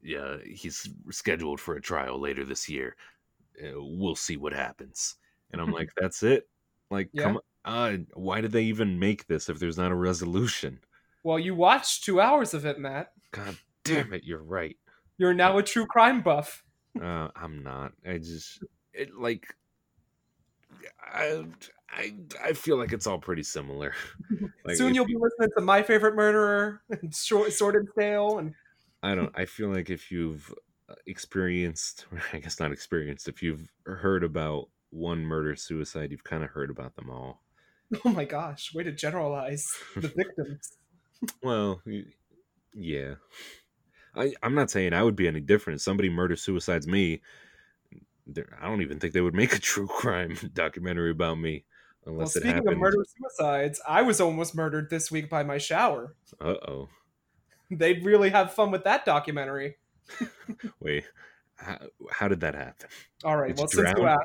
Yeah, 0.02 0.38
he's 0.46 0.90
scheduled 1.12 1.60
for 1.62 1.76
a 1.76 1.82
trial 1.82 2.20
later 2.20 2.46
this 2.46 2.70
year. 2.70 2.96
Uh, 3.64 3.74
we'll 3.78 4.16
see 4.16 4.38
what 4.38 4.54
happens. 4.54 5.18
And 5.52 5.62
I'm 5.62 5.72
like, 5.72 5.90
that's 5.98 6.24
it. 6.24 6.50
Like, 6.92 7.12
Yeah. 7.14 7.24
come 7.24 7.38
on. 7.38 7.44
Uh, 7.70 7.98
why 8.16 8.42
did 8.42 8.52
they 8.52 8.64
even 8.64 8.98
make 8.98 9.28
this 9.28 9.48
if 9.48 9.60
there's 9.60 9.78
not 9.78 9.92
a 9.92 9.96
resolution? 9.96 10.80
Well, 11.24 11.38
you 11.38 11.54
watched 11.54 12.04
two 12.04 12.20
hours 12.20 12.56
of 12.56 12.66
it, 12.66 12.80
Matt. 12.80 13.12
God 13.32 13.58
damn 13.84 14.12
it, 14.12 14.24
you're 14.24 14.42
right. 14.42 14.76
You're 15.20 15.36
now 15.36 15.60
a 15.60 15.64
true 15.64 15.86
crime 15.86 16.24
buff. 16.24 16.64
Uh, 17.00 17.28
I'm 17.36 17.62
not. 17.62 17.92
I 18.08 18.18
just 18.18 18.64
it 18.92 19.14
like 19.16 19.54
I 21.00 21.44
I 21.92 22.16
I 22.44 22.54
feel 22.54 22.78
like 22.78 22.92
it's 22.92 23.06
all 23.06 23.20
pretty 23.20 23.44
similar. 23.44 23.94
Like, 24.66 24.76
Soon 24.76 24.94
you'll 24.94 25.06
be 25.06 25.16
listening 25.16 25.50
to 25.58 25.64
My 25.64 25.82
Favorite 25.82 26.16
Murderer, 26.16 26.82
and 26.90 27.16
Short, 27.16 27.52
Sorted 27.54 27.88
Tale, 27.98 28.38
and 28.38 28.54
I 29.02 29.16
don't. 29.16 29.32
I 29.34 29.46
feel 29.46 29.70
like 29.70 29.90
if 29.90 30.12
you've 30.12 30.54
uh, 30.88 30.96
experienced, 31.08 32.06
I 32.34 32.40
guess 32.40 32.60
not 32.60 32.72
experienced, 32.72 33.28
if 33.28 33.42
you've 33.42 33.72
heard 33.86 34.24
about 34.24 34.70
one 34.92 35.26
murder 35.26 35.56
suicide, 35.56 36.12
you've 36.12 36.24
kind 36.24 36.44
of 36.44 36.50
heard 36.52 36.70
about 36.70 36.96
them 36.96 37.10
all. 37.10 37.42
oh 38.06 38.10
my 38.10 38.26
gosh, 38.26 38.74
way 38.74 38.84
to 38.84 38.92
generalize 38.92 39.66
the 39.96 40.08
victims. 40.16 40.78
Well, 41.42 41.82
yeah. 42.74 43.16
I, 44.16 44.34
I'm 44.42 44.56
not 44.56 44.72
saying 44.72 44.94
I 44.94 45.04
would 45.04 45.16
be 45.16 45.28
any 45.28 45.40
different. 45.40 45.78
If 45.78 45.84
somebody 45.84 46.10
murder 46.10 46.36
suicides 46.36 46.88
me, 46.88 47.22
I 48.62 48.68
don't 48.68 48.82
even 48.82 49.00
think 49.00 49.14
they 49.14 49.22
would 49.22 49.34
make 49.34 49.56
a 49.56 49.60
true 49.60 49.88
crime 50.00 50.38
documentary 50.54 51.12
about 51.12 51.40
me 51.40 51.66
Well, 52.06 52.16
unless 52.16 52.36
it 52.36 52.42
speaking 52.42 52.56
happened. 52.56 52.74
of 52.74 52.80
murder 52.80 53.06
suicides, 53.18 53.82
I 53.88 54.02
was 54.02 54.22
almost 54.22 54.56
murdered 54.56 54.90
this 54.90 55.12
week 55.12 55.30
by 55.30 55.44
my 55.44 55.58
shower. 55.58 56.16
Uh 56.40 56.56
oh. 56.68 56.90
They'd 57.72 58.04
really 58.04 58.30
have 58.30 58.54
fun 58.54 58.72
with 58.72 58.84
that 58.86 59.06
documentary. 59.06 59.78
Wait. 60.80 61.04
How, 61.58 61.78
how 62.12 62.28
did 62.28 62.40
that 62.40 62.56
happen? 62.56 62.88
All 63.24 63.38
right. 63.38 63.50
Did 63.50 63.60
well, 63.60 63.68
since 63.68 63.94
you 63.98 64.06
asked, 64.06 64.22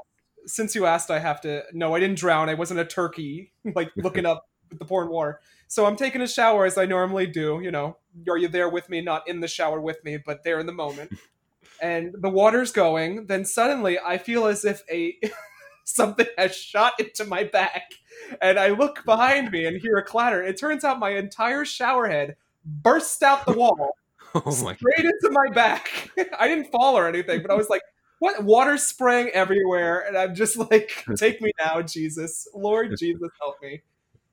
since 0.46 0.74
you 0.74 0.86
asked, 0.86 1.10
I 1.10 1.18
have 1.18 1.40
to. 1.42 1.62
No, 1.72 1.94
I 1.94 2.00
didn't 2.00 2.18
drown. 2.18 2.48
I 2.48 2.54
wasn't 2.54 2.80
a 2.80 2.84
turkey, 2.84 3.52
like 3.74 3.90
looking 3.96 4.26
up 4.26 4.48
with 4.70 4.78
the 4.78 4.84
pouring 4.84 5.10
water. 5.10 5.40
So 5.68 5.86
I'm 5.86 5.96
taking 5.96 6.20
a 6.20 6.28
shower 6.28 6.64
as 6.64 6.78
I 6.78 6.86
normally 6.86 7.26
do. 7.26 7.60
You 7.62 7.70
know, 7.70 7.96
are 8.28 8.38
you 8.38 8.48
there 8.48 8.68
with 8.68 8.88
me? 8.88 9.00
Not 9.00 9.28
in 9.28 9.40
the 9.40 9.48
shower 9.48 9.80
with 9.80 10.02
me, 10.04 10.18
but 10.18 10.44
there 10.44 10.58
in 10.58 10.66
the 10.66 10.72
moment. 10.72 11.12
and 11.82 12.14
the 12.18 12.30
water's 12.30 12.72
going. 12.72 13.26
Then 13.26 13.44
suddenly, 13.44 13.98
I 13.98 14.18
feel 14.18 14.46
as 14.46 14.64
if 14.64 14.82
a 14.90 15.18
something 15.84 16.26
has 16.38 16.56
shot 16.56 16.94
into 16.98 17.24
my 17.24 17.44
back, 17.44 17.92
and 18.40 18.58
I 18.58 18.68
look 18.68 19.04
behind 19.04 19.50
me 19.50 19.66
and 19.66 19.80
hear 19.80 19.96
a 19.96 20.04
clatter. 20.04 20.42
It 20.42 20.58
turns 20.58 20.84
out 20.84 20.98
my 20.98 21.10
entire 21.10 21.64
shower 21.64 22.08
head 22.08 22.36
burst 22.66 23.22
out 23.22 23.44
the 23.44 23.52
wall 23.52 23.94
Oh 24.34 24.50
straight 24.50 24.98
into 24.98 25.30
my 25.30 25.48
back. 25.54 26.10
I 26.38 26.48
didn't 26.48 26.70
fall 26.72 26.98
or 26.98 27.06
anything, 27.06 27.42
but 27.42 27.50
I 27.50 27.54
was 27.54 27.68
like, 27.70 27.82
what? 28.24 28.42
Water 28.42 28.78
spraying 28.78 29.28
everywhere. 29.34 30.06
And 30.08 30.16
I'm 30.16 30.34
just 30.34 30.56
like, 30.56 31.04
take 31.16 31.42
me 31.42 31.52
now, 31.58 31.82
Jesus. 31.82 32.48
Lord 32.54 32.94
Jesus, 32.98 33.28
help 33.38 33.56
me. 33.60 33.82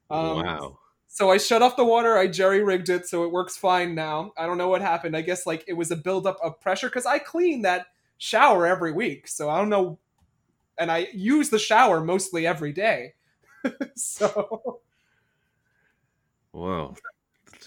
Um, 0.10 0.38
Wow. 0.38 0.78
So 1.10 1.30
I 1.30 1.38
shut 1.38 1.62
off 1.62 1.76
the 1.76 1.84
water. 1.84 2.18
I 2.18 2.28
jerry 2.28 2.64
rigged 2.64 2.88
it 2.88 3.06
so 3.06 3.26
it 3.26 3.34
works 3.34 3.58
fine 3.58 3.94
now. 3.94 4.32
I 4.38 4.46
don't 4.46 4.58
know 4.58 4.70
what 4.70 4.82
happened. 4.82 5.18
I 5.18 5.22
guess 5.22 5.46
like 5.46 5.66
it 5.68 5.74
was 5.74 5.92
a 5.92 5.98
buildup 5.98 6.38
of 6.42 6.62
pressure 6.62 6.88
because 6.88 7.06
I 7.06 7.20
clean 7.20 7.64
that 7.64 7.88
shower 8.18 8.66
every 8.66 8.94
week. 8.94 9.28
So 9.28 9.50
I 9.50 9.58
don't 9.58 9.68
know. 9.68 10.00
And 10.80 10.90
I 10.90 11.10
use 11.14 11.50
the 11.50 11.60
shower 11.60 12.02
mostly 12.02 12.48
every 12.48 12.72
day. 12.72 13.16
so 13.98 14.80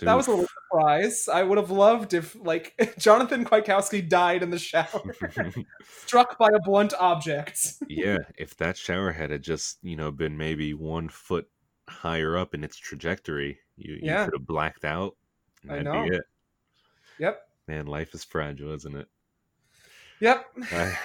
Whoa. 0.00 0.06
that 0.06 0.14
was 0.14 0.26
a 0.26 0.30
little 0.30 0.46
surprise. 0.46 1.28
I 1.28 1.42
would 1.42 1.58
have 1.58 1.70
loved 1.70 2.14
if 2.14 2.34
like 2.36 2.74
Jonathan 2.98 3.44
Kwiatkowski 3.44 4.08
died 4.08 4.42
in 4.42 4.50
the 4.50 4.58
shower. 4.58 5.14
struck 6.04 6.36
by 6.38 6.48
a 6.48 6.58
blunt 6.64 6.94
object. 6.98 7.74
yeah, 7.88 8.18
if 8.36 8.56
that 8.56 8.76
shower 8.76 9.12
head 9.12 9.30
had 9.30 9.42
just, 9.42 9.78
you 9.82 9.96
know, 9.96 10.10
been 10.10 10.36
maybe 10.36 10.74
one 10.74 11.08
foot 11.08 11.48
higher 11.88 12.36
up 12.36 12.54
in 12.54 12.64
its 12.64 12.76
trajectory, 12.76 13.58
you, 13.76 13.94
you 13.94 14.00
Yeah. 14.02 14.24
could 14.24 14.34
have 14.38 14.46
blacked 14.46 14.84
out. 14.84 15.16
I 15.70 15.80
know. 15.80 16.06
Yep. 17.18 17.40
Man, 17.68 17.86
life 17.86 18.12
is 18.14 18.24
fragile, 18.24 18.72
isn't 18.72 18.96
it? 18.96 19.08
Yep. 20.20 20.46
I- 20.72 20.98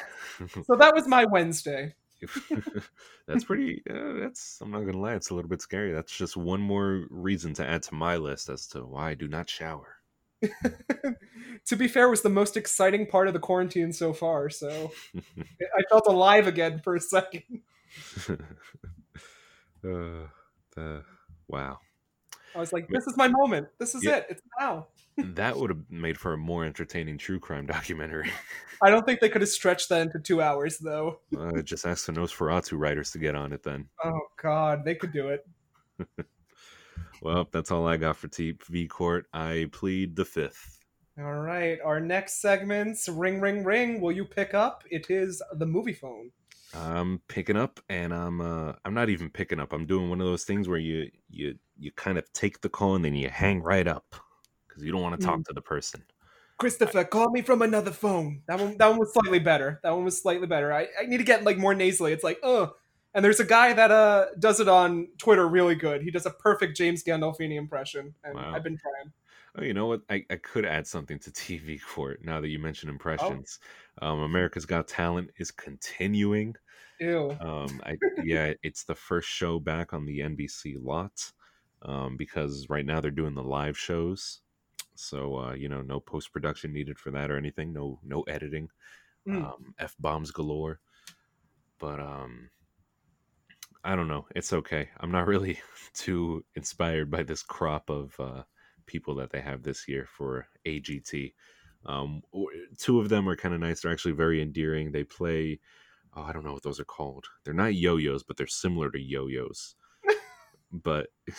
So 0.66 0.76
that 0.78 0.96
was 0.96 1.08
my 1.08 1.26
Wednesday. 1.26 1.94
that's 3.28 3.44
pretty. 3.44 3.82
Uh, 3.90 4.14
that's. 4.20 4.60
I'm 4.62 4.72
not 4.72 4.82
gonna 4.82 5.00
lie. 5.00 5.16
It's 5.16 5.30
a 5.30 5.36
little 5.36 5.50
bit 5.50 5.62
scary. 5.62 5.92
That's 5.92 6.16
just 6.16 6.38
one 6.38 6.62
more 6.62 7.06
reason 7.10 7.54
to 7.56 7.68
add 7.68 7.84
to 7.84 7.96
my 7.96 8.18
list 8.18 8.50
as 8.50 8.68
to 8.68 8.86
why 8.86 9.12
I 9.12 9.14
do 9.14 9.28
not 9.28 9.50
shower. 9.50 9.96
to 11.66 11.76
be 11.76 11.88
fair, 11.88 12.08
it 12.08 12.12
was 12.12 12.22
the 12.22 12.30
most 12.30 12.56
exciting 12.56 13.06
part 13.06 13.28
of 13.28 13.34
the 13.34 13.40
quarantine 13.40 13.94
so 13.94 14.14
far. 14.14 14.50
So 14.50 14.92
I 15.18 15.82
felt 15.90 16.08
alive 16.08 16.48
again 16.48 16.80
for 16.80 16.96
a 16.96 17.00
second. 17.00 17.44
uh, 19.86 20.28
uh, 20.78 21.02
wow. 21.48 21.80
I 22.56 22.60
was 22.60 22.74
like, 22.74 22.88
"This 22.90 23.06
is 23.08 23.16
my 23.18 23.28
moment. 23.28 23.68
This 23.78 23.96
is 23.96 24.04
Yeah. 24.04 24.18
it. 24.18 24.28
It's 24.30 24.42
now." 24.60 24.88
That 25.36 25.58
would 25.58 25.70
have 25.70 25.82
made 25.90 26.18
for 26.18 26.32
a 26.34 26.38
more 26.38 26.64
entertaining 26.64 27.18
true 27.18 27.40
crime 27.42 27.66
documentary. 27.66 28.30
I 28.82 28.90
don't 28.90 29.06
think 29.06 29.20
they 29.20 29.28
could 29.28 29.42
have 29.42 29.50
stretched 29.50 29.90
that 29.90 30.02
into 30.02 30.20
two 30.20 30.42
hours, 30.42 30.78
though. 30.78 31.20
Uh, 31.38 31.62
just 31.62 31.86
ask 31.86 32.06
the 32.06 32.14
NOS4A2 32.14 32.78
writers 32.80 33.12
to 33.12 33.18
get 33.20 33.36
on 33.36 33.52
it 33.52 33.62
then. 33.64 33.90
Oh 34.04 34.20
God, 34.42 34.86
they 34.86 34.96
could 34.96 35.12
do 35.12 35.28
it. 35.30 35.46
Well, 37.22 37.50
that's 37.52 37.70
all 37.70 37.86
I 37.86 37.98
got 37.98 38.16
for 38.16 38.30
TV 38.30 38.88
Court. 38.88 39.26
I 39.34 39.68
plead 39.74 40.16
the 40.16 40.24
fifth. 40.24 40.80
All 41.18 41.34
right, 41.34 41.78
our 41.84 42.00
next 42.00 42.40
segment's 42.42 43.10
ring, 43.10 43.42
ring, 43.42 43.66
ring. 43.66 44.00
Will 44.00 44.14
you 44.14 44.24
pick 44.24 44.54
up? 44.54 44.86
It 44.90 45.08
is 45.10 45.42
the 45.56 45.66
movie 45.66 45.92
phone. 45.94 46.32
I'm 46.74 47.22
picking 47.28 47.58
up, 47.58 47.80
and 47.90 48.14
I'm 48.14 48.42
uh, 48.42 48.74
I'm 48.86 48.94
not 48.94 49.10
even 49.10 49.30
picking 49.30 49.60
up. 49.60 49.74
I'm 49.74 49.86
doing 49.86 50.10
one 50.10 50.22
of 50.22 50.28
those 50.28 50.44
things 50.44 50.68
where 50.68 50.78
you 50.78 51.10
you 51.30 51.56
you 51.78 51.92
kind 51.94 52.18
of 52.18 52.32
take 52.34 52.62
the 52.62 52.70
call 52.70 52.96
and 52.96 53.04
then 53.04 53.16
you 53.16 53.30
hang 53.30 53.62
right 53.62 53.88
up 53.88 54.16
because 54.68 54.84
you 54.84 54.92
don't 54.92 55.02
want 55.02 55.20
to 55.20 55.26
talk 55.26 55.44
to 55.46 55.54
the 55.54 55.62
person. 55.62 56.04
Christopher, 56.58 57.06
call 57.06 57.30
me 57.32 57.42
from 57.42 57.62
another 57.62 57.92
phone. 57.92 58.42
That 58.48 58.60
one, 58.60 58.78
that 58.78 58.88
one 58.88 59.00
was 59.00 59.14
slightly 59.14 59.40
better. 59.40 59.80
That 59.82 59.92
one 59.92 60.04
was 60.04 60.22
slightly 60.22 60.46
better. 60.46 60.74
I, 60.74 60.88
I 61.02 61.06
need 61.06 61.18
to 61.18 61.24
get 61.24 61.44
like 61.44 61.58
more 61.58 61.74
nasally. 61.74 62.12
It's 62.12 62.24
like, 62.24 62.40
oh. 62.44 62.76
And 63.14 63.26
there's 63.26 63.40
a 63.40 63.46
guy 63.46 63.74
that 63.74 63.90
uh 63.90 64.26
does 64.38 64.60
it 64.60 64.68
on 64.68 65.08
Twitter 65.18 65.48
really 65.48 65.74
good. 65.74 66.04
He 66.04 66.12
does 66.12 66.28
a 66.28 66.32
perfect 66.32 66.78
James 66.78 67.04
Gandolfini 67.04 67.56
impression, 67.56 68.14
and 68.24 68.36
Wow. 68.36 68.54
I've 68.54 68.64
been 68.64 68.78
trying. 68.78 69.14
Oh, 69.60 69.64
you 69.64 69.74
know 69.74 69.88
what? 69.88 70.02
I, 70.10 70.24
I 70.30 70.38
could 70.38 70.66
add 70.66 70.88
something 70.88 71.20
to 71.20 71.32
TV 71.32 71.80
Court 71.82 72.24
now 72.24 72.40
that 72.40 72.48
you 72.48 72.60
mentioned 72.60 72.90
impressions. 72.90 73.60
Um, 74.02 74.22
America's 74.22 74.66
Got 74.66 74.88
Talent 74.88 75.32
is 75.38 75.52
continuing. 75.52 76.56
Ew. 77.00 77.36
Um, 77.40 77.82
I, 77.86 77.98
yeah, 78.24 78.54
it's 78.64 78.84
the 78.84 78.96
first 78.96 79.28
show 79.28 79.60
back 79.60 79.94
on 79.94 80.06
the 80.06 80.20
NBC 80.20 80.78
lot 80.82 81.32
um, 81.82 82.16
because 82.18 82.68
right 82.70 82.86
now 82.86 83.02
they're 83.02 83.12
doing 83.12 83.36
the 83.36 83.44
live 83.44 83.78
shows. 83.78 84.42
So 84.96 85.38
uh, 85.38 85.54
you 85.54 85.70
know, 85.70 85.82
no 85.82 86.00
post 86.00 86.32
production 86.32 86.74
needed 86.74 87.00
for 87.00 87.12
that 87.12 87.32
or 87.32 87.38
anything. 87.38 87.74
No, 87.74 88.00
no 88.04 88.22
editing. 88.24 88.70
Mm. 89.28 89.46
Um, 89.46 89.74
F 89.80 89.96
bombs 90.00 90.32
galore. 90.32 90.80
But 91.80 92.00
um, 92.00 92.50
I 93.84 93.96
don't 93.96 94.10
know. 94.10 94.26
It's 94.36 94.52
okay. 94.52 94.90
I'm 95.00 95.12
not 95.12 95.28
really 95.28 95.60
too 95.94 96.44
inspired 96.56 97.10
by 97.10 97.24
this 97.24 97.44
crop 97.44 97.90
of 97.90 98.18
uh, 98.20 98.44
people 98.90 99.16
that 99.16 99.32
they 99.32 99.42
have 99.42 99.64
this 99.64 99.88
year 99.88 100.08
for 100.18 100.48
AGT. 100.66 101.34
Um, 101.86 102.22
two 102.78 103.00
of 103.00 103.10
them 103.10 103.30
are 103.30 103.36
kind 103.36 103.54
of 103.54 103.62
nice. 103.62 103.82
They're 103.82 103.92
actually 103.92 104.14
very 104.14 104.42
endearing. 104.42 104.92
They 104.92 105.04
play. 105.04 105.60
Oh, 106.16 106.24
I 106.24 106.34
don't 106.34 106.44
know 106.44 106.54
what 106.54 106.64
those 106.64 106.80
are 106.80 106.86
called. 106.86 107.28
They're 107.46 107.54
not 107.54 107.76
yo-yos, 107.76 108.24
but 108.24 108.36
they're 108.36 108.48
similar 108.48 108.92
to 108.92 109.00
yo-yos. 109.00 109.76
but 110.72 111.08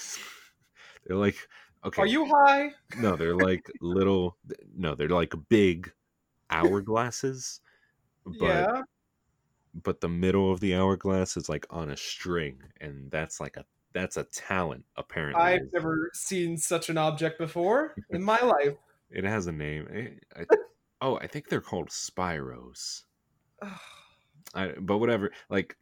they're 1.06 1.16
like 1.16 1.48
Okay. 1.84 2.02
Are 2.02 2.06
you 2.06 2.26
high? 2.26 2.72
No, 2.98 3.16
they're 3.16 3.36
like 3.36 3.70
little. 3.80 4.36
No, 4.76 4.94
they're 4.94 5.08
like 5.08 5.34
big 5.48 5.90
hourglasses, 6.50 7.60
but 8.26 8.46
yeah. 8.46 8.82
but 9.82 10.00
the 10.00 10.08
middle 10.08 10.52
of 10.52 10.60
the 10.60 10.74
hourglass 10.74 11.36
is 11.36 11.48
like 11.48 11.66
on 11.70 11.90
a 11.90 11.96
string, 11.96 12.62
and 12.80 13.10
that's 13.10 13.40
like 13.40 13.56
a 13.56 13.64
that's 13.92 14.16
a 14.16 14.24
talent 14.24 14.84
apparently. 14.96 15.42
I've 15.42 15.72
never 15.72 16.10
seen 16.14 16.56
such 16.56 16.88
an 16.88 16.98
object 16.98 17.38
before 17.38 17.94
in 18.10 18.22
my 18.22 18.40
life. 18.40 18.74
It 19.10 19.24
has 19.24 19.46
a 19.46 19.52
name. 19.52 19.88
Eh, 19.92 20.40
I, 20.40 20.56
oh, 21.00 21.16
I 21.16 21.26
think 21.26 21.48
they're 21.48 21.60
called 21.60 21.88
Spyros. 21.88 23.02
I, 24.54 24.72
but 24.80 24.98
whatever. 24.98 25.30
Like, 25.48 25.76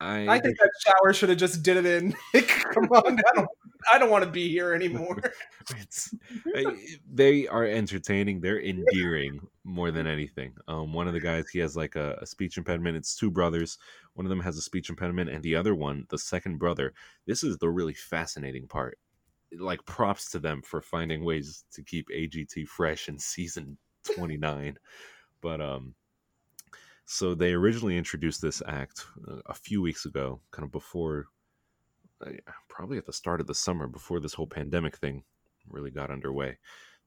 I 0.00 0.28
I 0.28 0.38
think 0.40 0.58
that 0.58 0.70
shower 0.84 1.12
should 1.12 1.28
have 1.28 1.38
just 1.38 1.62
did 1.62 1.76
it 1.76 1.86
in. 1.86 2.12
Come 2.72 2.84
on, 2.84 3.18
I 3.18 3.32
don't, 3.34 3.48
I 3.92 3.98
don't 3.98 4.10
want 4.10 4.24
to 4.24 4.30
be 4.30 4.48
here 4.48 4.74
anymore. 4.74 5.22
it's 5.78 6.14
they 7.12 7.46
are 7.48 7.64
entertaining. 7.64 8.40
They're 8.40 8.60
endearing 8.60 9.40
more 9.64 9.90
than 9.90 10.06
anything. 10.06 10.54
Um, 10.68 10.92
one 10.92 11.06
of 11.06 11.14
the 11.14 11.20
guys 11.20 11.48
he 11.48 11.58
has 11.60 11.76
like 11.76 11.96
a, 11.96 12.18
a 12.20 12.26
speech 12.26 12.58
impediment. 12.58 12.96
It's 12.96 13.16
two 13.16 13.30
brothers. 13.30 13.78
One 14.14 14.26
of 14.26 14.30
them 14.30 14.40
has 14.40 14.56
a 14.56 14.62
speech 14.62 14.90
impediment, 14.90 15.30
and 15.30 15.42
the 15.42 15.56
other 15.56 15.74
one, 15.74 16.06
the 16.10 16.18
second 16.18 16.58
brother. 16.58 16.92
This 17.26 17.42
is 17.42 17.56
the 17.58 17.70
really 17.70 17.94
fascinating 17.94 18.66
part. 18.66 18.98
Like 19.58 19.84
props 19.84 20.30
to 20.30 20.38
them 20.38 20.62
for 20.62 20.80
finding 20.80 21.24
ways 21.24 21.64
to 21.72 21.82
keep 21.82 22.08
AGT 22.08 22.66
fresh 22.68 23.08
in 23.08 23.18
season 23.18 23.78
twenty 24.02 24.36
nine. 24.36 24.78
but 25.40 25.60
um, 25.60 25.94
so 27.04 27.34
they 27.34 27.52
originally 27.52 27.98
introduced 27.98 28.40
this 28.40 28.62
act 28.66 29.04
uh, 29.28 29.40
a 29.46 29.54
few 29.54 29.82
weeks 29.82 30.06
ago, 30.06 30.40
kind 30.50 30.64
of 30.64 30.72
before 30.72 31.26
probably 32.68 32.98
at 32.98 33.06
the 33.06 33.12
start 33.12 33.40
of 33.40 33.46
the 33.46 33.54
summer 33.54 33.86
before 33.86 34.20
this 34.20 34.34
whole 34.34 34.46
pandemic 34.46 34.96
thing 34.96 35.24
really 35.68 35.90
got 35.90 36.10
underway. 36.10 36.58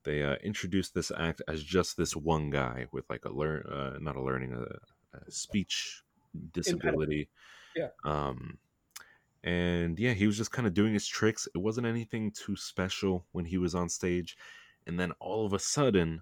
They 0.04 0.24
uh, 0.24 0.36
introduced 0.44 0.94
this 0.94 1.12
act 1.18 1.42
as 1.48 1.64
just 1.64 1.98
this 1.98 2.16
one 2.16 2.50
guy 2.52 2.86
with 2.92 3.10
like 3.10 3.26
a 3.26 3.32
learn, 3.32 3.64
uh, 3.64 3.98
not 4.00 4.16
a 4.16 4.22
learning, 4.22 4.54
a, 4.54 5.18
a 5.18 5.32
speech 5.32 6.04
disability. 6.54 7.30
Yeah. 7.76 7.88
Um, 8.04 8.60
and 9.44 10.00
yeah, 10.00 10.14
he 10.14 10.28
was 10.28 10.38
just 10.38 10.52
kind 10.52 10.68
of 10.68 10.74
doing 10.74 10.94
his 10.94 11.08
tricks. 11.08 11.48
It 11.54 11.60
wasn't 11.60 11.88
anything 11.88 12.32
too 12.32 12.56
special 12.56 13.26
when 13.32 13.46
he 13.46 13.58
was 13.58 13.76
on 13.76 13.90
stage, 13.90 14.38
and 14.88 15.00
then 15.00 15.12
all 15.20 15.46
of 15.46 15.54
a 15.54 15.60
sudden, 15.60 16.22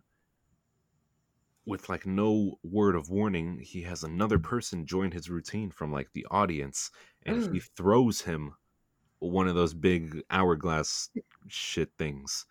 with 1.66 1.88
like 1.88 2.06
no 2.06 2.60
word 2.64 2.96
of 2.96 3.10
warning, 3.10 3.60
he 3.62 3.84
has 3.84 4.04
another 4.04 4.40
person 4.40 4.86
join 4.86 5.12
his 5.12 5.30
routine 5.30 5.72
from 5.72 5.92
like 5.92 6.12
the 6.14 6.26
audience, 6.32 6.92
and 7.26 7.54
he 7.54 7.60
throws 7.60 8.22
him 8.22 8.56
one 9.32 9.48
of 9.48 9.56
those 9.56 9.74
big 9.74 10.22
hourglass 10.30 11.10
shit 11.48 11.92
things 11.98 12.46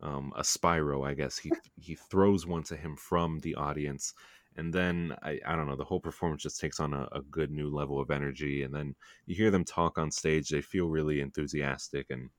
um 0.00 0.32
a 0.36 0.42
spyro 0.42 1.06
i 1.06 1.14
guess 1.14 1.38
he 1.38 1.54
he 1.76 1.94
throws 1.94 2.46
one 2.46 2.62
to 2.62 2.76
him 2.76 2.96
from 2.96 3.38
the 3.40 3.54
audience 3.54 4.14
and 4.56 4.72
then 4.72 5.16
i 5.22 5.40
i 5.46 5.56
don't 5.56 5.66
know 5.66 5.76
the 5.76 5.84
whole 5.84 6.00
performance 6.00 6.42
just 6.42 6.60
takes 6.60 6.80
on 6.80 6.92
a, 6.92 7.08
a 7.12 7.22
good 7.22 7.50
new 7.50 7.68
level 7.70 8.00
of 8.00 8.10
energy 8.10 8.62
and 8.62 8.74
then 8.74 8.94
you 9.26 9.34
hear 9.34 9.50
them 9.50 9.64
talk 9.64 9.98
on 9.98 10.10
stage 10.10 10.48
they 10.48 10.60
feel 10.62 10.88
really 10.88 11.20
enthusiastic 11.20 12.10
and 12.10 12.30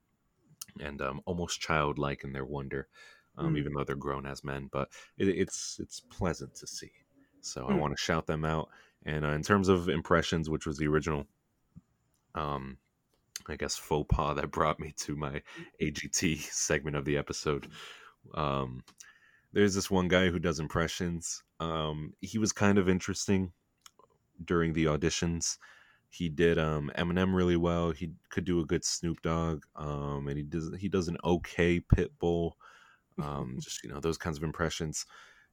and 0.79 1.01
um, 1.01 1.21
almost 1.25 1.59
childlike 1.61 2.23
in 2.23 2.33
their 2.33 2.45
wonder 2.45 2.87
um, 3.37 3.55
Mm. 3.55 3.57
even 3.57 3.73
though 3.73 3.83
they're 3.83 3.95
grown 3.95 4.25
as 4.25 4.43
men 4.43 4.69
but 4.71 4.89
it, 5.17 5.27
it's 5.27 5.79
it's 5.79 5.99
pleasant 6.01 6.53
to 6.55 6.67
see 6.67 6.91
so 7.41 7.67
i 7.67 7.73
Mm. 7.73 7.79
want 7.79 7.95
to 7.95 8.01
shout 8.03 8.27
them 8.27 8.45
out 8.45 8.69
and 9.05 9.25
uh, 9.25 9.29
in 9.29 9.41
terms 9.43 9.69
of 9.69 9.89
impressions 9.89 10.49
which 10.49 10.65
was 10.65 10.77
the 10.77 10.87
original 10.87 11.25
um 12.35 12.77
I 13.49 13.55
guess 13.55 13.75
faux 13.75 14.07
pas 14.13 14.35
that 14.35 14.51
brought 14.51 14.79
me 14.79 14.93
to 14.97 15.15
my 15.15 15.41
AGT 15.81 16.41
segment 16.51 16.95
of 16.95 17.05
the 17.05 17.17
episode. 17.17 17.67
Um, 18.33 18.83
there's 19.53 19.75
this 19.75 19.89
one 19.89 20.07
guy 20.07 20.29
who 20.29 20.39
does 20.39 20.59
impressions. 20.59 21.43
Um, 21.59 22.13
he 22.21 22.37
was 22.37 22.51
kind 22.51 22.77
of 22.77 22.89
interesting 22.89 23.51
during 24.43 24.73
the 24.73 24.85
auditions. 24.85 25.57
He 26.09 26.29
did 26.29 26.57
um, 26.57 26.91
Eminem 26.97 27.35
really 27.35 27.57
well. 27.57 27.91
He 27.91 28.11
could 28.29 28.45
do 28.45 28.59
a 28.59 28.65
good 28.65 28.85
Snoop 28.85 29.21
Dogg, 29.21 29.63
um, 29.75 30.27
and 30.27 30.37
he 30.37 30.43
does 30.43 30.71
he 30.79 30.87
does 30.87 31.07
an 31.07 31.17
okay 31.23 31.79
Pitbull. 31.79 32.53
Um, 33.21 33.57
just 33.61 33.83
you 33.83 33.89
know 33.89 33.99
those 33.99 34.17
kinds 34.17 34.37
of 34.37 34.43
impressions. 34.43 35.05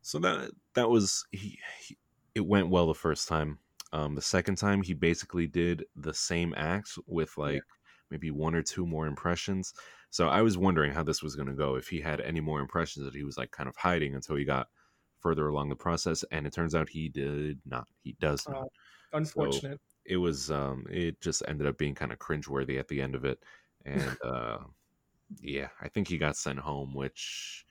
So 0.03 0.19
that 0.21 0.51
that 0.75 0.91
was 0.91 1.25
he, 1.33 1.59
he 1.81 1.97
it 2.35 2.47
went 2.47 2.69
well 2.69 2.87
the 2.87 2.95
first 2.95 3.29
time. 3.29 3.59
Um, 3.93 4.15
the 4.15 4.23
second 4.23 4.57
time 4.57 4.83
he 4.83 4.93
basically 4.93 5.47
did 5.47 5.85
the 5.95 6.15
same 6.15 6.53
act 6.57 6.99
with 7.07 7.37
like 7.39 7.63
maybe 8.15 8.31
one 8.31 8.55
or 8.55 8.63
two 8.63 8.87
more 8.87 9.09
impressions. 9.09 9.75
So 10.11 10.29
I 10.29 10.41
was 10.41 10.57
wondering 10.57 10.93
how 10.93 11.03
this 11.03 11.21
was 11.21 11.35
going 11.35 11.49
to 11.49 11.55
go 11.55 11.75
if 11.75 11.89
he 11.89 12.01
had 12.01 12.21
any 12.21 12.41
more 12.41 12.61
impressions 12.61 13.05
that 13.05 13.15
he 13.15 13.25
was 13.25 13.37
like 13.37 13.51
kind 13.51 13.69
of 13.69 13.75
hiding 13.75 14.15
until 14.15 14.37
he 14.37 14.45
got 14.45 14.69
further 15.19 15.49
along 15.49 15.69
the 15.69 15.75
process 15.75 16.25
and 16.31 16.47
it 16.47 16.53
turns 16.53 16.77
out 16.77 16.89
he 16.89 17.09
did 17.09 17.59
not. 17.67 17.89
He 18.05 18.15
does 18.21 18.49
not. 18.49 18.59
Oh. 18.59 18.71
Unfortunate. 19.15 19.81
It 20.05 20.19
was 20.19 20.51
um 20.51 20.87
it 20.89 21.21
just 21.21 21.43
ended 21.49 21.67
up 21.67 21.77
being 21.77 21.95
kind 21.95 22.13
of 22.13 22.19
cringeworthy 22.21 22.79
at 22.79 22.87
the 22.87 23.01
end 23.01 23.17
of 23.17 23.25
it 23.25 23.41
and 23.85 24.17
uh 24.25 24.59
yeah, 25.41 25.69
I 25.81 25.89
think 25.89 26.07
he 26.07 26.19
got 26.19 26.37
sent 26.37 26.61
home 26.61 26.95
which 26.95 27.65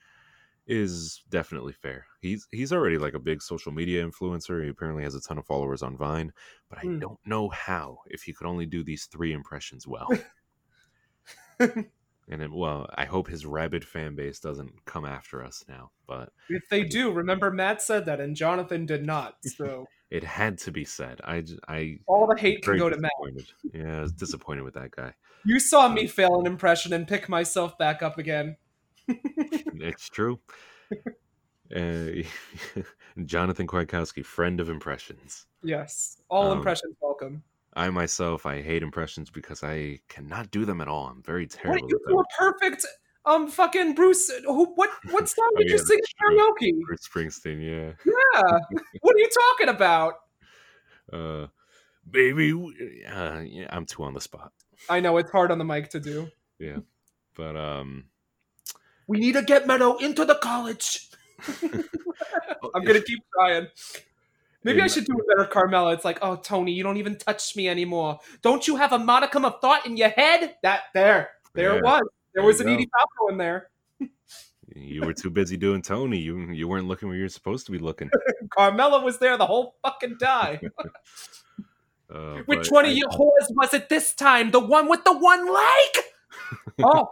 is 0.66 1.22
definitely 1.28 1.72
fair. 1.72 2.06
He's 2.20 2.46
he's 2.50 2.72
already 2.72 2.98
like 2.98 3.14
a 3.14 3.18
big 3.18 3.42
social 3.42 3.72
media 3.72 4.06
influencer. 4.06 4.62
He 4.62 4.70
apparently 4.70 5.02
has 5.04 5.14
a 5.14 5.20
ton 5.20 5.38
of 5.38 5.46
followers 5.46 5.82
on 5.82 5.96
Vine, 5.96 6.32
but 6.68 6.78
I 6.78 6.82
Hmm. 6.82 6.98
don't 7.00 7.18
know 7.26 7.48
how 7.50 7.98
if 8.06 8.22
he 8.22 8.32
could 8.32 8.46
only 8.46 8.66
do 8.66 8.82
these 8.82 9.06
three 9.06 9.32
impressions 9.32 9.86
well. 9.86 10.10
and 11.60 12.42
it, 12.42 12.50
well, 12.50 12.88
I 12.94 13.04
hope 13.04 13.28
his 13.28 13.46
rabid 13.46 13.84
fan 13.84 14.14
base 14.14 14.40
doesn't 14.40 14.84
come 14.86 15.04
after 15.04 15.44
us 15.44 15.64
now, 15.68 15.90
but 16.06 16.30
if 16.48 16.62
they 16.70 16.84
do, 16.84 17.12
remember 17.12 17.50
Matt 17.50 17.82
said 17.82 18.06
that 18.06 18.20
and 18.20 18.34
Jonathan 18.36 18.86
did 18.86 19.04
not. 19.04 19.36
So 19.42 19.86
it 20.10 20.24
had 20.24 20.58
to 20.58 20.72
be 20.72 20.84
said. 20.84 21.20
I 21.24 21.44
I 21.68 21.98
all 22.06 22.26
the 22.26 22.40
hate 22.40 22.62
can 22.62 22.78
go 22.78 22.88
to 22.88 22.96
Matt. 22.96 23.12
Yeah, 23.72 23.98
I 23.98 24.00
was 24.00 24.12
disappointed 24.12 24.62
with 24.62 24.74
that 24.74 24.90
guy. 24.90 25.14
You 25.44 25.60
saw 25.60 25.88
me 25.88 26.06
fail 26.06 26.40
an 26.40 26.46
impression 26.46 26.92
and 26.94 27.06
pick 27.06 27.28
myself 27.28 27.76
back 27.76 28.02
up 28.02 28.16
again. 28.16 28.56
It's 29.80 30.08
true. 30.08 30.38
Uh, 31.74 32.22
Jonathan 33.24 33.66
Kwiatkowski, 33.66 34.24
friend 34.24 34.60
of 34.60 34.68
impressions. 34.68 35.46
Yes. 35.62 36.18
All 36.28 36.50
Um, 36.50 36.58
impressions 36.58 36.96
welcome. 37.00 37.42
I 37.74 37.90
myself, 37.90 38.46
I 38.46 38.62
hate 38.62 38.82
impressions 38.82 39.30
because 39.30 39.64
I 39.64 39.98
cannot 40.08 40.50
do 40.52 40.64
them 40.64 40.80
at 40.80 40.86
all. 40.88 41.06
I'm 41.08 41.22
very 41.22 41.44
What 41.44 41.50
terrible 41.50 41.88
you 41.88 41.96
at 42.06 42.08
do 42.10 42.18
a 42.20 42.24
perfect 42.38 42.86
um 43.26 43.48
fucking 43.48 43.94
Bruce 43.94 44.30
who 44.44 44.66
what 44.74 44.90
what 45.10 45.28
song 45.34 45.50
Oh, 45.54 45.58
did 45.58 45.70
you 45.70 45.78
sing 45.78 45.98
that's 45.98 46.12
at 46.20 46.28
true. 46.28 46.38
karaoke? 46.38 46.80
Bruce 46.86 47.08
Springsteen, 47.08 47.60
yeah. 47.62 47.92
Yeah. 48.04 48.58
what 49.00 49.16
are 49.16 49.18
you 49.18 49.28
talking 49.30 49.68
about? 49.74 50.14
Uh, 51.12 51.46
baby, 52.08 52.52
uh, 53.10 53.40
yeah, 53.40 53.66
I'm 53.70 53.86
too 53.86 54.04
on 54.04 54.14
the 54.14 54.20
spot. 54.20 54.52
I 54.88 55.00
know 55.00 55.16
it's 55.16 55.30
hard 55.30 55.50
on 55.50 55.58
the 55.58 55.64
mic 55.64 55.88
to 55.90 56.00
do. 56.00 56.28
Yeah, 56.58 56.78
but 57.34 57.56
um, 57.56 58.04
We 59.06 59.18
need 59.18 59.32
to 59.32 59.42
get 59.42 59.66
Meadow 59.66 59.96
into 59.98 60.24
the 60.24 60.34
college. 60.36 61.08
I'm 61.62 62.84
gonna 62.84 63.00
keep 63.02 63.20
trying. 63.34 63.66
Maybe 64.62 64.80
I 64.80 64.86
should 64.86 65.04
do 65.04 65.12
a 65.12 65.34
better 65.36 65.48
Carmela. 65.48 65.92
It's 65.92 66.04
like, 66.06 66.18
oh 66.22 66.36
Tony, 66.36 66.72
you 66.72 66.82
don't 66.82 66.96
even 66.96 67.16
touch 67.16 67.54
me 67.54 67.68
anymore. 67.68 68.18
Don't 68.40 68.66
you 68.66 68.76
have 68.76 68.92
a 68.92 68.98
modicum 68.98 69.44
of 69.44 69.60
thought 69.60 69.84
in 69.86 69.96
your 69.98 70.08
head? 70.08 70.56
That 70.62 70.84
there, 70.94 71.30
there 71.54 71.72
Yeah, 71.72 71.78
it 71.78 71.84
was. 71.84 72.00
There 72.00 72.10
there 72.34 72.44
was 72.44 72.60
an 72.60 72.66
go. 72.68 72.72
Edie 72.74 72.88
Falco 72.90 73.32
in 73.32 73.38
there. 73.38 73.68
You 74.76 75.02
were 75.02 75.12
too 75.12 75.30
busy 75.30 75.56
doing 75.56 75.82
Tony. 75.82 76.18
You 76.18 76.50
you 76.50 76.66
weren't 76.66 76.88
looking 76.88 77.08
where 77.08 77.16
you're 77.16 77.28
supposed 77.28 77.66
to 77.66 77.72
be 77.72 77.78
looking. 77.78 78.10
Carmela 78.50 79.04
was 79.04 79.18
there 79.18 79.36
the 79.36 79.46
whole 79.46 79.76
fucking 79.84 80.16
time. 80.18 80.58
Uh, 82.12 82.38
Which 82.46 82.68
one 82.70 82.84
I- 82.84 82.88
of 82.88 82.96
you 82.96 83.06
whores 83.08 83.46
was 83.50 83.72
it 83.74 83.88
this 83.88 84.14
time? 84.14 84.50
The 84.50 84.58
one 84.58 84.88
with 84.88 85.04
the 85.04 85.16
one 85.16 85.52
leg? 85.52 85.90
oh, 86.82 87.08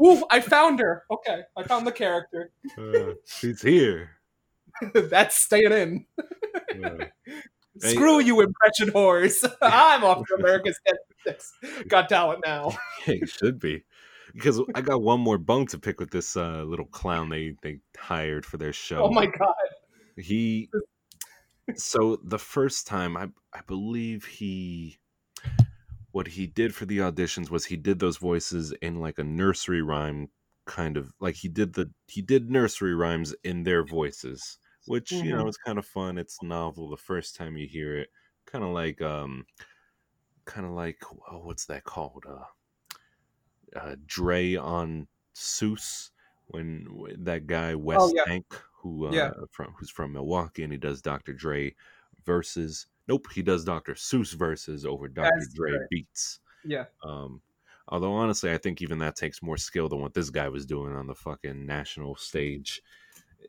ooh, 0.00 0.24
I 0.30 0.40
found 0.40 0.80
her. 0.80 1.04
Okay, 1.10 1.42
I 1.56 1.62
found 1.64 1.86
the 1.86 1.92
character. 1.92 2.52
Uh, 2.78 3.14
she's 3.26 3.62
here. 3.62 4.10
That's 4.94 5.36
staying 5.36 5.72
in. 5.72 6.06
Uh. 6.84 7.04
Screw 7.78 8.20
you, 8.20 8.40
impression 8.42 8.90
whores. 8.90 9.50
I'm 9.62 10.04
off 10.04 10.26
to 10.26 10.34
America's 10.34 10.78
Got 11.88 12.08
Talent 12.08 12.42
now. 12.44 12.76
it 13.06 13.28
should 13.28 13.58
be 13.58 13.84
because 14.34 14.60
I 14.74 14.82
got 14.82 15.02
one 15.02 15.20
more 15.20 15.38
bone 15.38 15.66
to 15.68 15.78
pick 15.78 15.98
with 15.98 16.10
this 16.10 16.36
uh, 16.36 16.64
little 16.64 16.86
clown 16.86 17.30
they 17.30 17.54
they 17.62 17.80
hired 17.96 18.44
for 18.44 18.58
their 18.58 18.72
show. 18.72 19.04
Oh 19.04 19.10
my 19.10 19.26
god. 19.26 19.54
he 20.16 20.68
so 21.76 22.18
the 22.24 22.38
first 22.38 22.88
time 22.88 23.16
i 23.16 23.28
i 23.52 23.60
believe 23.66 24.24
he 24.24 24.98
what 26.12 26.28
he 26.28 26.46
did 26.46 26.74
for 26.74 26.86
the 26.86 26.98
auditions 26.98 27.50
was 27.50 27.66
he 27.66 27.76
did 27.76 27.98
those 27.98 28.18
voices 28.18 28.72
in 28.82 29.00
like 29.00 29.18
a 29.18 29.24
nursery 29.24 29.82
rhyme 29.82 30.28
kind 30.66 30.96
of 30.96 31.12
like 31.20 31.34
he 31.36 31.48
did 31.48 31.72
the 31.74 31.92
he 32.08 32.22
did 32.22 32.50
nursery 32.50 32.94
rhymes 32.94 33.34
in 33.44 33.64
their 33.64 33.84
voices 33.84 34.58
which 34.86 35.20
you 35.22 35.32
know 35.32 35.46
Mhm. 35.46 35.48
is 35.48 35.56
kind 35.58 35.78
of 35.78 35.86
fun 35.86 36.18
it's 36.18 36.42
novel 36.42 36.88
the 36.90 36.96
first 36.96 37.34
time 37.36 37.56
you 37.56 37.66
hear 37.66 37.96
it 37.98 38.10
kind 38.46 38.64
of 38.64 38.70
like 38.70 39.00
um 39.02 39.46
kind 40.44 40.66
of 40.66 40.72
like 40.72 41.02
oh, 41.30 41.38
what's 41.40 41.66
that 41.66 41.84
called 41.84 42.24
uh 42.28 42.44
uh 43.76 43.96
Dre 44.06 44.56
on 44.56 45.08
Seuss 45.34 46.10
when 46.46 46.86
that 47.24 47.46
guy 47.46 47.74
Wes 47.74 47.98
Oh, 48.00 48.12
yeah. 48.14 48.24
Tank 48.26 48.46
who 48.80 49.06
uh, 49.06 49.14
Yeah. 49.14 49.30
from 49.50 49.72
who's 49.78 49.90
from 49.90 50.12
Milwaukee 50.12 50.62
and 50.62 50.72
he 50.72 50.78
does 50.78 51.00
Dr. 51.02 51.32
Dre 51.32 51.74
versus 52.24 52.86
nope 53.08 53.26
he 53.34 53.42
does 53.42 53.64
Dr. 53.64 53.94
Seuss 53.94 54.34
verses 54.34 54.84
over 54.86 55.08
Dr. 55.08 55.30
As 55.38 55.48
Dre 55.54 55.70
Dre. 55.70 55.86
beats. 55.90 56.40
Yeah. 56.64 56.84
Um, 57.04 57.40
although 57.88 58.12
honestly, 58.12 58.52
I 58.52 58.58
think 58.58 58.82
even 58.82 58.98
that 58.98 59.16
takes 59.16 59.42
more 59.42 59.56
skill 59.56 59.88
than 59.88 60.00
what 60.00 60.14
this 60.14 60.30
guy 60.30 60.48
was 60.48 60.66
doing 60.66 60.94
on 60.94 61.06
the 61.06 61.14
fucking 61.14 61.66
national 61.66 62.16
stage. 62.16 62.82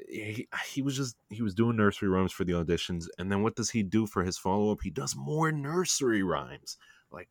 He, 0.10 0.48
he 0.72 0.82
was 0.82 0.98
just 0.98 1.16
he 1.30 1.44
was 1.44 1.54
doing 1.54 1.78
nursery 1.78 2.10
rhymes 2.10 2.32
for 2.32 2.44
the 2.44 2.54
auditions, 2.54 3.06
and 3.20 3.32
then 3.32 3.44
what 3.44 3.56
does 3.56 3.70
he 3.70 3.84
do 3.84 4.08
for 4.08 4.24
his 4.24 4.38
follow 4.38 4.72
up? 4.72 4.82
He 4.82 4.90
does 4.90 5.16
more 5.16 5.52
nursery 5.52 6.24
rhymes. 6.24 6.78
Like 7.12 7.30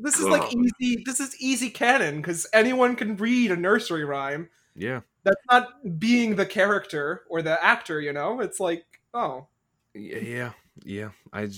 This 0.00 0.16
is 0.16 0.26
like 0.26 0.54
easy. 0.54 1.02
This 1.04 1.18
is 1.18 1.36
easy 1.40 1.70
canon 1.70 2.18
because 2.18 2.46
anyone 2.52 2.94
can 2.94 3.16
read 3.16 3.50
a 3.50 3.56
nursery 3.56 4.04
rhyme. 4.04 4.48
yeah, 4.76 5.00
That's 5.24 5.40
not 5.50 5.98
being 5.98 6.36
the 6.36 6.46
character 6.46 7.22
or 7.28 7.42
the 7.42 7.62
actor. 7.62 8.00
You 8.00 8.12
know, 8.12 8.38
it's 8.38 8.60
like 8.60 8.84
oh, 9.12 9.48
yeah, 9.92 10.18
yeah, 10.18 10.52
yeah. 10.82 11.10
I 11.32 11.48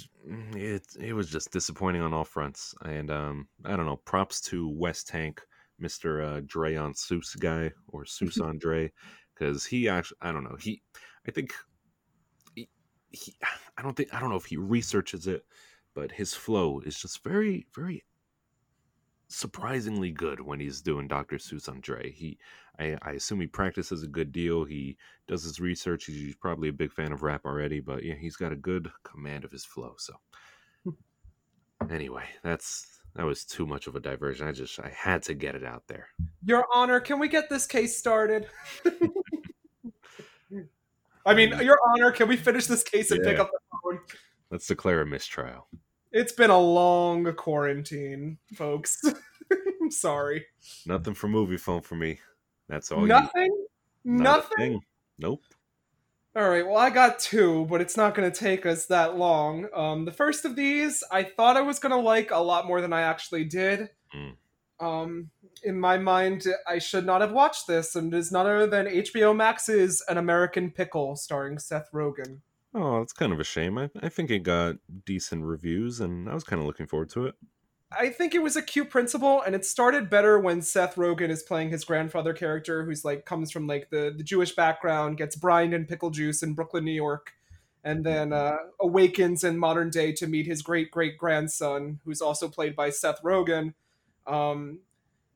it 0.55 0.87
it 1.01 1.13
was 1.15 1.31
just 1.31 1.51
disappointing 1.51 2.03
on 2.03 2.13
all 2.13 2.25
fronts, 2.25 2.75
and 2.83 3.11
um, 3.11 3.49
I 3.65 3.77
don't 3.77 3.87
know. 3.87 3.97
Props 3.97 4.41
to 4.43 4.69
Wes 4.69 5.05
Tank, 5.05 5.41
Mister 5.79 6.23
uh, 6.23 6.41
Dre 6.45 6.77
on 6.77 6.93
Seuss 6.93 7.39
guy 7.39 7.73
or 7.89 8.05
Seuss 8.05 8.41
on 8.45 8.59
Dre, 8.59 8.93
because 9.35 9.65
he 9.65 9.89
actually 9.89 10.19
I 10.21 10.33
don't 10.33 10.45
know 10.45 10.57
he 10.61 10.83
I 11.27 11.31
think 11.31 11.55
he, 12.55 12.69
he 13.11 13.35
I 13.77 13.83
don't 13.83 13.97
think 13.97 14.13
I 14.13 14.21
don't 14.21 14.31
know 14.31 14.37
if 14.37 14.47
he 14.47 14.57
researches 14.57 15.27
it, 15.27 15.45
but 15.95 16.13
his 16.13 16.35
flow 16.35 16.81
is 16.81 16.99
just 17.01 17.25
very 17.25 17.67
very 17.75 18.05
surprisingly 19.29 20.13
good 20.13 20.41
when 20.41 20.61
he's 20.61 20.81
doing 20.81 21.09
Dr. 21.09 21.37
Seuss 21.37 21.69
on 21.69 21.81
Dre. 21.81 22.13
He 22.13 22.39
I, 22.79 22.97
I 23.03 23.13
assume 23.13 23.41
he 23.41 23.47
practices 23.47 24.03
a 24.03 24.09
good 24.09 24.33
deal. 24.33 24.65
He 24.65 24.97
does 25.29 25.43
his 25.43 25.61
research. 25.61 26.05
He's 26.05 26.37
probably 26.37 26.69
a 26.69 26.75
big 26.75 26.93
fan 26.93 27.13
of 27.13 27.23
rap 27.23 27.45
already, 27.45 27.81
but 27.81 28.03
yeah, 28.05 28.15
he's 28.15 28.37
got 28.37 28.53
a 28.53 28.57
good 28.57 28.91
command 29.03 29.45
of 29.45 29.53
his 29.53 29.65
flow. 29.65 29.95
So 29.99 30.15
hmm. 30.85 30.91
anyway, 31.91 32.25
that's 32.43 33.01
that 33.15 33.25
was 33.25 33.45
too 33.45 33.67
much 33.67 33.87
of 33.87 33.97
a 33.97 34.01
diversion. 34.01 34.47
I 34.47 34.53
just 34.53 34.79
I 34.81 34.93
had 34.95 35.23
to 35.25 35.35
get 35.35 35.55
it 35.55 35.65
out 35.65 35.85
there. 35.89 36.09
Your 36.45 36.67
Honor, 36.73 37.01
can 37.01 37.19
we 37.19 37.29
get 37.29 37.49
this 37.49 37.67
case 37.67 37.97
started? 37.99 38.49
I 41.27 41.35
mean, 41.35 41.53
hmm. 41.53 41.63
Your 41.63 41.79
Honor, 41.89 42.13
can 42.13 42.29
we 42.29 42.37
finish 42.37 42.67
this 42.67 42.83
case 42.83 43.11
and 43.11 43.23
pick 43.23 43.39
up 43.39 43.51
the 43.51 43.59
phone? 43.83 44.01
Let's 44.51 44.67
declare 44.67 45.01
a 45.01 45.07
mistrial. 45.07 45.69
It's 46.13 46.33
been 46.33 46.51
a 46.51 46.59
long 46.59 47.31
quarantine, 47.35 48.39
folks. 48.55 49.03
I'm 49.83 49.91
sorry. 49.91 50.47
Nothing 50.87 51.15
for 51.15 51.29
movie 51.29 51.57
phone 51.57 51.83
for 51.83 51.95
me. 51.95 52.21
That's 52.69 52.91
all. 52.93 53.03
you- 53.03 53.07
Nothing. 53.07 53.67
not 54.05 54.49
Nothing. 54.51 54.81
Nope. 55.19 55.43
All 56.35 56.51
right, 56.51 56.67
well, 56.67 56.77
I 56.77 56.91
got 56.91 57.19
two, 57.19 57.67
but 57.71 57.81
it's 57.81 57.97
not 57.97 58.15
going 58.15 58.31
to 58.31 58.39
take 58.39 58.67
us 58.67 58.85
that 58.87 59.17
long. 59.17 59.69
Um, 59.75 60.05
the 60.05 60.13
first 60.13 60.45
of 60.45 60.55
these, 60.55 61.03
I 61.11 61.23
thought 61.23 61.57
I 61.57 61.63
was 61.63 61.79
going 61.79 61.93
to 61.93 61.97
like 61.99 62.31
a 62.31 62.37
lot 62.37 62.67
more 62.67 62.83
than 62.83 62.93
I 62.93 63.01
actually 63.01 63.45
did. 63.45 63.89
Mm. 64.15 64.35
Um, 64.79 65.31
in 65.63 65.81
my 65.81 65.97
mind, 65.97 66.45
I 66.69 66.79
should 66.79 67.07
not 67.07 67.23
have 67.23 67.33
watched 67.33 67.67
this, 67.67 67.97
and 67.97 68.13
it 68.13 68.17
is 68.19 68.31
none 68.31 68.45
other 68.47 68.67
than 68.67 68.87
HBO 68.87 69.35
Max's 69.35 70.05
An 70.11 70.19
American 70.19 70.71
Pickle, 70.71 71.17
starring 71.17 71.59
Seth 71.59 71.89
Rogen. 71.91 72.41
Oh, 72.75 73.01
it's 73.01 73.15
kind 73.15 73.33
of 73.33 73.41
a 73.41 73.45
shame. 73.45 73.79
I, 73.79 73.89
I 74.03 74.11
think 74.11 74.31
it 74.31 74.41
got 74.41 74.77
decent 75.07 75.43
reviews, 75.45 76.01
and 76.01 76.29
I 76.29 76.35
was 76.35 76.45
kind 76.45 76.61
of 76.61 76.67
looking 76.67 76.87
forward 76.87 77.09
to 77.11 77.25
it. 77.29 77.35
I 77.99 78.11
think 78.11 78.35
it 78.35 78.43
was 78.43 78.57
a 78.57 78.63
cute 78.63 78.91
principle, 78.91 79.43
and 79.43 79.55
it 79.55 79.65
started 79.65 80.11
better 80.11 80.39
when 80.39 80.63
Seth 80.63 80.97
Rogen 80.97 81.31
is 81.31 81.43
playing 81.43 81.71
his 81.71 81.85
grandfather 81.85 82.33
character, 82.33 82.85
who's 82.85 83.05
like 83.05 83.25
comes 83.25 83.51
from 83.51 83.67
like 83.67 83.91
the, 83.91 84.15
the 84.17 84.23
Jewish 84.23 84.55
background, 84.55 85.19
gets 85.19 85.37
brined 85.37 85.75
in 85.75 85.87
pickle 85.87 86.11
juice 86.11 86.43
in 86.43 86.55
Brooklyn, 86.55 86.85
New 86.85 86.93
York, 86.93 87.33
and 87.85 88.05
then 88.05 88.33
uh, 88.33 88.57
awakens 88.81 89.45
in 89.45 89.59
modern 89.59 89.91
day 89.91 90.13
to 90.13 90.27
meet 90.27 90.47
his 90.47 90.63
great 90.63 90.91
great 90.91 91.19
grandson, 91.19 92.01
who's 92.05 92.21
also 92.21 92.49
played 92.49 92.77
by 92.77 92.91
Seth 92.91 93.23
Rogen. 93.23 93.75
Um, 94.27 94.81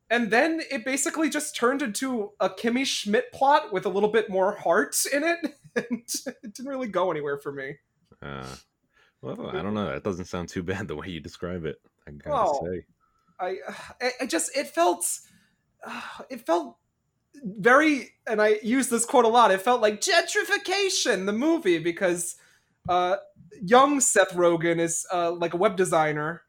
and 0.09 0.29
then 0.29 0.61
it 0.69 0.83
basically 0.83 1.29
just 1.29 1.55
turned 1.55 1.81
into 1.81 2.31
a 2.39 2.49
Kimmy 2.49 2.85
Schmidt 2.85 3.31
plot 3.31 3.71
with 3.71 3.85
a 3.85 3.89
little 3.89 4.09
bit 4.09 4.29
more 4.29 4.55
heart 4.55 4.95
in 5.11 5.23
it, 5.23 5.55
and 5.75 6.03
it 6.25 6.53
didn't 6.53 6.69
really 6.69 6.89
go 6.89 7.11
anywhere 7.11 7.37
for 7.37 7.51
me. 7.51 7.77
Uh, 8.21 8.45
well, 9.21 9.47
I 9.47 9.61
don't 9.61 9.73
know. 9.73 9.91
That 9.93 10.03
doesn't 10.03 10.25
sound 10.25 10.49
too 10.49 10.63
bad 10.63 10.87
the 10.87 10.95
way 10.95 11.07
you 11.07 11.19
describe 11.19 11.65
it. 11.65 11.79
I 12.25 12.29
gotta 12.29 12.45
Well, 12.45 12.59
say. 12.65 12.85
I, 13.39 13.57
I, 14.21 14.25
just 14.25 14.55
it 14.55 14.67
felt, 14.67 15.05
it 16.29 16.45
felt 16.45 16.77
very, 17.43 18.09
and 18.27 18.41
I 18.41 18.59
use 18.63 18.89
this 18.89 19.05
quote 19.05 19.25
a 19.25 19.29
lot. 19.29 19.51
It 19.51 19.61
felt 19.61 19.81
like 19.81 20.01
gentrification, 20.01 21.25
the 21.25 21.33
movie, 21.33 21.79
because 21.79 22.35
uh, 22.89 23.17
young 23.61 23.99
Seth 23.99 24.31
Rogen 24.33 24.79
is 24.79 25.05
uh, 25.11 25.31
like 25.31 25.53
a 25.53 25.57
web 25.57 25.75
designer, 25.77 26.43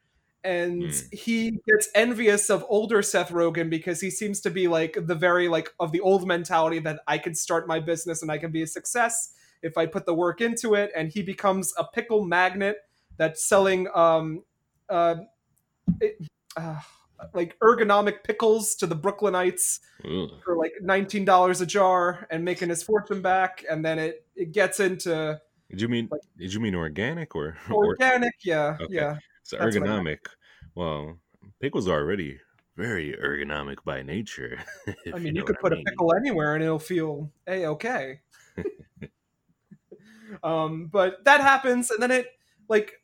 and 0.45 0.83
Hmm. 0.83 1.07
he 1.13 1.53
gets 1.69 1.89
envious 1.95 2.51
of 2.51 2.65
older 2.69 3.01
Seth 3.03 3.31
Rogen 3.31 3.71
because 3.71 4.01
he 4.01 4.11
seems 4.11 4.41
to 4.41 4.51
be 4.51 4.67
like 4.69 4.97
the 5.01 5.15
very 5.15 5.49
like 5.49 5.71
of 5.79 5.93
the 5.93 6.01
old 6.01 6.27
mentality 6.27 6.81
that 6.81 7.01
I 7.07 7.19
can 7.19 7.35
start 7.35 7.69
my 7.69 7.79
business 7.79 8.23
and 8.23 8.31
I 8.31 8.39
can 8.39 8.51
be 8.51 8.63
a 8.63 8.67
success 8.67 9.35
if 9.63 9.79
I 9.79 9.87
put 9.87 10.07
the 10.07 10.15
work 10.15 10.41
into 10.41 10.75
it, 10.75 10.91
and 10.97 11.09
he 11.11 11.23
becomes 11.23 11.73
a 11.79 11.85
pickle 11.85 12.25
magnet 12.25 12.79
that's 13.17 13.47
selling 13.49 13.87
um, 13.95 14.43
uh, 14.89 15.17
it, 16.01 16.19
uh, 16.57 16.81
like 17.35 17.57
ergonomic 17.63 18.25
pickles 18.25 18.75
to 18.77 18.87
the 18.87 18.97
Brooklynites 18.97 19.79
Ugh. 20.05 20.31
for 20.45 20.57
like 20.57 20.73
nineteen 20.81 21.25
dollars 21.25 21.61
a 21.61 21.67
jar 21.67 22.27
and 22.31 22.45
making 22.45 22.69
his 22.69 22.83
fortune 22.83 23.23
back, 23.23 23.65
and 23.71 23.85
then 23.85 23.99
it 23.99 24.27
it 24.35 24.53
gets 24.53 24.81
into 24.81 25.41
Did 25.71 25.81
you 25.81 25.89
mean 25.89 26.09
Like- 26.11 26.21
did 26.37 26.53
you 26.53 26.61
mean 26.61 26.75
organic 26.75 27.35
or, 27.37 27.57
or 27.71 27.87
organic. 27.87 28.35
Yeah, 28.45 28.77
Okay. 28.81 28.95
yeah. 28.95 29.19
so 29.45 29.57
that's 29.59 29.77
what 29.79 29.89
I 29.89 30.03
meant. 30.03 30.07
ergonomic? 30.07 30.19
Well, 30.75 31.19
pickles 31.61 31.87
are 31.89 32.01
already 32.01 32.41
very 32.77 33.13
ergonomic 33.23 33.77
by 33.85 34.03
nature. 34.03 34.59
I 35.15 35.19
mean, 35.19 35.35
you, 35.37 35.41
know 35.43 35.45
could 35.45 35.59
put 35.61 35.73
I 35.73 35.77
a 35.77 35.79
mean. 35.79 35.85
pickle 35.85 36.15
anywhere 36.15 36.55
and 36.55 36.65
it'll 36.65 36.79
feel 36.79 37.31
a 37.47 37.67
okay. 37.67 38.21
um, 40.43 40.89
but 40.93 41.25
that 41.25 41.41
happens, 41.41 41.91
and 41.91 42.03
then 42.03 42.11
it 42.11 42.27
like 42.69 43.02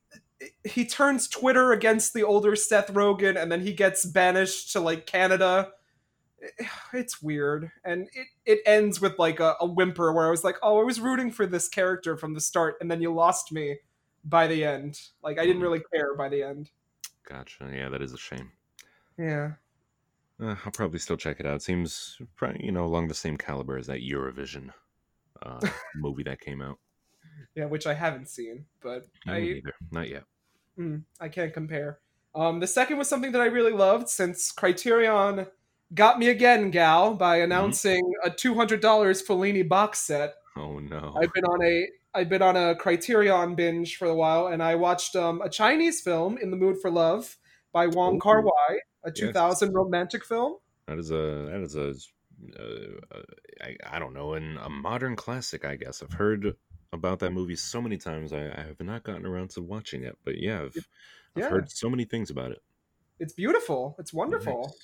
he 0.64 0.84
turns 0.84 1.28
Twitter 1.28 1.72
against 1.72 2.14
the 2.14 2.22
older 2.22 2.54
Seth 2.56 2.92
Rogen, 2.92 3.40
and 3.40 3.50
then 3.50 3.60
he 3.60 3.72
gets 3.72 4.04
banished 4.04 4.72
to 4.72 4.80
like 4.80 5.06
Canada. 5.06 5.72
It's 6.92 7.20
weird, 7.20 7.70
and 7.84 8.08
it 8.12 8.28
it 8.46 8.60
ends 8.64 9.00
with 9.00 9.18
like 9.18 9.40
a, 9.40 9.56
a 9.60 9.66
whimper 9.66 10.12
where 10.12 10.26
I 10.26 10.30
was 10.30 10.44
like, 10.44 10.56
"Oh, 10.62 10.80
I 10.80 10.84
was 10.84 11.00
rooting 11.00 11.30
for 11.30 11.46
this 11.46 11.68
character 11.68 12.16
from 12.16 12.34
the 12.34 12.40
start, 12.40 12.76
and 12.80 12.90
then 12.90 13.02
you 13.02 13.12
lost 13.12 13.52
me 13.52 13.78
by 14.24 14.46
the 14.46 14.64
end. 14.64 15.00
Like 15.22 15.38
I 15.38 15.44
didn't 15.44 15.62
really 15.62 15.82
care 15.92 16.14
by 16.14 16.28
the 16.28 16.42
end." 16.42 16.70
Gotcha. 17.28 17.70
Yeah, 17.74 17.88
that 17.88 18.02
is 18.02 18.12
a 18.12 18.18
shame. 18.18 18.52
Yeah. 19.18 19.52
Uh, 20.40 20.54
I'll 20.64 20.72
probably 20.72 21.00
still 21.00 21.16
check 21.16 21.40
it 21.40 21.46
out. 21.46 21.62
Seems 21.62 22.20
you 22.60 22.72
know 22.72 22.84
along 22.84 23.08
the 23.08 23.14
same 23.14 23.36
caliber 23.36 23.76
as 23.76 23.88
that 23.88 24.00
Eurovision 24.00 24.70
uh, 25.42 25.60
movie 25.96 26.22
that 26.22 26.40
came 26.40 26.62
out. 26.62 26.78
Yeah, 27.54 27.66
which 27.66 27.86
I 27.86 27.94
haven't 27.94 28.28
seen, 28.28 28.64
but 28.82 29.06
Me 29.26 29.32
I 29.32 29.40
neither. 29.40 29.72
Not 29.90 30.08
yet. 30.08 30.24
Mm, 30.78 31.02
I 31.20 31.28
can't 31.28 31.52
compare. 31.52 31.98
Um, 32.34 32.60
the 32.60 32.66
second 32.66 32.98
was 32.98 33.08
something 33.08 33.32
that 33.32 33.40
I 33.40 33.46
really 33.46 33.72
loved 33.72 34.08
since 34.08 34.52
Criterion 34.52 35.46
got 35.94 36.18
me 36.18 36.28
again, 36.28 36.70
gal, 36.70 37.14
by 37.14 37.38
announcing 37.38 38.12
a 38.24 38.30
two 38.30 38.54
hundred 38.54 38.80
dollars 38.80 39.26
Fellini 39.26 39.66
box 39.66 39.98
set. 40.00 40.34
Oh 40.56 40.78
no. 40.78 41.16
I've 41.20 41.32
been 41.32 41.44
on 41.44 41.64
a 41.64 41.86
I've 42.14 42.28
been 42.28 42.42
on 42.42 42.56
a 42.56 42.74
Criterion 42.74 43.54
binge 43.54 43.96
for 43.96 44.06
a 44.06 44.14
while, 44.14 44.48
and 44.48 44.62
I 44.62 44.74
watched 44.74 45.16
um, 45.16 45.40
a 45.42 45.48
Chinese 45.48 46.00
film, 46.00 46.38
In 46.38 46.50
the 46.50 46.56
Mood 46.56 46.80
for 46.80 46.90
Love, 46.90 47.36
by 47.72 47.86
Wong 47.86 48.16
Ooh. 48.16 48.20
Kar 48.20 48.42
Wai, 48.42 48.78
a 49.04 49.08
Yes. 49.08 49.14
two 49.18 49.32
thousand 49.32 49.72
romantic 49.72 50.24
film. 50.24 50.56
That 50.86 50.98
is 50.98 51.10
a 51.10 51.48
that 51.50 51.60
is 51.62 51.74
a 51.76 51.94
uh, 52.58 53.16
uh, 53.16 53.22
I, 53.62 53.96
I 53.96 53.98
don't 53.98 54.14
know, 54.14 54.34
in 54.34 54.58
a 54.58 54.68
modern 54.70 55.16
classic, 55.16 55.64
I 55.64 55.76
guess. 55.76 56.02
I've 56.02 56.12
heard 56.12 56.54
about 56.92 57.18
that 57.20 57.32
movie 57.32 57.56
so 57.56 57.80
many 57.80 57.96
times. 57.96 58.32
I, 58.32 58.46
I 58.46 58.62
have 58.66 58.80
not 58.80 59.02
gotten 59.02 59.26
around 59.26 59.50
to 59.50 59.62
watching 59.62 60.04
it, 60.04 60.18
but 60.24 60.38
yeah, 60.38 60.62
I've, 60.62 60.88
I've 61.36 61.50
heard 61.50 61.70
so 61.70 61.90
many 61.90 62.04
things 62.04 62.30
about 62.30 62.52
it. 62.52 62.62
It's 63.20 63.32
beautiful. 63.32 63.96
It's 63.98 64.12
wonderful. 64.12 64.76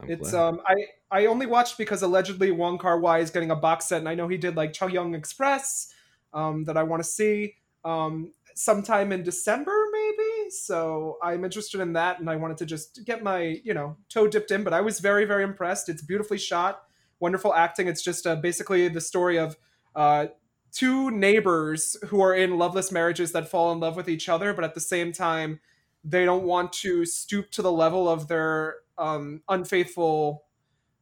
Nice. 0.00 0.10
It's 0.10 0.30
glad. 0.30 0.48
um 0.48 0.60
I 0.66 0.74
I 1.10 1.26
only 1.26 1.46
watched 1.46 1.78
because 1.78 2.02
allegedly 2.02 2.50
Wong 2.50 2.78
Kar 2.78 2.98
Wai 2.98 3.18
is 3.18 3.30
getting 3.30 3.50
a 3.50 3.56
box 3.56 3.86
set, 3.86 3.98
and 3.98 4.08
I 4.08 4.14
know 4.14 4.26
he 4.28 4.36
did 4.38 4.56
like 4.56 4.72
Chungking 4.72 5.14
Express, 5.14 5.92
um, 6.32 6.64
that 6.64 6.76
I 6.76 6.82
want 6.82 7.02
to 7.02 7.08
see 7.08 7.56
um 7.84 8.32
sometime 8.54 9.12
in 9.12 9.22
December 9.22 9.86
maybe. 9.92 10.50
So 10.50 11.18
I'm 11.22 11.44
interested 11.44 11.80
in 11.80 11.92
that, 11.94 12.20
and 12.20 12.28
I 12.28 12.36
wanted 12.36 12.56
to 12.58 12.66
just 12.66 13.04
get 13.04 13.22
my 13.22 13.60
you 13.62 13.74
know 13.74 13.96
toe 14.08 14.26
dipped 14.28 14.50
in. 14.50 14.64
But 14.64 14.72
I 14.72 14.80
was 14.80 14.98
very 15.00 15.24
very 15.24 15.44
impressed. 15.44 15.88
It's 15.88 16.02
beautifully 16.02 16.38
shot, 16.38 16.84
wonderful 17.20 17.54
acting. 17.54 17.86
It's 17.86 18.02
just 18.02 18.26
uh, 18.26 18.36
basically 18.36 18.88
the 18.88 19.00
story 19.00 19.38
of 19.38 19.56
uh 19.94 20.28
two 20.72 21.10
neighbors 21.10 21.96
who 22.08 22.20
are 22.22 22.34
in 22.34 22.58
loveless 22.58 22.90
marriages 22.90 23.32
that 23.32 23.48
fall 23.48 23.72
in 23.72 23.80
love 23.80 23.94
with 23.96 24.08
each 24.08 24.28
other, 24.28 24.54
but 24.54 24.64
at 24.64 24.74
the 24.74 24.80
same 24.80 25.12
time 25.12 25.60
they 26.04 26.24
don't 26.24 26.44
want 26.44 26.72
to 26.72 27.04
stoop 27.04 27.50
to 27.52 27.62
the 27.62 27.70
level 27.70 28.08
of 28.08 28.26
their 28.26 28.76
um, 28.98 29.42
unfaithful 29.48 30.44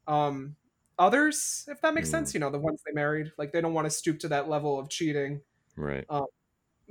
um, 0.07 0.57
others, 0.99 1.67
if 1.69 1.81
that 1.81 1.95
makes 1.95 2.09
Mm. 2.09 2.13
sense. 2.13 2.35
You 2.35 2.41
know, 2.41 2.51
the 2.51 2.59
ones 2.59 2.83
they 2.85 2.93
married, 2.93 3.33
like 3.39 3.53
they 3.53 3.61
don't 3.61 3.73
want 3.73 3.87
to 3.87 3.91
stoop 3.91 4.19
to 4.21 4.29
that 4.29 4.49
level 4.49 4.79
of 4.79 4.89
cheating. 4.91 5.41
Right. 5.77 6.05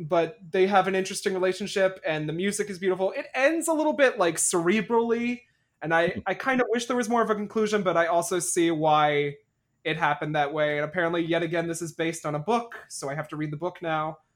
But 0.01 0.37
they 0.51 0.65
have 0.67 0.87
an 0.87 0.95
interesting 0.95 1.33
relationship, 1.33 1.99
and 2.07 2.27
the 2.27 2.33
music 2.33 2.69
is 2.69 2.79
beautiful. 2.79 3.11
It 3.11 3.25
ends 3.35 3.67
a 3.67 3.73
little 3.73 3.91
bit 3.93 4.17
like 4.17 4.37
cerebrally, 4.37 5.41
and 5.81 5.93
I 5.93 6.21
I 6.25 6.33
kind 6.35 6.61
of 6.61 6.67
wish 6.69 6.85
there 6.85 6.95
was 6.95 7.09
more 7.09 7.21
of 7.21 7.29
a 7.29 7.35
conclusion, 7.35 7.83
but 7.83 7.97
I 7.97 8.07
also 8.07 8.39
see 8.39 8.71
why 8.71 9.35
it 9.83 9.97
happened 9.97 10.35
that 10.35 10.53
way. 10.53 10.77
And 10.77 10.85
apparently, 10.85 11.21
yet 11.23 11.43
again, 11.43 11.67
this 11.67 11.81
is 11.81 11.93
based 11.93 12.25
on 12.25 12.35
a 12.35 12.39
book, 12.39 12.75
so 12.89 13.09
I 13.09 13.15
have 13.15 13.27
to 13.29 13.35
read 13.35 13.51
the 13.51 13.57
book 13.57 13.79
now. 13.81 14.17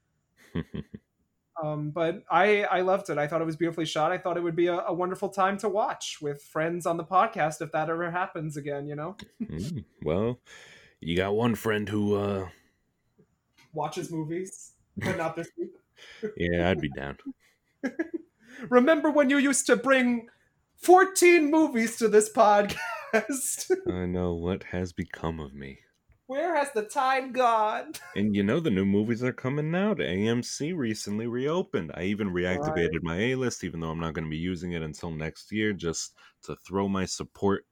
Um, 1.63 1.91
but 1.91 2.23
I 2.31 2.63
I 2.63 2.81
loved 2.81 3.11
it. 3.11 3.19
I 3.19 3.27
thought 3.27 3.39
it 3.39 3.45
was 3.45 3.55
beautifully 3.55 3.85
shot. 3.85 4.11
I 4.11 4.17
thought 4.17 4.37
it 4.37 4.43
would 4.43 4.55
be 4.55 4.67
a, 4.67 4.79
a 4.79 4.93
wonderful 4.93 5.29
time 5.29 5.55
to 5.59 5.69
watch 5.69 6.17
with 6.19 6.41
friends 6.41 6.87
on 6.87 6.97
the 6.97 7.03
podcast 7.03 7.61
if 7.61 7.71
that 7.73 7.91
ever 7.91 8.09
happens 8.09 8.57
again. 8.57 8.87
You 8.87 8.95
know, 8.95 9.15
Mm, 9.39 9.85
well, 10.01 10.39
you 10.99 11.15
got 11.15 11.35
one 11.35 11.53
friend 11.53 11.87
who, 11.87 12.15
uh, 12.15 12.49
watches 13.71 14.11
movies, 14.11 14.71
but 14.97 15.15
not 15.15 15.35
this 15.35 15.47
week. 15.57 15.69
yeah, 16.37 16.71
I'd 16.71 16.81
be 16.81 16.89
down. 16.89 17.17
Remember 18.69 19.11
when 19.11 19.29
you 19.29 19.37
used 19.37 19.67
to 19.67 19.75
bring 19.75 20.29
fourteen 20.77 21.51
movies 21.51 21.97
to 21.97 22.07
this 22.07 22.31
podcast? 22.33 22.77
I 23.87 24.05
know 24.05 24.33
what 24.33 24.63
has 24.63 24.91
become 24.91 25.39
of 25.39 25.53
me. 25.53 25.79
Where 26.25 26.55
has 26.55 26.71
the 26.73 26.83
time 26.83 27.31
gone? 27.31 27.93
And 28.15 28.35
you 28.35 28.43
know 28.43 28.59
the 28.59 28.71
new 28.71 28.85
movies 28.85 29.23
are 29.23 29.33
coming 29.33 29.75
out. 29.75 29.97
AMC 29.97 30.75
recently 30.75 31.27
reopened. 31.27 31.91
I 31.93 32.03
even 32.03 32.29
reactivated 32.29 33.03
my 33.03 33.17
A 33.17 33.35
list, 33.35 33.63
even 33.63 33.79
though 33.79 33.91
I'm 33.91 33.99
not 33.99 34.13
going 34.13 34.25
to 34.25 34.29
be 34.31 34.37
using 34.37 34.71
it 34.71 34.81
until 34.81 35.11
next 35.11 35.51
year, 35.51 35.73
just 35.73 36.15
to 36.43 36.55
throw 36.67 36.87
my 36.87 37.05
support 37.05 37.65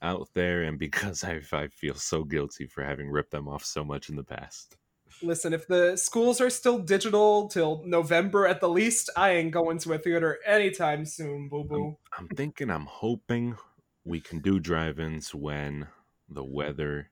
out 0.00 0.28
there, 0.34 0.64
and 0.64 0.78
because 0.86 1.22
I, 1.22 1.40
I 1.52 1.68
feel 1.68 1.94
so 1.94 2.24
guilty 2.24 2.66
for 2.66 2.82
having 2.82 3.08
ripped 3.10 3.30
them 3.30 3.46
off 3.46 3.64
so 3.64 3.84
much 3.84 4.08
in 4.08 4.16
the 4.16 4.24
past. 4.24 4.76
Listen, 5.22 5.52
if 5.52 5.68
the 5.68 5.96
schools 5.96 6.40
are 6.40 6.50
still 6.50 6.78
digital 6.78 7.46
till 7.48 7.82
November 7.84 8.46
at 8.46 8.60
the 8.60 8.68
least, 8.68 9.10
I 9.16 9.32
ain't 9.32 9.52
going 9.52 9.78
to 9.78 9.92
a 9.92 9.98
theater 9.98 10.38
anytime 10.46 11.04
soon, 11.04 11.48
boo 11.48 11.64
boo. 11.64 11.98
I'm 12.18 12.28
thinking, 12.28 12.70
I'm 12.70 12.86
hoping 12.86 13.56
we 14.04 14.20
can 14.20 14.40
do 14.40 14.58
drive-ins 14.60 15.34
when 15.34 15.86
the 16.28 16.44
weather 16.44 17.10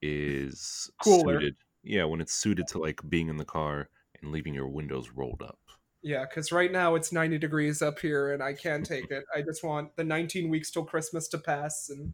is 0.00 0.90
Cooler. 1.02 1.34
suited. 1.40 1.56
Yeah, 1.82 2.04
when 2.04 2.20
it's 2.20 2.32
suited 2.34 2.66
to 2.68 2.78
like 2.78 3.00
being 3.08 3.28
in 3.28 3.36
the 3.36 3.44
car 3.44 3.88
and 4.20 4.30
leaving 4.32 4.54
your 4.54 4.68
windows 4.68 5.10
rolled 5.14 5.42
up. 5.42 5.58
Yeah, 6.02 6.24
because 6.28 6.50
right 6.52 6.70
now 6.72 6.94
it's 6.96 7.12
90 7.12 7.38
degrees 7.38 7.80
up 7.82 7.98
here 8.00 8.32
and 8.32 8.42
I 8.42 8.54
can't 8.54 8.84
take 8.84 9.10
it. 9.10 9.24
I 9.34 9.42
just 9.42 9.62
want 9.62 9.94
the 9.96 10.04
19 10.04 10.48
weeks 10.48 10.70
till 10.70 10.84
Christmas 10.84 11.28
to 11.28 11.38
pass 11.38 11.90
and, 11.90 12.12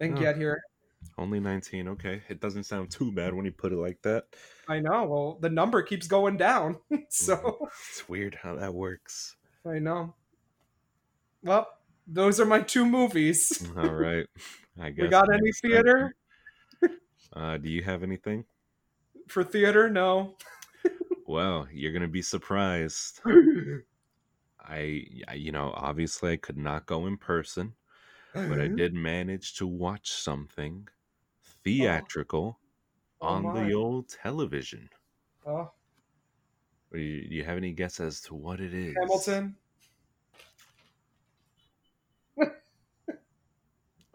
and 0.00 0.16
Oh. 0.16 0.20
get 0.20 0.36
here. 0.36 0.60
Only 1.16 1.40
19. 1.40 1.88
Okay. 1.88 2.22
It 2.28 2.40
doesn't 2.40 2.64
sound 2.64 2.90
too 2.90 3.12
bad 3.12 3.32
when 3.34 3.44
you 3.44 3.52
put 3.52 3.72
it 3.72 3.76
like 3.78 4.02
that. 4.02 4.24
I 4.68 4.80
know. 4.80 5.04
Well, 5.04 5.38
the 5.40 5.48
number 5.50 5.82
keeps 5.82 6.06
going 6.06 6.36
down. 6.36 6.76
so 7.08 7.36
mm, 7.36 7.68
It's 7.90 8.08
weird 8.08 8.34
how 8.42 8.56
that 8.56 8.74
works. 8.74 9.36
I 9.66 9.78
know. 9.78 10.14
Well, 11.42 11.68
those 12.08 12.40
are 12.40 12.46
my 12.46 12.60
two 12.60 12.84
movies. 12.86 13.62
All 13.76 13.94
right. 13.94 14.26
I 14.80 14.90
guess. 14.90 15.02
we 15.02 15.08
got 15.08 15.32
any 15.32 15.52
theater? 15.62 16.14
Uh, 17.34 17.58
do 17.58 17.68
you 17.68 17.82
have 17.82 18.02
anything? 18.02 18.42
For 19.28 19.44
theater? 19.44 19.90
No. 19.90 20.36
Well, 21.26 21.68
you're 21.70 21.92
going 21.92 22.02
to 22.02 22.08
be 22.08 22.22
surprised. 22.22 23.20
I, 24.60 25.04
I- 25.28 25.34
you 25.34 25.52
know, 25.52 25.72
obviously 25.76 26.32
I 26.32 26.36
could 26.36 26.56
not 26.56 26.86
go 26.86 27.06
in 27.06 27.18
person, 27.18 27.74
but 28.32 28.58
I 28.60 28.68
did 28.68 28.94
manage 28.94 29.56
to 29.56 29.66
watch 29.66 30.10
something 30.10 30.88
theatrical 31.62 32.58
Oh 33.20 33.26
on 33.26 33.42
my. 33.44 33.64
the 33.68 33.74
old 33.74 34.08
television. 34.08 34.88
Oh, 35.46 35.70
Do 36.92 36.98
you, 36.98 37.26
you 37.30 37.44
have 37.44 37.58
any 37.58 37.72
guess 37.72 38.00
as 38.00 38.20
to 38.22 38.34
what 38.34 38.58
it 38.60 38.72
is? 38.72 38.94
Hamilton. 39.02 39.54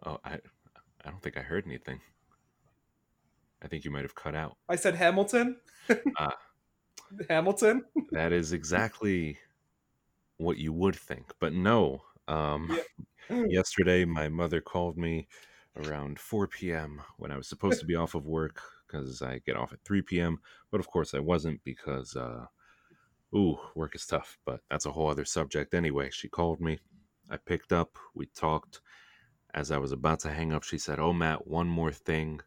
Oh, 0.05 0.17
I, 0.23 0.33
I 1.05 1.09
don't 1.09 1.21
think 1.21 1.37
I 1.37 1.41
heard 1.41 1.65
anything. 1.65 1.99
I 3.61 3.67
think 3.67 3.85
you 3.85 3.91
might 3.91 4.03
have 4.03 4.15
cut 4.15 4.35
out. 4.35 4.57
I 4.67 4.75
said 4.75 4.95
Hamilton. 4.95 5.57
Ah. 6.17 6.37
Hamilton. 7.29 7.83
That 8.11 8.31
is 8.31 8.53
exactly 8.53 9.37
what 10.37 10.57
you 10.57 10.73
would 10.73 10.95
think, 10.95 11.33
but 11.39 11.53
no. 11.53 12.03
Um, 12.27 12.79
yesterday, 13.29 14.05
my 14.05 14.29
mother 14.29 14.61
called 14.61 14.97
me 14.97 15.27
around 15.75 16.19
4 16.19 16.47
p.m. 16.47 17.01
when 17.17 17.31
I 17.31 17.37
was 17.37 17.47
supposed 17.47 17.79
to 17.79 17.85
be 17.85 17.95
off 17.95 18.15
of 18.15 18.25
work 18.25 18.61
because 18.87 19.21
I 19.21 19.39
get 19.39 19.55
off 19.57 19.73
at 19.73 19.83
3 19.83 20.01
p.m. 20.03 20.39
But 20.71 20.79
of 20.79 20.87
course, 20.87 21.13
I 21.13 21.19
wasn't 21.19 21.63
because, 21.63 22.15
uh, 22.15 22.45
ooh, 23.35 23.57
work 23.75 23.95
is 23.95 24.05
tough. 24.05 24.37
But 24.45 24.61
that's 24.69 24.85
a 24.85 24.91
whole 24.91 25.09
other 25.09 25.25
subject. 25.25 25.73
Anyway, 25.73 26.09
she 26.11 26.29
called 26.29 26.61
me. 26.61 26.79
I 27.29 27.37
picked 27.37 27.71
up. 27.71 27.97
We 28.13 28.27
talked. 28.27 28.81
As 29.53 29.69
I 29.71 29.77
was 29.77 29.91
about 29.91 30.19
to 30.21 30.29
hang 30.31 30.51
up, 30.51 30.63
she 30.63 30.77
said, 30.77 30.99
"Oh, 30.99 31.13
Matt, 31.13 31.45
one 31.47 31.67
more 31.67 31.91
thing. 31.91 32.41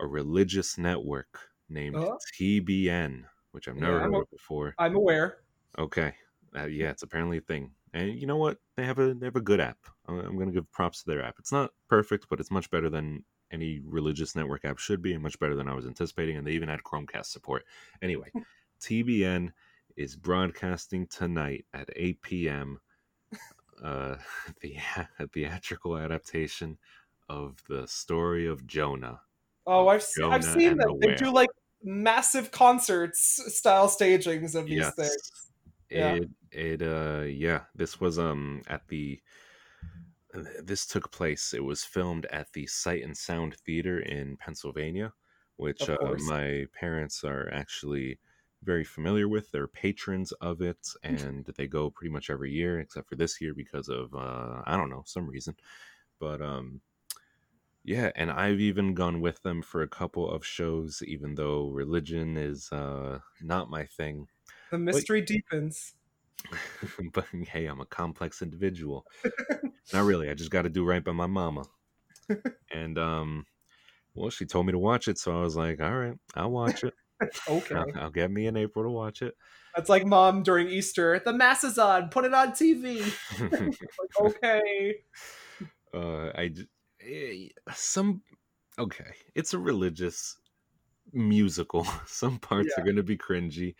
A 0.00 0.06
religious 0.06 0.76
network 0.76 1.50
named 1.68 1.96
Oh. 1.96 2.18
TBN, 2.36 3.24
which 3.52 3.68
I've 3.68 3.76
never 3.76 3.96
Yeah, 3.98 4.02
heard 4.02 4.14
a- 4.14 4.18
of 4.18 4.30
before." 4.30 4.74
I'm 4.78 4.96
aware. 4.96 5.38
Okay. 5.78 6.14
Uh, 6.56 6.64
yeah, 6.66 6.90
it's 6.90 7.02
apparently 7.02 7.38
a 7.38 7.42
thing. 7.42 7.74
And 7.92 8.18
you 8.18 8.26
know 8.26 8.36
what? 8.36 8.58
They 8.76 8.84
have 8.84 8.98
a 8.98 9.14
they 9.14 9.26
have 9.26 9.36
a 9.36 9.40
good 9.40 9.60
app. 9.60 9.78
I'm, 10.06 10.18
I'm 10.18 10.34
going 10.36 10.48
to 10.48 10.52
give 10.54 10.70
props 10.72 11.02
to 11.02 11.10
their 11.10 11.22
app. 11.22 11.36
It's 11.38 11.52
not 11.52 11.72
perfect, 11.88 12.26
but 12.28 12.40
it's 12.40 12.50
much 12.50 12.70
better 12.70 12.90
than 12.90 13.24
any 13.52 13.80
religious 13.84 14.34
network 14.34 14.64
app 14.64 14.78
should 14.78 15.00
be, 15.00 15.12
and 15.14 15.22
much 15.22 15.38
better 15.38 15.54
than 15.54 15.68
I 15.68 15.74
was 15.74 15.86
anticipating. 15.86 16.36
And 16.36 16.44
they 16.46 16.52
even 16.52 16.68
had 16.68 16.82
Chromecast 16.82 17.26
support. 17.26 17.64
Anyway, 18.02 18.30
TBN 18.80 19.52
is 19.96 20.16
broadcasting 20.16 21.06
tonight 21.06 21.66
at 21.72 21.88
8 21.94 22.20
p.m. 22.22 22.80
Uh, 23.82 24.16
the 24.60 24.76
theatrical 25.32 25.96
adaptation 25.96 26.78
of 27.28 27.62
the 27.68 27.86
story 27.86 28.46
of 28.46 28.66
Jonah. 28.66 29.20
Oh, 29.66 29.88
I've 29.88 30.02
se- 30.02 30.24
I've 30.30 30.44
seen 30.44 30.76
that 30.76 30.96
the 31.00 31.06
they 31.08 31.14
do 31.14 31.32
like 31.32 31.48
massive 31.82 32.50
concerts 32.50 33.40
style 33.56 33.88
stagings 33.88 34.54
of 34.54 34.66
these 34.66 34.76
Yes. 34.78 34.94
things. 34.94 35.50
Yeah. 35.90 36.14
It 36.14 36.30
it 36.52 36.82
uh 36.82 37.22
yeah, 37.22 37.64
this 37.74 38.00
was 38.00 38.18
um 38.18 38.62
at 38.66 38.86
the 38.88 39.20
this 40.62 40.86
took 40.86 41.10
place. 41.12 41.54
It 41.54 41.62
was 41.64 41.84
filmed 41.84 42.26
at 42.26 42.52
the 42.52 42.66
Sight 42.66 43.04
and 43.04 43.16
Sound 43.16 43.54
Theater 43.54 44.00
in 44.00 44.36
Pennsylvania, 44.36 45.12
which 45.56 45.88
uh, 45.88 45.96
my 46.26 46.66
parents 46.72 47.22
are 47.22 47.48
actually 47.52 48.18
very 48.64 48.84
familiar 48.84 49.28
with. 49.28 49.50
They're 49.50 49.68
patrons 49.68 50.32
of 50.32 50.60
it, 50.60 50.88
and 51.02 51.44
they 51.56 51.66
go 51.66 51.90
pretty 51.90 52.12
much 52.12 52.30
every 52.30 52.52
year, 52.52 52.80
except 52.80 53.08
for 53.08 53.16
this 53.16 53.40
year 53.40 53.54
because 53.54 53.88
of 53.88 54.14
uh, 54.14 54.62
I 54.64 54.76
don't 54.76 54.90
know 54.90 55.02
some 55.06 55.28
reason. 55.28 55.56
But 56.20 56.40
um, 56.40 56.80
yeah, 57.84 58.10
and 58.16 58.30
I've 58.30 58.60
even 58.60 58.94
gone 58.94 59.20
with 59.20 59.42
them 59.42 59.62
for 59.62 59.82
a 59.82 59.88
couple 59.88 60.28
of 60.28 60.44
shows, 60.44 61.02
even 61.06 61.34
though 61.34 61.68
religion 61.68 62.36
is 62.36 62.72
uh, 62.72 63.18
not 63.42 63.70
my 63.70 63.84
thing. 63.84 64.28
The 64.70 64.78
mystery 64.78 65.20
deepens. 65.20 65.94
but 67.12 67.26
hey, 67.46 67.66
I'm 67.66 67.80
a 67.80 67.86
complex 67.86 68.42
individual. 68.42 69.06
Not 69.92 70.04
really. 70.04 70.30
I 70.30 70.34
just 70.34 70.50
got 70.50 70.62
to 70.62 70.68
do 70.68 70.84
right 70.84 71.04
by 71.04 71.12
my 71.12 71.26
mama. 71.26 71.64
and 72.72 72.98
um, 72.98 73.46
well, 74.14 74.30
she 74.30 74.46
told 74.46 74.66
me 74.66 74.72
to 74.72 74.78
watch 74.78 75.08
it, 75.08 75.18
so 75.18 75.38
I 75.38 75.42
was 75.42 75.56
like, 75.56 75.80
all 75.80 75.94
right, 75.94 76.14
I'll 76.34 76.50
watch 76.50 76.84
it. 76.84 76.94
Okay. 77.48 77.74
I'll, 77.74 77.86
I'll 77.94 78.10
get 78.10 78.30
me 78.30 78.46
in 78.46 78.56
April 78.56 78.84
to 78.84 78.90
watch 78.90 79.22
it. 79.22 79.36
That's 79.74 79.88
like 79.88 80.06
mom 80.06 80.42
during 80.42 80.68
Easter. 80.68 81.20
The 81.24 81.32
mass 81.32 81.64
is 81.64 81.78
on. 81.78 82.08
Put 82.08 82.24
it 82.24 82.34
on 82.34 82.52
TV. 82.52 83.02
Like, 84.20 84.36
okay. 84.36 84.96
uh, 85.92 86.30
I 86.34 86.50
eh, 87.00 87.48
some 87.72 88.22
okay. 88.78 89.12
It's 89.34 89.54
a 89.54 89.58
religious 89.58 90.36
musical. 91.12 91.86
Some 92.06 92.38
parts 92.38 92.74
are 92.76 92.84
going 92.84 92.96
to 92.96 93.02
be 93.02 93.16
cringy, 93.16 93.74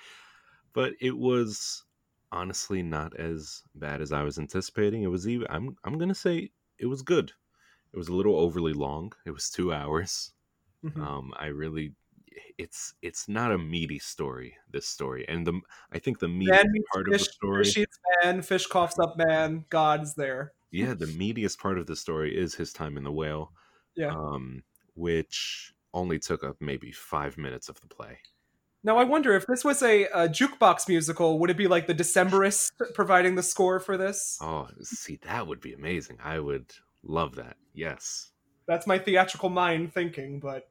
but 0.72 0.95
it 1.01 1.16
was 1.16 1.85
honestly 2.32 2.82
not 2.82 3.16
as 3.16 3.62
bad 3.74 4.01
as 4.01 4.12
I 4.12 4.22
was 4.22 4.39
anticipating. 4.39 5.03
It 5.03 5.09
was 5.09 5.28
even. 5.28 5.47
I'm 5.51 5.76
I'm 5.85 5.99
gonna 5.99 6.14
say 6.14 6.51
it 6.78 6.87
was 6.87 7.03
good. 7.03 7.32
It 7.93 7.97
was 7.97 8.09
a 8.09 8.14
little 8.14 8.37
overly 8.39 8.72
long. 8.72 9.12
It 9.24 9.30
was 9.30 9.51
two 9.51 9.72
hours. 9.72 10.32
Mhm. 10.85 11.01
Um, 11.01 11.32
I 11.39 11.47
really. 11.47 11.95
It's 12.59 12.95
it's 13.03 13.28
not 13.28 13.53
a 13.53 13.59
meaty 13.59 13.99
story. 13.99 14.57
This 14.70 14.87
story, 14.87 15.24
and 15.28 15.47
the 15.47 15.61
I 15.93 15.99
think 15.99 16.18
the 16.18 16.28
meets 16.28 16.51
part 16.93 17.07
of 17.09 17.12
the 17.12 17.18
story. 17.18 17.64
fish 17.64 17.78
eats 17.78 17.99
man, 18.22 18.43
fish 18.43 18.66
coughs 18.66 18.99
up 18.99 19.16
man, 19.16 19.64
God's 19.70 20.14
there. 20.14 20.53
yeah 20.70 20.95
the 20.95 21.07
meatiest 21.07 21.59
part 21.59 21.78
of 21.78 21.87
the 21.87 21.95
story 21.97 22.37
is 22.37 22.55
his 22.55 22.72
time 22.72 22.97
in 22.97 23.05
the 23.05 23.12
whale 23.12 23.53
Yeah. 23.97 24.09
um 24.11 24.62
which 24.95 25.72
only 25.93 26.18
took 26.18 26.43
up 26.43 26.57
maybe 26.61 26.91
five 26.93 27.37
minutes 27.39 27.68
of 27.68 27.80
the 27.80 27.87
play 27.87 28.18
Now 28.82 28.97
I 28.99 29.05
wonder 29.05 29.35
if 29.35 29.47
this 29.47 29.64
was 29.64 29.82
a, 29.82 30.05
a 30.07 30.28
jukebox 30.28 30.89
musical, 30.89 31.39
would 31.39 31.51
it 31.51 31.57
be 31.57 31.68
like 31.68 31.87
the 31.87 31.95
Decemberists 31.95 32.70
providing 32.95 33.35
the 33.37 33.43
score 33.43 33.78
for 33.80 33.97
this? 33.97 34.39
oh 34.41 34.66
see 34.82 35.18
that 35.22 35.47
would 35.47 35.61
be 35.61 35.72
amazing 35.74 36.18
i 36.22 36.39
would 36.39 36.72
Love 37.07 37.35
that. 37.37 37.57
Yes. 37.74 38.30
That's 38.66 38.87
my 38.87 38.99
theatrical 38.99 39.51
mind 39.51 39.93
thinking, 39.93 40.41
but 40.41 40.70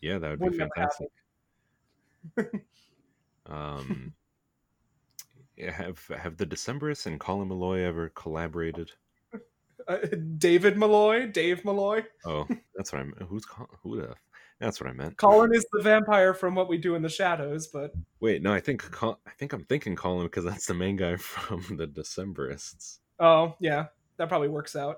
Yeah, 0.00 0.18
that 0.18 0.30
would 0.30 0.38
be 0.40 0.44
wouldn't 0.44 0.70
have 0.76 0.90
fantastic. 2.36 2.64
Um, 3.46 4.12
have 5.58 6.06
have 6.08 6.36
the 6.36 6.46
Decemberists 6.46 7.06
and 7.06 7.18
Colin 7.20 7.48
Malloy 7.48 7.80
ever 7.80 8.10
collaborated? 8.10 8.92
Uh, 9.88 9.98
David 10.38 10.76
Malloy, 10.76 11.28
Dave 11.28 11.64
Malloy. 11.64 12.02
Oh, 12.24 12.48
that's 12.74 12.92
what 12.92 13.02
I'm. 13.02 13.14
Who's 13.28 13.46
who 13.84 14.00
the? 14.00 14.16
That's 14.58 14.80
what 14.80 14.90
I 14.90 14.92
meant. 14.92 15.16
Colin 15.16 15.54
is 15.54 15.64
the 15.70 15.80
vampire 15.80 16.34
from 16.34 16.56
What 16.56 16.68
We 16.68 16.76
Do 16.76 16.96
in 16.96 17.02
the 17.02 17.08
Shadows, 17.08 17.68
but 17.68 17.92
Wait, 18.18 18.42
no, 18.42 18.52
I 18.52 18.58
think 18.58 18.82
Col- 18.90 19.20
I 19.26 19.30
think 19.38 19.52
I'm 19.52 19.64
thinking 19.64 19.94
Colin 19.94 20.26
because 20.26 20.44
that's 20.44 20.66
the 20.66 20.74
main 20.74 20.96
guy 20.96 21.14
from 21.18 21.76
the 21.76 21.86
Decemberists. 21.86 22.98
oh 23.20 23.54
yeah, 23.60 23.86
that 24.16 24.28
probably 24.28 24.48
works 24.48 24.74
out. 24.74 24.96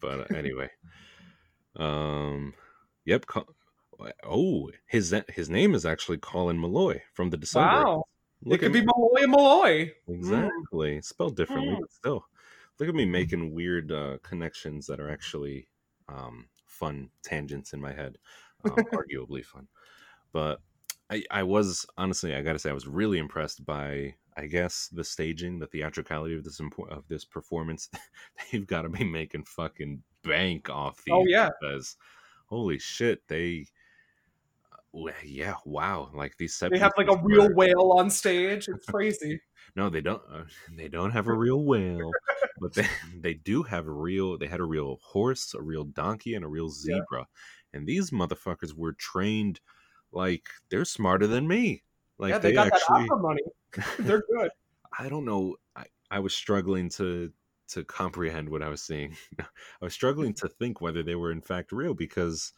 But 0.00 0.20
uh, 0.20 0.36
anyway, 0.36 0.70
um, 1.76 2.54
yep. 3.04 3.26
Oh, 4.24 4.70
his 4.86 5.14
his 5.28 5.50
name 5.50 5.74
is 5.74 5.84
actually 5.84 6.18
Colin 6.18 6.58
Meloy 6.58 7.00
from 7.12 7.30
the 7.30 7.36
Decemberists. 7.36 7.84
Wow, 7.84 8.04
Look 8.44 8.62
it 8.62 8.66
could 8.66 8.72
be 8.72 8.80
me. 8.80 8.86
Malloy 8.86 9.22
and 9.22 9.30
Malloy. 9.32 9.92
Exactly. 10.08 11.02
Spelled 11.02 11.36
differently, 11.36 11.74
Mm. 11.74 11.80
but 11.80 11.92
still. 11.92 12.24
Look 12.78 12.88
at 12.88 12.94
me 12.94 13.04
making 13.04 13.52
weird 13.54 13.92
uh, 13.92 14.16
connections 14.22 14.86
that 14.86 15.00
are 15.00 15.10
actually 15.10 15.68
um, 16.08 16.48
fun 16.64 17.10
tangents 17.22 17.74
in 17.74 17.80
my 17.80 17.92
head. 17.92 18.16
Um, 18.64 18.70
arguably 18.94 19.44
fun. 19.44 19.68
But 20.32 20.60
I, 21.10 21.24
I 21.30 21.42
was, 21.42 21.84
honestly, 21.98 22.34
I 22.34 22.40
got 22.40 22.54
to 22.54 22.58
say, 22.58 22.70
I 22.70 22.74
was 22.74 22.86
really 22.86 23.18
impressed 23.18 23.66
by, 23.66 24.14
I 24.34 24.46
guess, 24.46 24.88
the 24.92 25.04
staging, 25.04 25.58
the 25.58 25.66
theatricality 25.66 26.34
of 26.34 26.44
this 26.44 26.58
impo- 26.58 26.88
of 26.88 27.06
this 27.08 27.26
performance. 27.26 27.90
They've 28.52 28.66
got 28.66 28.82
to 28.82 28.88
be 28.88 29.04
making 29.04 29.44
fucking 29.44 30.02
bank 30.24 30.70
off 30.70 31.02
these. 31.04 31.12
Oh, 31.12 31.24
yeah. 31.26 31.50
Because, 31.60 31.96
holy 32.50 32.78
shit, 32.78 33.26
they. 33.28 33.66
uh, 34.72 35.10
Yeah, 35.24 35.54
wow! 35.64 36.10
Like 36.12 36.36
these 36.36 36.58
They 36.58 36.78
have 36.78 36.92
like 36.96 37.08
a 37.08 37.12
pieces 37.16 37.24
real 37.24 37.54
whale 37.54 37.92
on 37.98 38.10
stage. 38.10 38.68
It's 38.68 38.86
crazy. 38.86 39.40
no, 39.76 39.88
they 39.88 40.00
don't. 40.00 40.22
Uh, 40.30 40.44
they 40.76 40.88
don't 40.88 41.12
have 41.12 41.28
a 41.28 41.34
real 41.34 41.64
whale, 41.64 42.10
but 42.60 42.74
they 42.74 42.86
they 43.20 43.34
do 43.34 43.62
have 43.62 43.86
a 43.86 43.92
real. 43.92 44.36
They 44.36 44.46
had 44.48 44.60
a 44.60 44.64
real 44.64 44.98
horse, 45.02 45.54
a 45.54 45.62
real 45.62 45.84
donkey, 45.84 46.34
and 46.34 46.44
a 46.44 46.48
real 46.48 46.70
Yeah. 46.84 46.96
zebra. 46.96 47.26
And 47.72 47.86
these 47.86 48.10
motherfuckers 48.10 48.74
were 48.74 48.94
trained 48.94 49.60
like 50.12 50.42
they're 50.70 50.84
smarter 50.84 51.26
than 51.28 51.46
me. 51.46 51.84
Like 52.18 52.30
yeah, 52.30 52.38
they, 52.38 52.48
they, 52.50 52.54
got 52.56 52.66
actually. 52.66 53.06
that 53.06 53.12
opera 53.12 53.22
money. 53.22 53.42
They're 54.00 54.22
good. 54.36 54.50
I 54.98 55.08
don't 55.08 55.24
know. 55.24 55.56
I, 55.76 55.84
I 56.10 56.18
was 56.18 56.34
struggling 56.34 56.88
to 56.90 57.32
to 57.70 57.84
comprehend 57.84 58.48
what 58.48 58.62
I 58.62 58.68
was 58.68 58.82
seeing. 58.82 59.16
I 59.40 59.44
was 59.80 59.94
struggling 59.94 60.34
to 60.34 60.48
think 60.48 60.80
whether 60.80 61.02
they 61.02 61.14
were 61.14 61.32
in 61.32 61.40
fact 61.40 61.72
real 61.72 61.94
because, 61.94 62.52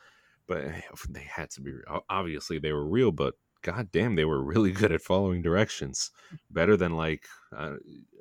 but 0.47 0.65
eh, 0.65 0.81
they 1.09 1.23
had 1.23 1.51
to 1.51 1.61
be. 1.61 1.73
Obviously, 2.09 2.59
they 2.59 2.73
were 2.73 2.87
real, 2.87 3.13
but 3.13 3.35
god 3.63 3.91
damn, 3.93 4.17
they 4.17 4.25
were 4.25 4.43
really 4.43 4.73
good 4.81 4.93
at 4.93 5.01
following 5.03 5.43
directions. 5.43 6.11
Better 6.51 6.77
than 6.77 6.97
like, 6.97 7.27
uh, 7.57 7.77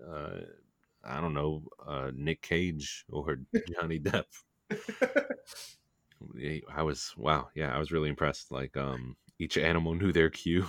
uh, 0.09 0.41
I 1.03 1.19
don't 1.19 1.33
know, 1.33 1.63
uh, 1.85 2.11
Nick 2.13 2.41
Cage 2.41 3.05
or 3.09 3.39
Johnny 3.79 3.99
Depp. 3.99 4.25
I 6.73 6.83
was 6.83 7.13
wow, 7.17 7.49
yeah, 7.55 7.75
I 7.75 7.79
was 7.79 7.91
really 7.91 8.09
impressed. 8.09 8.51
Like, 8.51 8.77
um, 8.77 9.15
each 9.39 9.57
animal 9.57 9.95
knew 9.95 10.11
their 10.11 10.29
cue 10.29 10.67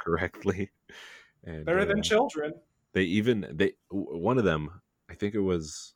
correctly. 0.00 0.70
And, 1.44 1.64
Better 1.64 1.80
uh, 1.80 1.84
than 1.84 2.02
children. 2.02 2.52
they 2.92 3.02
even 3.02 3.46
they 3.52 3.74
one 3.90 4.38
of 4.38 4.44
them 4.44 4.81
i 5.12 5.14
think 5.14 5.34
it 5.34 5.40
was 5.40 5.94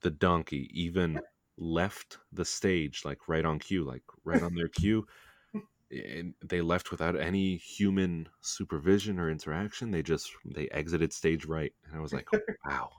the 0.00 0.10
donkey 0.10 0.70
even 0.72 1.20
left 1.58 2.18
the 2.32 2.44
stage 2.44 3.02
like 3.04 3.28
right 3.28 3.44
on 3.44 3.58
cue 3.58 3.84
like 3.84 4.02
right 4.24 4.42
on 4.42 4.54
their 4.54 4.68
cue 4.80 5.06
and 5.90 6.34
they 6.42 6.60
left 6.60 6.90
without 6.90 7.18
any 7.18 7.56
human 7.56 8.28
supervision 8.40 9.18
or 9.18 9.30
interaction. 9.30 9.90
They 9.90 10.02
just 10.02 10.32
they 10.44 10.68
exited 10.68 11.12
stage 11.12 11.44
right 11.44 11.72
and 11.86 11.96
i 11.96 12.00
was 12.00 12.12
like 12.12 12.28
wow. 12.64 12.90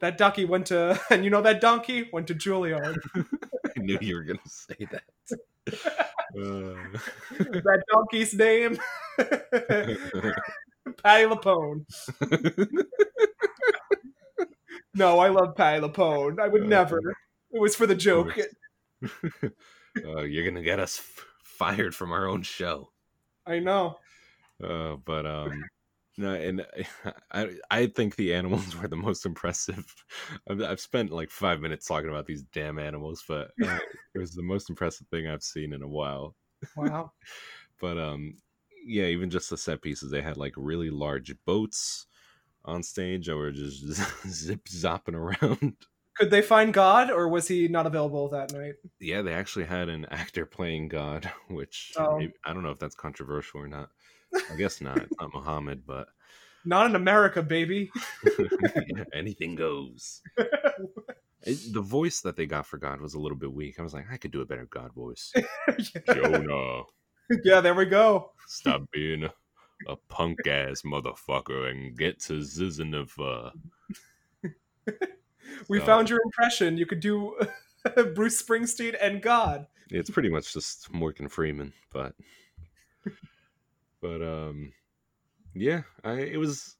That 0.00 0.18
donkey 0.18 0.44
went 0.44 0.66
to, 0.66 1.00
and 1.10 1.24
you 1.24 1.30
know 1.30 1.40
that 1.42 1.60
donkey? 1.60 2.10
Went 2.12 2.26
to 2.26 2.34
Juilliard. 2.34 2.98
i 3.16 3.80
knew 3.80 3.96
you 4.02 4.16
were 4.16 4.24
gonna 4.24 4.38
say 4.44 4.74
that. 4.90 5.04
Uh, 6.36 6.98
that 7.38 7.84
donkey's 7.90 8.34
name, 8.34 8.76
Patti 9.16 9.96
LuPone. 11.26 11.86
No, 14.94 15.18
I 15.18 15.28
love 15.28 15.56
Patti 15.56 15.80
LuPone. 15.80 16.38
I 16.40 16.48
would 16.48 16.62
Uh, 16.62 16.66
never. 16.66 16.98
It 17.50 17.60
was 17.60 17.74
for 17.76 17.86
the 17.86 17.94
joke. 17.94 18.36
uh, 19.02 20.20
you're 20.22 20.44
gonna 20.44 20.62
get 20.62 20.80
us 20.80 20.98
f- 20.98 21.26
fired 21.42 21.94
from 21.94 22.12
our 22.12 22.26
own 22.26 22.42
show 22.42 22.90
I 23.46 23.58
know. 23.58 23.98
Uh, 24.62 24.96
but 24.96 25.26
um, 25.26 25.62
no, 26.16 26.32
and 26.34 26.64
I 27.32 27.56
I 27.70 27.86
think 27.86 28.16
the 28.16 28.34
animals 28.34 28.74
were 28.76 28.88
the 28.88 28.96
most 28.96 29.26
impressive. 29.26 29.84
I've, 30.48 30.62
I've 30.62 30.80
spent 30.80 31.10
like 31.10 31.30
five 31.30 31.60
minutes 31.60 31.86
talking 31.86 32.08
about 32.08 32.26
these 32.26 32.42
damn 32.52 32.78
animals, 32.78 33.22
but 33.28 33.50
uh, 33.62 33.78
it 34.14 34.18
was 34.18 34.32
the 34.32 34.42
most 34.42 34.70
impressive 34.70 35.06
thing 35.08 35.28
I've 35.28 35.42
seen 35.42 35.72
in 35.72 35.82
a 35.82 35.88
while. 35.88 36.34
Wow. 36.76 37.12
But 37.80 37.98
um, 37.98 38.36
yeah, 38.86 39.04
even 39.06 39.28
just 39.28 39.50
the 39.50 39.58
set 39.58 39.82
pieces, 39.82 40.10
they 40.10 40.22
had 40.22 40.36
like 40.36 40.54
really 40.56 40.90
large 40.90 41.34
boats 41.44 42.06
on 42.64 42.82
stage 42.82 43.28
or 43.28 43.50
just 43.50 43.84
zip 44.28 44.68
zopping 44.68 45.14
around. 45.14 45.74
Could 46.16 46.30
they 46.30 46.42
find 46.42 46.72
God, 46.72 47.10
or 47.10 47.28
was 47.28 47.48
he 47.48 47.66
not 47.66 47.86
available 47.88 48.28
that 48.28 48.52
night? 48.52 48.74
Yeah, 49.00 49.22
they 49.22 49.34
actually 49.34 49.64
had 49.64 49.88
an 49.88 50.06
actor 50.12 50.46
playing 50.46 50.86
God, 50.88 51.28
which 51.48 51.92
Oh. 51.96 52.16
maybe, 52.18 52.32
I 52.44 52.52
don't 52.52 52.62
know 52.62 52.70
if 52.70 52.78
that's 52.78 52.94
controversial 52.94 53.60
or 53.60 53.66
not. 53.68 53.90
I 54.50 54.54
guess 54.56 54.80
not. 54.80 54.98
It's 54.98 55.12
not 55.20 55.34
Muhammad, 55.34 55.82
but 55.86 56.06
Not 56.64 56.86
in 56.86 56.94
America, 56.96 57.42
baby. 57.42 57.90
anything 59.12 59.54
goes. 59.56 60.22
It- 61.42 61.72
the 61.74 61.82
voice 61.82 62.20
that 62.22 62.36
they 62.36 62.46
got 62.46 62.64
for 62.66 62.78
God 62.78 63.00
was 63.00 63.14
a 63.14 63.18
little 63.20 63.36
bit 63.36 63.52
weak. 63.52 63.78
I 63.78 63.82
was 63.82 63.92
like, 63.92 64.06
I 64.10 64.16
could 64.16 64.30
do 64.30 64.40
a 64.40 64.46
better 64.46 64.66
God 64.70 64.92
voice. 64.94 65.32
Jonah, 66.14 66.82
yeah, 67.44 67.60
there 67.60 67.74
we 67.74 67.84
go. 67.86 68.30
stop 68.46 68.82
being 68.92 69.28
a, 69.86 69.92
a 69.92 69.96
punk 70.08 70.46
ass 70.46 70.82
motherfucker 70.82 71.70
and 71.70 71.96
get 71.96 72.20
to 72.22 72.34
Zizinova. 72.40 73.52
We 75.68 75.78
So- 75.78 75.86
found 75.86 76.10
your 76.10 76.20
impression. 76.24 76.76
You 76.76 76.86
could 76.86 77.00
do 77.00 77.36
Bruce 78.14 78.42
Springsteen 78.42 78.96
and 79.00 79.22
God. 79.22 79.66
It's 79.90 80.10
pretty 80.10 80.28
much 80.30 80.52
just 80.52 80.92
Morgan 80.92 81.28
Freeman, 81.28 81.72
but 81.92 82.14
but 84.00 84.22
um, 84.22 84.72
yeah, 85.54 85.82
I 86.02 86.12
it 86.20 86.38
was 86.38 86.76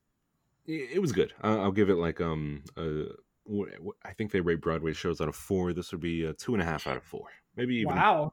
it 0.67 1.01
was 1.01 1.13
good. 1.13 1.33
I, 1.43 1.51
I'll 1.53 1.73
give 1.73 1.91
it 1.91 1.97
like 1.97 2.21
um 2.21 2.65
uh. 2.77 3.13
wh- 3.49 3.69
I 4.05 4.13
think 4.15 4.33
they 4.33 4.41
rate 4.41 4.61
Broadway 4.61 4.93
shows 4.93 5.21
out 5.21 5.29
of 5.29 5.37
four. 5.37 5.73
This 5.73 5.93
would 5.93 6.01
be 6.01 6.25
a 6.25 6.33
two 6.33 6.55
and 6.55 6.63
a 6.63 6.67
half 6.67 6.87
out 6.87 6.97
of 6.97 7.05
four, 7.05 7.27
maybe 7.57 7.77
even 7.77 7.95
Wow, 7.95 8.33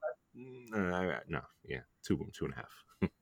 Uh, 0.74 1.20
no, 1.28 1.42
yeah, 1.66 1.82
two, 2.04 2.18
two 2.34 2.46
and 2.46 2.54
a 2.54 2.58
half. 2.58 2.72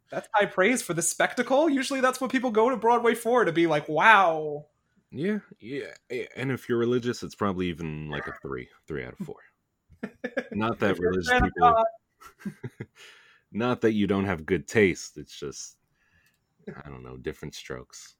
That's 0.10 0.28
high 0.34 0.46
praise 0.46 0.82
for 0.82 0.94
the 0.94 1.02
spectacle. 1.02 1.70
Usually, 1.70 2.02
that's 2.02 2.20
what 2.20 2.32
people 2.32 2.52
go 2.52 2.70
to 2.70 2.78
Broadway 2.78 3.16
for 3.16 3.46
to 3.46 3.52
be 3.52 3.68
like, 3.68 3.88
"Wow." 3.90 4.66
Yeah, 5.12 5.40
yeah, 5.60 5.94
eh, 6.10 6.26
and 6.36 6.52
if 6.52 6.70
you're 6.70 6.78
religious, 6.78 7.24
it's 7.24 7.36
probably 7.36 7.68
even 7.68 8.10
like 8.10 8.28
a 8.28 8.34
three, 8.42 8.70
three 8.88 9.04
out 9.04 9.16
of 9.20 9.26
four. 9.26 9.38
Not 10.52 10.80
that 10.80 10.92
If 10.92 11.00
you're 11.00 11.10
a 11.10 11.12
religious 11.12 11.42
people, 11.42 11.86
not 13.52 13.82
that 13.82 13.94
you 13.94 14.08
don't 14.08 14.26
have 14.26 14.46
good 14.46 14.68
taste. 14.68 15.18
It's 15.18 15.38
just, 15.38 15.78
I 16.68 16.90
don't 16.90 17.04
know, 17.04 17.18
different 17.18 17.56
strokes. 17.56 18.16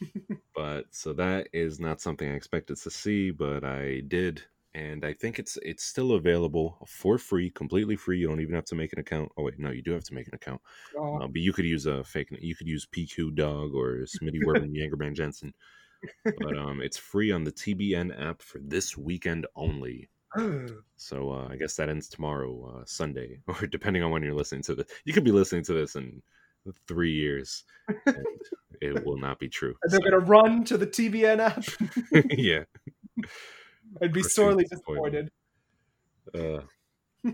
but 0.54 0.86
so 0.90 1.12
that 1.12 1.48
is 1.52 1.78
not 1.78 2.00
something 2.00 2.28
I 2.28 2.34
expected 2.34 2.78
to 2.78 2.90
see, 2.90 3.30
but 3.30 3.64
I 3.64 4.00
did, 4.08 4.42
and 4.74 5.04
I 5.04 5.12
think 5.12 5.38
it's 5.38 5.56
it's 5.62 5.84
still 5.84 6.12
available 6.12 6.78
for 6.86 7.16
free, 7.18 7.50
completely 7.50 7.96
free. 7.96 8.18
You 8.18 8.28
don't 8.28 8.40
even 8.40 8.54
have 8.54 8.64
to 8.66 8.74
make 8.74 8.92
an 8.92 8.98
account. 8.98 9.30
Oh 9.36 9.44
wait, 9.44 9.58
no, 9.58 9.70
you 9.70 9.82
do 9.82 9.92
have 9.92 10.04
to 10.04 10.14
make 10.14 10.26
an 10.26 10.34
account. 10.34 10.60
oh, 10.98 11.22
Uh, 11.22 11.26
but 11.28 11.36
you 11.40 11.52
could 11.52 11.64
use 11.64 11.86
a 11.86 12.02
fake. 12.04 12.28
You 12.40 12.56
could 12.56 12.66
use 12.68 12.86
PQ 12.86 13.34
Dog 13.34 13.74
or 13.74 14.04
Smitty 14.06 14.42
Werbenjagermanjensen. 14.44 15.52
But 16.24 16.56
um, 16.58 16.80
it's 16.80 16.96
free 16.96 17.30
on 17.30 17.44
the 17.44 17.52
TBN 17.52 18.20
app 18.20 18.42
for 18.42 18.58
this 18.62 18.96
weekend 18.96 19.46
only. 19.54 20.10
So 20.96 21.30
uh, 21.32 21.48
I 21.50 21.56
guess 21.56 21.76
that 21.76 21.88
ends 21.90 22.08
tomorrow, 22.08 22.78
uh, 22.78 22.84
Sunday, 22.86 23.40
or 23.46 23.66
depending 23.66 24.02
on 24.02 24.10
when 24.10 24.22
you're 24.22 24.32
listening 24.34 24.62
to 24.62 24.74
this. 24.74 24.86
You 25.04 25.12
could 25.12 25.24
be 25.24 25.32
listening 25.32 25.64
to 25.64 25.74
this 25.74 25.96
in 25.96 26.22
three 26.88 27.12
years, 27.12 27.64
and 28.06 28.24
it 28.80 29.04
will 29.04 29.18
not 29.18 29.38
be 29.38 29.48
true. 29.48 29.74
and 29.82 29.92
they're 29.92 30.00
gonna 30.00 30.18
run 30.18 30.64
to 30.64 30.78
the 30.78 30.86
TBN 30.86 31.40
app. 31.40 31.64
Yeah. 32.30 32.64
I'd 34.02 34.12
be 34.12 34.22
sorely 34.22 34.64
disappointed. 34.64 35.30
Uh, 36.34 36.60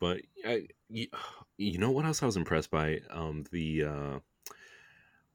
but 0.00 0.20
I, 0.44 0.68
you, 0.88 1.08
you 1.56 1.78
know 1.78 1.90
what 1.90 2.04
else 2.04 2.22
I 2.22 2.26
was 2.26 2.36
impressed 2.36 2.70
by? 2.70 3.00
Um, 3.10 3.44
the 3.50 3.84
uh, 3.84 4.18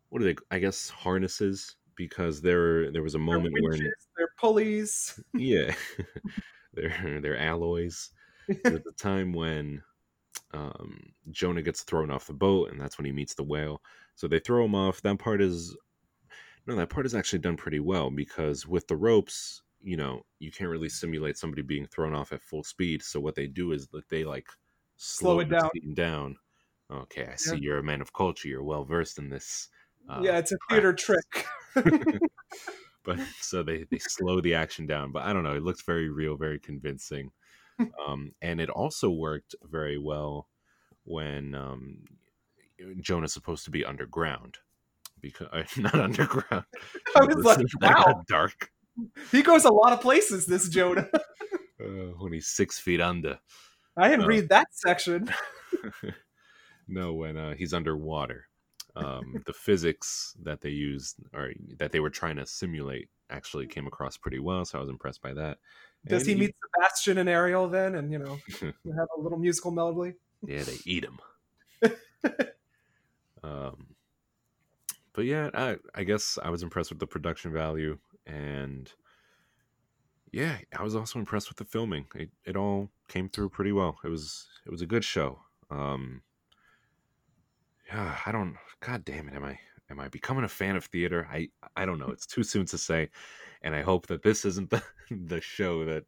what 0.09 0.21
are 0.21 0.25
they? 0.25 0.35
I 0.51 0.59
guess 0.59 0.89
harnesses 0.89 1.75
because 1.95 2.41
there 2.41 2.91
there 2.91 3.03
was 3.03 3.15
a 3.15 3.19
moment 3.19 3.55
where 3.59 3.71
winches, 3.71 4.07
they're 4.17 4.29
pulleys. 4.39 5.19
yeah, 5.33 5.73
they're 6.73 7.19
they're 7.21 7.39
alloys. 7.39 8.11
At 8.65 8.83
the 8.83 8.91
time 8.97 9.31
when 9.31 9.81
um, 10.53 11.13
Jonah 11.31 11.61
gets 11.61 11.83
thrown 11.83 12.11
off 12.11 12.27
the 12.27 12.33
boat, 12.33 12.71
and 12.71 12.79
that's 12.79 12.97
when 12.97 13.05
he 13.05 13.11
meets 13.11 13.35
the 13.35 13.43
whale. 13.43 13.81
So 14.15 14.27
they 14.27 14.39
throw 14.39 14.65
him 14.65 14.75
off. 14.75 15.01
That 15.01 15.17
part 15.17 15.41
is 15.41 15.75
no, 16.65 16.75
that 16.75 16.89
part 16.89 17.05
is 17.05 17.15
actually 17.15 17.39
done 17.39 17.57
pretty 17.57 17.79
well 17.79 18.09
because 18.09 18.67
with 18.67 18.87
the 18.87 18.95
ropes, 18.95 19.61
you 19.83 19.97
know, 19.97 20.21
you 20.39 20.51
can't 20.51 20.69
really 20.69 20.89
simulate 20.89 21.37
somebody 21.37 21.61
being 21.61 21.85
thrown 21.87 22.15
off 22.15 22.31
at 22.31 22.41
full 22.41 22.63
speed. 22.63 23.03
So 23.03 23.19
what 23.19 23.35
they 23.35 23.47
do 23.47 23.71
is 23.71 23.87
that 23.87 24.07
they 24.09 24.23
like 24.23 24.47
Slow 24.95 25.39
it 25.39 25.49
down. 25.49 25.69
down. 25.93 26.37
Okay, 26.91 27.27
I 27.31 27.35
see 27.35 27.57
you're 27.57 27.79
a 27.79 27.83
man 27.83 28.01
of 28.01 28.13
culture. 28.13 28.47
You're 28.47 28.63
well 28.63 28.85
versed 28.85 29.17
in 29.17 29.29
this. 29.29 29.69
uh, 30.09 30.21
yeah, 30.23 30.37
it's 30.37 30.51
a 30.51 30.57
theater 30.69 30.93
trick. 30.93 31.45
but 33.03 33.19
so 33.39 33.63
they 33.63 33.85
they 33.91 33.99
slow 33.99 34.41
the 34.41 34.53
action 34.53 34.85
down 34.85 35.11
but 35.11 35.23
i 35.23 35.33
don't 35.33 35.43
know 35.43 35.55
it 35.55 35.63
looks 35.63 35.81
very 35.83 36.09
real 36.09 36.35
very 36.35 36.59
convincing 36.59 37.31
um 38.07 38.31
and 38.41 38.61
it 38.61 38.69
also 38.69 39.09
worked 39.09 39.55
very 39.69 39.97
well 39.97 40.47
when 41.03 41.53
um 41.55 41.97
jonah's 43.01 43.33
supposed 43.33 43.65
to 43.65 43.71
be 43.71 43.85
underground 43.85 44.57
because 45.21 45.47
not 45.77 45.95
underground 45.95 46.65
I 47.15 47.23
was 47.23 47.43
like, 47.45 47.65
wow. 47.81 48.23
dark 48.27 48.71
he 49.31 49.41
goes 49.41 49.65
a 49.65 49.71
lot 49.73 49.93
of 49.93 50.01
places, 50.01 50.45
this 50.45 50.69
Jonah. 50.69 51.09
uh, 51.13 51.83
when 52.19 52.33
he's 52.33 52.47
six 52.47 52.79
feet 52.79 53.01
under 53.01 53.39
I 53.97 54.09
didn't 54.09 54.25
Oh. 54.25 54.29
read 54.29 54.49
that 54.49 54.67
section. 54.71 55.29
no 56.87 57.13
when 57.13 57.37
uh, 57.37 57.53
he's 57.55 57.73
underwater 57.73 58.47
um, 58.95 59.41
the 59.45 59.53
physics 59.53 60.35
that 60.43 60.61
they 60.61 60.69
used 60.69 61.15
or 61.33 61.51
that 61.79 61.91
they 61.91 61.99
were 61.99 62.09
trying 62.11 62.35
to 62.35 62.45
simulate 62.45 63.09
actually 63.29 63.65
came 63.65 63.87
across 63.87 64.17
pretty 64.17 64.37
well 64.39 64.63
so 64.65 64.77
i 64.77 64.81
was 64.81 64.89
impressed 64.89 65.21
by 65.21 65.33
that 65.33 65.57
Does 66.05 66.25
he 66.25 66.33
you- 66.33 66.37
meet 66.39 66.55
Sebastian 66.75 67.17
and 67.17 67.27
Ariel 67.29 67.67
then, 67.69 67.95
and 67.95 68.11
you 68.11 68.19
know, 68.19 68.37
have 68.61 69.07
a 69.17 69.21
little 69.21 69.39
musical 69.39 69.71
melody? 69.71 70.13
Yeah, 70.45 70.63
they 70.63 70.77
eat 70.85 71.05
him. 71.05 71.19
um, 73.43 73.87
but 75.13 75.25
yeah, 75.25 75.49
I 75.53 75.77
I 75.95 76.03
guess 76.03 76.37
I 76.43 76.49
was 76.49 76.63
impressed 76.63 76.89
with 76.91 76.99
the 76.99 77.07
production 77.07 77.51
value, 77.53 77.97
and 78.25 78.91
yeah, 80.31 80.57
I 80.77 80.83
was 80.83 80.95
also 80.95 81.19
impressed 81.19 81.49
with 81.49 81.57
the 81.57 81.65
filming. 81.65 82.07
It 82.15 82.31
it 82.45 82.55
all 82.57 82.89
came 83.07 83.29
through 83.29 83.49
pretty 83.49 83.71
well. 83.71 83.97
It 84.03 84.09
was 84.09 84.47
it 84.65 84.71
was 84.71 84.81
a 84.81 84.87
good 84.87 85.03
show. 85.03 85.39
Um, 85.69 86.23
yeah, 87.87 88.17
I 88.25 88.31
don't. 88.31 88.55
God 88.79 89.05
damn 89.05 89.27
it, 89.27 89.35
am 89.35 89.43
I 89.43 89.59
am 89.89 89.99
I 89.99 90.07
becoming 90.07 90.43
a 90.43 90.47
fan 90.49 90.75
of 90.75 90.85
theater? 90.85 91.27
I 91.31 91.49
I 91.75 91.85
don't 91.85 91.99
know. 91.99 92.09
It's 92.09 92.25
too 92.25 92.43
soon 92.43 92.65
to 92.67 92.77
say, 92.77 93.09
and 93.61 93.75
I 93.75 93.81
hope 93.81 94.07
that 94.07 94.23
this 94.23 94.45
isn't 94.45 94.69
the 94.69 94.83
the 95.11 95.41
show 95.41 95.85
that 95.85 96.05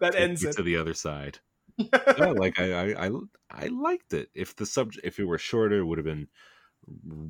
That 0.00 0.14
ends 0.14 0.44
it. 0.44 0.56
to 0.56 0.62
the 0.62 0.76
other 0.76 0.94
side 0.94 1.38
no, 2.18 2.32
like 2.32 2.58
I, 2.60 2.72
I, 2.92 3.06
I, 3.06 3.10
I 3.50 3.66
liked 3.68 4.12
it. 4.12 4.28
If 4.34 4.56
the 4.56 4.66
subject, 4.66 5.06
if 5.06 5.18
it 5.18 5.24
were 5.24 5.38
shorter, 5.38 5.78
it 5.78 5.84
would 5.84 5.98
have 5.98 6.04
been 6.04 6.28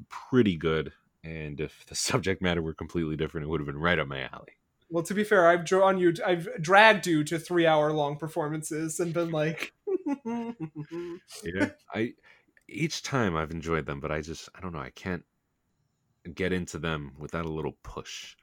pretty 0.09 0.57
good. 0.57 0.93
And 1.25 1.61
if 1.61 1.85
the 1.87 1.95
subject 2.09 2.43
matter 2.43 2.62
were 2.62 2.75
completely 2.75 3.16
different, 3.16 3.47
it 3.47 3.51
would 3.51 3.61
have 3.61 3.66
been 3.66 3.79
right 3.79 3.99
up 3.99 4.09
my 4.09 4.23
alley. 4.33 4.53
Well, 4.89 5.05
to 5.05 5.14
be 5.14 5.23
fair, 5.23 5.47
I've 5.49 5.64
drawn 5.64 5.99
you, 5.99 6.12
I've 6.27 6.49
dragged 6.61 7.07
you 7.07 7.23
to 7.25 7.39
three 7.39 7.64
hour 7.66 7.93
long 7.93 8.16
performances 8.16 8.99
and 8.99 9.12
been 9.14 9.31
like, 9.31 9.73
Yeah, 10.25 11.71
I 11.95 12.14
each 12.68 13.03
time 13.03 13.37
I've 13.37 13.51
enjoyed 13.53 13.87
them, 13.87 14.01
but 14.01 14.11
I 14.11 14.21
just, 14.21 14.49
I 14.55 14.61
don't 14.61 14.73
know, 14.73 14.81
I 14.81 14.91
can't 14.91 15.25
get 16.35 16.53
into 16.53 16.79
them 16.79 17.12
without 17.18 17.45
a 17.47 17.53
little 17.53 17.77
push. 17.83 18.35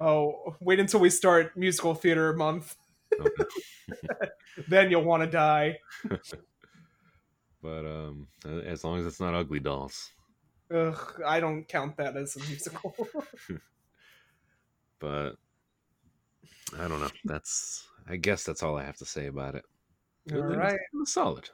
oh, 0.00 0.56
wait 0.60 0.78
until 0.80 1.00
we 1.00 1.10
start 1.10 1.56
musical 1.56 1.94
theater 1.94 2.32
month. 2.34 2.76
Okay. 3.18 3.44
Then 4.68 4.90
you'll 4.90 5.04
want 5.04 5.22
to 5.22 5.28
die. 5.28 5.78
but 7.62 7.84
um, 7.84 8.28
as 8.44 8.84
long 8.84 9.00
as 9.00 9.06
it's 9.06 9.20
not 9.20 9.34
Ugly 9.34 9.60
Dolls. 9.60 10.12
Ugh, 10.74 11.22
I 11.24 11.40
don't 11.40 11.66
count 11.68 11.96
that 11.98 12.16
as 12.16 12.36
a 12.36 12.40
musical. 12.40 12.94
But 14.98 15.32
I 16.78 16.88
don't 16.88 17.00
know. 17.00 17.10
That's, 17.24 17.86
I 18.08 18.16
guess 18.16 18.44
that's 18.44 18.62
all 18.62 18.76
I 18.78 18.84
have 18.84 18.96
to 18.96 19.04
say 19.04 19.26
about 19.26 19.54
it. 19.54 19.64
All 20.32 20.38
It 20.38 20.44
was- 20.46 20.56
right. 20.56 20.74
it 20.74 20.96
was 20.96 21.12
solid. 21.12 21.50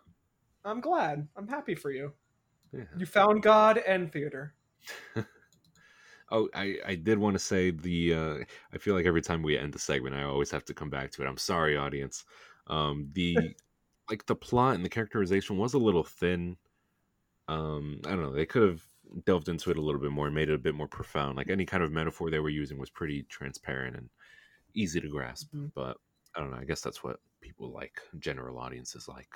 I'm 0.64 0.80
glad. 0.80 1.26
I'm 1.36 1.48
happy 1.48 1.74
for 1.74 1.90
you. 1.90 2.12
Yeah. 2.72 2.84
You 2.96 3.04
found 3.04 3.42
God 3.42 3.78
and 3.78 4.12
theater. 4.12 4.54
Oh, 6.34 6.48
I, 6.54 6.78
I 6.86 6.94
did 6.94 7.18
want 7.18 7.34
to 7.34 7.38
say 7.38 7.72
the 7.72 8.14
uh, 8.14 8.36
I 8.72 8.78
feel 8.78 8.94
like 8.94 9.04
every 9.04 9.20
time 9.20 9.42
we 9.42 9.58
end 9.58 9.74
the 9.74 9.78
segment, 9.78 10.14
I 10.14 10.22
always 10.22 10.50
have 10.50 10.64
to 10.64 10.72
come 10.72 10.88
back 10.88 11.10
to 11.10 11.22
it. 11.22 11.26
I'm 11.28 11.36
sorry, 11.36 11.76
audience. 11.76 12.24
Um, 12.68 13.10
the 13.12 13.36
like 14.08 14.24
the 14.24 14.34
plot 14.34 14.76
and 14.76 14.82
the 14.82 14.88
characterization 14.88 15.58
was 15.58 15.74
a 15.74 15.78
little 15.78 16.04
thin. 16.04 16.56
Um, 17.48 18.00
I 18.06 18.10
don't 18.12 18.22
know. 18.22 18.32
They 18.32 18.46
could 18.46 18.62
have 18.66 18.82
delved 19.24 19.48
into 19.48 19.70
it 19.70 19.76
a 19.76 19.80
little 19.80 20.00
bit 20.00 20.10
more 20.12 20.26
and 20.26 20.34
made 20.34 20.48
it 20.48 20.54
a 20.54 20.58
bit 20.58 20.74
more 20.74 20.88
profound. 20.88 21.36
Like 21.36 21.50
any 21.50 21.64
kind 21.66 21.82
of 21.82 21.92
metaphor 21.92 22.30
they 22.30 22.40
were 22.40 22.48
using 22.48 22.78
was 22.78 22.90
pretty 22.90 23.24
transparent 23.24 23.96
and 23.96 24.08
easy 24.74 25.00
to 25.00 25.08
grasp. 25.08 25.52
Mhm. 25.54 25.72
But 25.74 25.98
I 26.34 26.40
don't 26.40 26.50
know. 26.50 26.58
I 26.58 26.64
guess 26.64 26.80
that's 26.80 27.04
what 27.04 27.20
people 27.40 27.70
like, 27.72 28.00
general 28.18 28.58
audiences 28.58 29.08
like. 29.08 29.28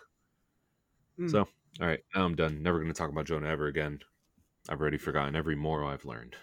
Mm. 1.19 1.31
So, 1.31 1.41
all 1.81 1.87
right, 1.87 2.01
now 2.15 2.25
I'm 2.25 2.35
done. 2.35 2.63
Never 2.63 2.79
going 2.79 2.93
to 2.93 2.97
talk 2.97 3.11
about 3.11 3.27
Jonah 3.27 3.49
ever 3.49 3.67
again. 3.67 4.01
I've 4.69 4.81
already 4.81 4.99
forgotten 4.99 5.37
every 5.37 5.57
moral 5.57 5.89
I've 5.89 6.05
learned. 6.05 6.37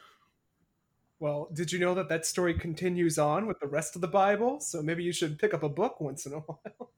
Well, 1.20 1.50
did 1.54 1.72
you 1.72 1.80
know 1.80 1.94
that 1.96 2.10
that 2.10 2.26
story 2.26 2.54
continues 2.54 3.18
on 3.18 3.48
with 3.48 3.60
the 3.60 3.68
rest 3.68 3.96
of 3.96 4.02
the 4.02 4.08
Bible? 4.08 4.60
So 4.60 4.82
maybe 4.82 5.04
you 5.04 5.14
should 5.14 5.40
pick 5.40 5.54
up 5.54 5.64
a 5.64 5.70
book 5.70 6.02
once 6.02 6.26
in 6.26 6.34
a 6.34 6.40
while. 6.40 6.92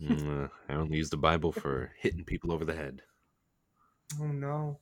Mm, 0.00 0.44
uh, 0.44 0.48
I 0.68 0.74
only 0.74 0.96
use 0.96 1.10
the 1.10 1.16
Bible 1.16 1.52
for 1.52 1.92
hitting 1.98 2.24
people 2.24 2.52
over 2.52 2.64
the 2.64 2.74
head. 2.74 3.02
Oh 4.20 4.26
no. 4.26 4.80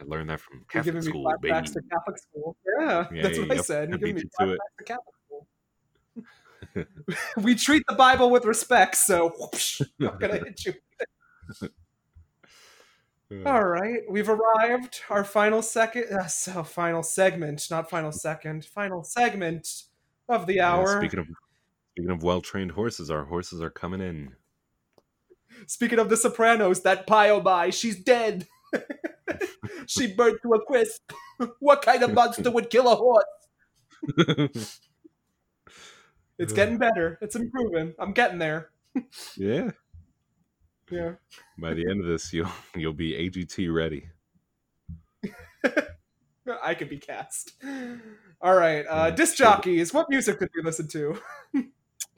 I 0.00 0.04
learned 0.04 0.30
that 0.30 0.40
from 0.40 0.64
You're 0.74 0.82
Catholic 0.84 1.02
school, 1.02 1.32
baby. 1.40 1.66
to 1.66 1.82
Catholic 1.90 2.18
school. 2.18 2.56
Yeah, 2.80 3.06
Yeah, 3.12 3.22
that's 3.22 3.38
what 3.38 3.50
I 3.50 3.56
said. 3.58 3.88
You're 3.90 3.98
giving 3.98 4.14
me 4.16 4.22
you 4.22 4.46
to 4.46 4.52
it. 4.52 4.58
to 4.78 4.84
Catholic 4.84 5.14
school. 5.26 5.46
we 7.42 7.54
treat 7.54 7.82
the 7.88 7.94
Bible 7.94 8.30
with 8.30 8.44
respect, 8.44 8.96
so 8.96 9.30
whoosh, 9.38 9.80
I'm 9.82 9.88
not 9.98 10.20
gonna 10.20 10.38
hit 10.38 10.64
you. 10.66 10.74
Uh, 13.30 13.46
All 13.46 13.62
right, 13.64 14.00
we've 14.08 14.30
arrived. 14.30 15.02
Our 15.10 15.22
final 15.22 15.60
second, 15.60 16.04
uh, 16.10 16.26
so 16.28 16.62
final 16.64 17.02
segment, 17.02 17.66
not 17.70 17.90
final 17.90 18.10
second, 18.10 18.64
final 18.64 19.04
segment 19.04 19.68
of 20.30 20.46
the 20.46 20.54
yeah, 20.54 20.72
hour. 20.72 20.98
speaking 20.98 21.20
of 21.20 21.26
speaking 21.94 22.10
of 22.10 22.22
well 22.22 22.40
trained 22.40 22.70
horses, 22.72 23.10
our 23.10 23.26
horses 23.26 23.60
are 23.60 23.68
coming 23.68 24.00
in. 24.00 24.32
Speaking 25.66 25.98
of 25.98 26.08
the 26.08 26.16
Sopranos, 26.16 26.80
that 26.84 27.06
Pie-O-My, 27.06 27.68
she's 27.68 28.02
dead. 28.02 28.46
she 29.86 30.12
burnt 30.12 30.40
to 30.42 30.54
a 30.54 30.64
crisp. 30.64 31.12
what 31.60 31.82
kind 31.82 32.02
of 32.02 32.12
monster 32.12 32.50
would 32.50 32.70
kill 32.70 32.90
a 32.90 32.96
horse? 32.96 34.80
It's 36.40 36.52
getting 36.52 36.78
better. 36.78 37.18
It's 37.20 37.34
improving. 37.34 37.94
I'm 37.98 38.12
getting 38.12 38.38
there. 38.38 38.70
yeah. 39.36 39.72
Yeah. 40.88 41.14
By 41.58 41.74
the 41.74 41.84
end 41.90 42.00
of 42.00 42.06
this, 42.06 42.32
you'll 42.32 42.48
you'll 42.76 42.92
be 42.92 43.12
AGT 43.12 43.74
ready. 43.74 44.08
I 46.62 46.74
could 46.74 46.88
be 46.88 46.98
cast. 46.98 47.54
All 48.40 48.54
right. 48.54 48.86
Uh, 48.88 49.10
disc 49.10 49.36
jockeys, 49.36 49.92
what 49.92 50.08
music 50.08 50.38
did 50.38 50.48
we 50.56 50.62
listen 50.62 50.86
to? 50.88 51.18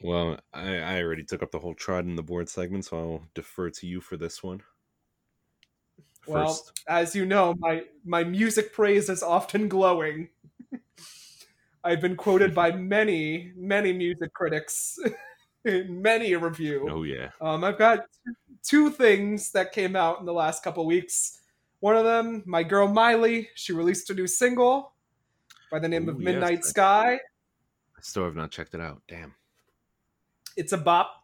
Well, 0.03 0.39
I, 0.53 0.77
I 0.77 1.01
already 1.03 1.23
took 1.23 1.43
up 1.43 1.51
the 1.51 1.59
whole 1.59 1.75
trot 1.75 2.05
in 2.05 2.15
the 2.15 2.23
board 2.23 2.49
segment, 2.49 2.85
so 2.85 2.97
I'll 2.97 3.23
defer 3.33 3.69
to 3.69 3.87
you 3.87 4.01
for 4.01 4.17
this 4.17 4.41
one. 4.41 4.61
Well, 6.27 6.47
First, 6.47 6.83
as 6.87 7.15
you 7.15 7.25
know, 7.25 7.55
my 7.59 7.83
my 8.05 8.23
music 8.23 8.73
praise 8.73 9.09
is 9.09 9.23
often 9.23 9.67
glowing. 9.67 10.29
I've 11.83 12.01
been 12.01 12.15
quoted 12.15 12.53
by 12.53 12.71
many, 12.95 13.51
many 13.55 13.91
music 13.93 14.33
critics 14.33 14.99
in 15.65 16.01
many 16.01 16.33
a 16.33 16.39
review. 16.39 16.87
oh 16.91 17.03
yeah, 17.03 17.29
Um, 17.41 17.63
I've 17.63 17.77
got 17.77 18.05
two 18.63 18.91
things 18.91 19.51
that 19.51 19.71
came 19.71 19.95
out 19.95 20.19
in 20.19 20.25
the 20.25 20.33
last 20.33 20.63
couple 20.63 20.85
weeks. 20.85 21.39
One 21.79 21.95
of 21.95 22.05
them, 22.05 22.43
my 22.45 22.61
girl 22.61 22.87
Miley, 22.87 23.49
she 23.55 23.73
released 23.73 24.09
a 24.11 24.13
new 24.13 24.27
single 24.27 24.93
by 25.71 25.79
the 25.79 25.87
name 25.87 26.07
of 26.07 26.15
Ooh, 26.17 26.19
yes, 26.19 26.25
Midnight 26.25 26.59
I- 26.59 26.67
Sky. 26.67 27.13
I 27.15 28.01
still 28.01 28.23
have 28.25 28.35
not 28.35 28.51
checked 28.51 28.75
it 28.75 28.81
out. 28.81 29.01
Damn. 29.07 29.33
It's 30.57 30.73
a 30.73 30.77
bop. 30.77 31.20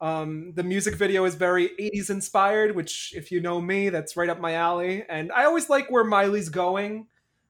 Um, 0.00 0.52
the 0.54 0.62
music 0.62 0.94
video 0.94 1.24
is 1.24 1.34
very 1.34 1.70
80s 1.80 2.10
inspired, 2.10 2.76
which, 2.76 3.14
if 3.16 3.32
you 3.32 3.40
know 3.40 3.60
me, 3.60 3.88
that's 3.88 4.16
right 4.16 4.28
up 4.28 4.40
my 4.40 4.54
alley. 4.54 5.04
And 5.08 5.32
I 5.32 5.44
always 5.44 5.70
like 5.70 5.90
where 5.90 6.04
Miley's 6.04 6.48
going. 6.48 7.06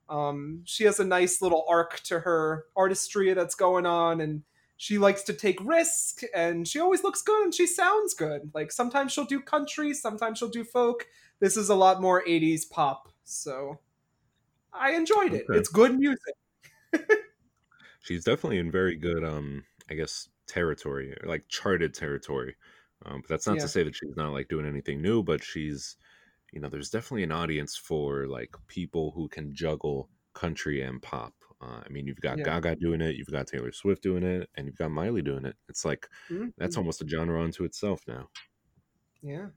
Um, 0.08 0.62
she 0.64 0.84
has 0.84 1.00
a 1.00 1.04
nice 1.04 1.42
little 1.42 1.64
arc 1.68 2.00
to 2.04 2.20
her 2.20 2.66
artistry 2.76 3.34
that's 3.34 3.56
going 3.56 3.86
on, 3.86 4.20
and 4.20 4.42
she 4.76 4.98
likes 4.98 5.22
to 5.24 5.32
take 5.32 5.58
risk, 5.64 6.20
and 6.34 6.68
she 6.68 6.78
always 6.78 7.02
looks 7.02 7.22
good 7.22 7.42
and 7.42 7.54
she 7.54 7.66
sounds 7.66 8.14
good. 8.14 8.50
Like 8.54 8.70
sometimes 8.70 9.12
she'll 9.12 9.24
do 9.24 9.40
country, 9.40 9.94
sometimes 9.94 10.38
she'll 10.38 10.48
do 10.48 10.64
folk. 10.64 11.06
This 11.40 11.56
is 11.56 11.68
a 11.68 11.74
lot 11.74 12.00
more 12.00 12.22
80s 12.24 12.68
pop, 12.68 13.08
so 13.24 13.80
I 14.72 14.92
enjoyed 14.92 15.32
it. 15.32 15.46
Okay. 15.48 15.58
It's 15.58 15.68
good 15.68 15.98
music. 15.98 16.34
she's 18.00 18.24
definitely 18.24 18.58
in 18.58 18.70
very 18.70 18.96
good, 18.96 19.24
um, 19.24 19.64
I 19.90 19.94
guess, 19.94 20.28
territory, 20.46 21.16
like 21.24 21.48
charted 21.48 21.94
territory. 21.94 22.56
Um, 23.04 23.20
but 23.20 23.28
that's 23.28 23.46
not 23.46 23.56
Yeah. 23.56 23.62
to 23.62 23.68
say 23.68 23.82
that 23.82 23.94
she's 23.94 24.16
not 24.16 24.32
like 24.32 24.48
doing 24.48 24.66
anything 24.66 25.02
new, 25.02 25.22
but 25.22 25.42
she's, 25.44 25.96
you 26.52 26.60
know, 26.60 26.68
there's 26.68 26.90
definitely 26.90 27.24
an 27.24 27.32
audience 27.32 27.76
for 27.76 28.26
like 28.26 28.54
people 28.68 29.10
who 29.12 29.28
can 29.28 29.54
juggle 29.54 30.10
country 30.34 30.80
and 30.82 31.02
pop. 31.02 31.34
Uh, 31.60 31.82
I 31.84 31.88
mean, 31.90 32.06
you've 32.06 32.20
got 32.20 32.38
Yeah. 32.38 32.44
Gaga 32.44 32.76
doing 32.76 33.00
it, 33.00 33.16
you've 33.16 33.28
got 33.30 33.46
Taylor 33.46 33.72
Swift 33.72 34.02
doing 34.02 34.22
it, 34.22 34.50
and 34.54 34.66
you've 34.66 34.76
got 34.76 34.90
Miley 34.90 35.22
doing 35.22 35.44
it. 35.46 35.56
It's 35.68 35.84
like 35.84 36.08
Mhm. 36.30 36.52
that's 36.58 36.76
almost 36.76 37.02
a 37.02 37.08
genre 37.08 37.42
unto 37.42 37.64
itself 37.64 38.02
now. 38.06 38.30
Yeah. 39.22 39.48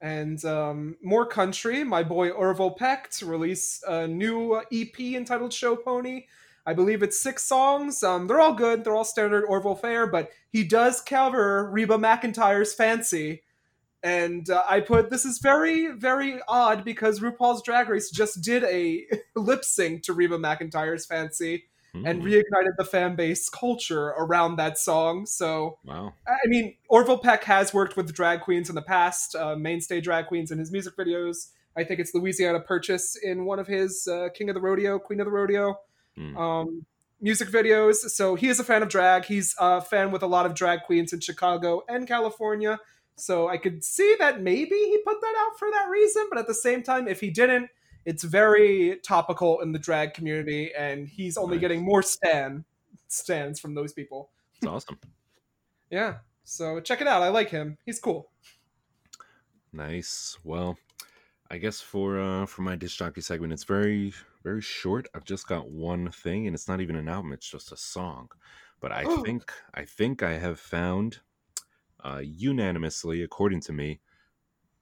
And 0.00 0.44
um, 0.44 0.96
more 1.00 1.26
country. 1.26 1.84
My 1.84 2.02
boy 2.02 2.30
Orville 2.30 2.72
Peck 2.72 3.08
to 3.12 3.26
release 3.26 3.82
a 3.86 4.08
new 4.08 4.60
EP 4.72 5.16
entitled 5.16 5.52
Show 5.52 5.76
Pony. 5.76 6.26
I 6.64 6.74
believe 6.74 7.02
it's 7.02 7.20
six 7.20 7.42
songs. 7.42 8.02
Um, 8.02 8.26
they're 8.26 8.40
all 8.40 8.54
good. 8.54 8.84
They're 8.84 8.94
all 8.94 9.04
standard 9.04 9.44
Orville 9.44 9.74
fare, 9.74 10.06
but 10.06 10.30
he 10.50 10.62
does 10.64 11.00
cover 11.00 11.68
Reba 11.70 11.96
McEntire's 11.96 12.72
Fancy. 12.72 13.42
And 14.02 14.48
uh, 14.50 14.62
I 14.68 14.80
put 14.80 15.10
this 15.10 15.24
is 15.24 15.38
very, 15.38 15.88
very 15.92 16.40
odd 16.48 16.84
because 16.84 17.20
RuPaul's 17.20 17.62
Drag 17.62 17.88
Race 17.88 18.10
just 18.10 18.42
did 18.42 18.64
a 18.64 19.06
lip 19.36 19.64
sync 19.64 20.02
to 20.04 20.12
Reba 20.12 20.38
McEntire's 20.38 21.06
Fancy 21.06 21.64
and 21.94 22.22
Hmm, 22.22 22.26
reignited 22.26 22.76
the 22.78 22.86
fan 22.86 23.16
base 23.16 23.50
culture 23.50 24.08
around 24.18 24.56
that 24.56 24.78
song. 24.78 25.26
So 25.26 25.78
wow. 25.84 26.14
I 26.26 26.46
mean, 26.46 26.76
Orville 26.88 27.18
Peck 27.18 27.44
has 27.44 27.74
worked 27.74 27.96
with 27.96 28.12
drag 28.14 28.40
queens 28.40 28.70
in 28.70 28.74
the 28.74 28.82
past, 28.82 29.36
uh, 29.36 29.56
mainstay 29.56 30.00
drag 30.00 30.26
queens 30.26 30.50
in 30.50 30.58
his 30.58 30.72
music 30.72 30.96
videos. 30.96 31.48
I 31.76 31.84
think 31.84 32.00
it's 32.00 32.14
Louisiana 32.14 32.60
Purchase 32.60 33.16
in 33.16 33.44
one 33.44 33.58
of 33.58 33.66
his 33.66 34.08
uh, 34.08 34.28
King 34.34 34.48
of 34.48 34.54
the 34.54 34.60
Rodeo, 34.60 34.98
Queen 34.98 35.20
of 35.20 35.26
the 35.26 35.32
Rodeo 35.32 35.78
Hmm. 36.16 36.36
um, 36.36 36.86
music 37.20 37.48
videos. 37.48 37.96
So 38.10 38.34
he 38.34 38.48
is 38.48 38.60
a 38.60 38.64
fan 38.64 38.82
of 38.82 38.88
drag. 38.88 39.24
He's 39.24 39.54
a 39.58 39.80
fan 39.80 40.10
with 40.10 40.22
a 40.22 40.26
lot 40.26 40.44
of 40.46 40.54
drag 40.54 40.82
queens 40.82 41.12
in 41.12 41.20
Chicago 41.20 41.82
and 41.88 42.06
California. 42.06 42.78
So 43.16 43.48
I 43.48 43.56
could 43.58 43.84
see 43.84 44.16
that 44.18 44.40
maybe 44.42 44.74
he 44.74 44.98
put 45.06 45.20
that 45.20 45.34
out 45.38 45.58
for 45.58 45.70
that 45.70 45.88
reason. 45.88 46.26
But 46.30 46.38
at 46.38 46.46
the 46.46 46.54
same 46.54 46.82
time, 46.82 47.06
if 47.08 47.20
he 47.20 47.30
didn't, 47.30 47.68
it's 48.04 48.24
very 48.24 48.98
topical 49.04 49.60
in 49.60 49.70
the 49.70 49.78
drag 49.78 50.12
community, 50.12 50.72
and 50.76 51.06
he's 51.06 51.36
only 51.36 51.56
Nice. 51.56 51.60
getting 51.60 51.82
more 51.84 52.02
stan 52.02 52.64
stands 53.06 53.60
from 53.60 53.74
those 53.74 53.92
people. 53.92 54.30
It's 54.56 54.66
awesome. 54.66 54.98
Yeah. 55.90 56.14
So 56.44 56.80
check 56.80 57.02
it 57.02 57.06
out. 57.06 57.20
I 57.22 57.28
like 57.28 57.50
him. 57.50 57.76
He's 57.84 58.00
cool. 58.00 58.30
Nice. 59.74 60.38
Well, 60.42 60.78
I 61.50 61.58
guess 61.58 61.82
for 61.82 62.18
uh 62.18 62.46
for 62.46 62.62
my 62.62 62.76
disc 62.76 62.96
jockey 62.96 63.20
segment, 63.20 63.52
it's 63.52 63.64
very 63.64 64.14
very 64.42 64.60
short. 64.62 65.08
I've 65.14 65.24
just 65.24 65.46
got 65.46 65.70
one 65.70 66.10
thing, 66.10 66.46
and 66.46 66.54
it's 66.54 66.68
not 66.68 66.80
even 66.80 66.96
an 66.96 67.08
album; 67.08 67.32
it's 67.32 67.48
just 67.48 67.72
a 67.72 67.76
song. 67.76 68.28
But 68.80 68.92
I 68.92 69.04
Oh. 69.04 69.22
think 69.22 69.52
I 69.74 69.84
think 69.84 70.22
I 70.22 70.32
have 70.38 70.58
found, 70.60 71.20
uh, 72.04 72.20
unanimously, 72.24 73.22
according 73.22 73.60
to 73.62 73.72
me, 73.72 74.00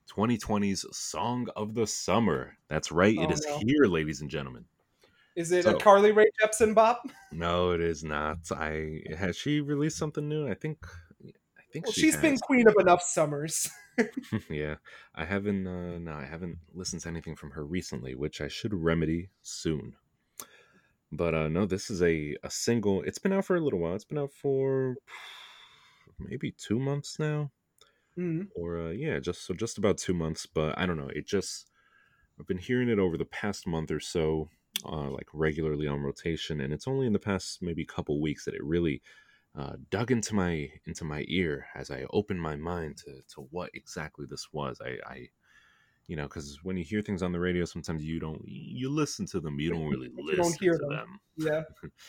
2020's 0.08 0.84
song 0.96 1.48
of 1.56 1.74
the 1.74 1.86
summer. 1.86 2.56
That's 2.68 2.90
right, 2.90 3.14
it 3.14 3.28
Oh, 3.28 3.32
is 3.32 3.46
no. 3.46 3.58
here, 3.58 3.84
ladies 3.84 4.20
and 4.20 4.30
gentlemen. 4.30 4.64
Is 5.36 5.52
it 5.52 5.64
So- 5.64 5.76
a 5.76 5.80
Carly 5.80 6.10
Rae 6.12 6.30
Jepsen 6.42 6.74
bop? 6.74 7.08
No, 7.30 7.70
it 7.70 7.80
is 7.80 8.02
not. 8.02 8.38
I 8.50 9.02
has 9.16 9.36
she 9.36 9.60
released 9.60 9.96
something 9.98 10.28
new? 10.28 10.48
I 10.48 10.54
think. 10.54 10.84
I 11.58 11.62
think 11.72 11.86
Well, 11.86 11.92
she 11.92 12.00
she's 12.00 12.16
been 12.16 12.36
queen 12.38 12.66
of 12.66 12.74
enough 12.80 13.02
summers. 13.02 13.70
yeah, 14.50 14.76
I 15.14 15.24
haven't. 15.24 15.66
Uh, 15.66 15.98
no, 15.98 16.12
I 16.12 16.24
haven't 16.24 16.58
listened 16.72 17.02
to 17.02 17.08
anything 17.08 17.36
from 17.36 17.52
her 17.52 17.64
recently, 17.64 18.14
which 18.14 18.40
I 18.40 18.48
should 18.48 18.74
remedy 18.74 19.30
soon. 19.42 19.96
But 21.12 21.34
uh, 21.34 21.48
no, 21.48 21.66
this 21.66 21.90
is 21.90 22.02
a 22.02 22.36
a 22.42 22.50
single. 22.50 23.02
It's 23.02 23.18
been 23.18 23.32
out 23.32 23.44
for 23.44 23.56
a 23.56 23.60
little 23.60 23.80
while. 23.80 23.94
It's 23.94 24.04
been 24.04 24.18
out 24.18 24.32
for 24.32 24.96
maybe 26.18 26.52
two 26.52 26.78
months 26.78 27.18
now, 27.18 27.50
Mhm. 28.16 28.50
or 28.54 28.78
uh, 28.78 28.90
yeah, 28.90 29.18
just 29.20 29.42
so 29.44 29.54
just 29.54 29.78
about 29.78 29.98
two 29.98 30.14
months. 30.14 30.46
But 30.46 30.76
I 30.78 30.86
don't 30.86 30.96
know. 30.96 31.08
It 31.14 31.26
just 31.26 31.70
I've 32.40 32.46
been 32.46 32.58
hearing 32.58 32.90
it 32.90 32.98
over 32.98 33.18
the 33.18 33.26
past 33.26 33.66
month 33.66 33.90
or 33.90 34.00
so, 34.00 34.50
uh, 34.84 35.10
like 35.10 35.28
regularly 35.32 35.88
on 35.88 36.02
rotation, 36.02 36.60
and 36.60 36.72
it's 36.74 36.88
only 36.88 37.06
in 37.06 37.12
the 37.14 37.20
past 37.20 37.62
maybe 37.62 37.84
couple 37.86 38.20
weeks 38.20 38.46
that 38.46 38.54
it 38.54 38.64
really 38.64 39.02
uh, 39.56 39.72
dug 39.90 40.10
into 40.10 40.34
my 40.34 40.70
into 40.86 41.04
my 41.04 41.24
ear 41.28 41.66
as 41.74 41.90
I 41.90 42.06
opened 42.10 42.40
my 42.40 42.56
mind 42.56 42.98
to 42.98 43.20
to 43.34 43.48
what 43.50 43.70
exactly 43.74 44.26
this 44.28 44.48
was. 44.52 44.80
I, 44.84 44.98
I 45.08 45.28
you 46.06 46.16
know, 46.16 46.24
because 46.24 46.58
when 46.64 46.76
you 46.76 46.84
hear 46.84 47.02
things 47.02 47.22
on 47.22 47.32
the 47.32 47.40
radio, 47.40 47.64
sometimes 47.64 48.04
you 48.04 48.20
don't 48.20 48.42
you 48.44 48.90
listen 48.90 49.26
to 49.26 49.40
them, 49.40 49.60
you 49.60 49.70
don't 49.70 49.88
really 49.88 50.08
But 50.14 50.24
listen 50.24 50.42
don't 50.42 50.60
hear 50.60 50.72
to 50.72 50.78
them. 50.78 50.90
them. 50.90 51.20
Yeah. 51.36 51.62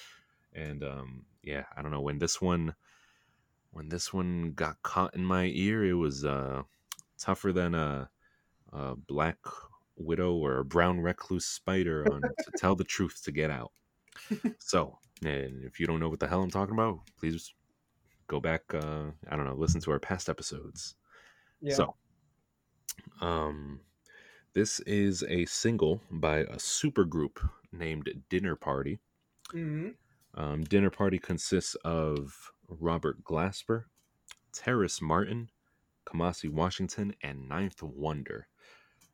And 0.53 0.83
um, 0.83 1.23
yeah, 1.43 1.63
I 1.77 1.81
don't 1.81 1.91
know 1.91 2.01
when 2.01 2.19
this 2.19 2.41
one 2.41 2.75
when 3.71 3.87
this 3.87 4.11
one 4.11 4.51
got 4.51 4.83
caught 4.83 5.15
in 5.15 5.23
my 5.23 5.45
ear, 5.45 5.85
it 5.85 5.93
was 5.93 6.25
uh 6.25 6.63
tougher 7.17 7.53
than 7.53 7.73
a, 7.73 8.09
a 8.73 8.95
black 8.95 9.37
widow 9.95 10.33
or 10.33 10.57
a 10.57 10.65
brown 10.65 10.99
recluse 10.99 11.45
spider 11.45 12.05
on 12.11 12.21
to 12.21 12.51
tell 12.57 12.75
the 12.75 12.83
truth 12.83 13.21
to 13.23 13.31
get 13.31 13.49
out. 13.49 13.71
So, 14.59 14.99
and 15.23 15.63
if 15.63 15.79
you 15.79 15.85
don't 15.87 15.99
know 15.99 16.09
what 16.09 16.19
the 16.19 16.27
hell 16.27 16.41
I'm 16.41 16.51
talking 16.51 16.73
about, 16.73 16.99
please 17.19 17.53
go 18.27 18.39
back. 18.39 18.61
Uh, 18.73 19.11
I 19.29 19.35
don't 19.35 19.45
know, 19.45 19.55
listen 19.55 19.81
to 19.81 19.91
our 19.91 19.99
past 19.99 20.29
episodes. 20.29 20.95
Yeah. 21.61 21.75
So, 21.75 21.95
um, 23.19 23.81
this 24.53 24.79
is 24.81 25.23
a 25.23 25.45
single 25.45 26.01
by 26.09 26.39
a 26.39 26.55
supergroup 26.55 27.37
named 27.71 28.09
Dinner 28.29 28.55
Party. 28.55 28.99
Mhm. 29.53 29.95
Um, 30.33 30.63
Dinner 30.63 30.89
Party 30.89 31.19
consists 31.19 31.75
of 31.83 32.51
Robert 32.67 33.23
Glasper, 33.23 33.85
Terrace 34.53 35.01
Martin, 35.01 35.49
Kamasi 36.05 36.49
Washington, 36.49 37.13
and 37.21 37.47
Ninth 37.47 37.83
Wonder. 37.83 38.47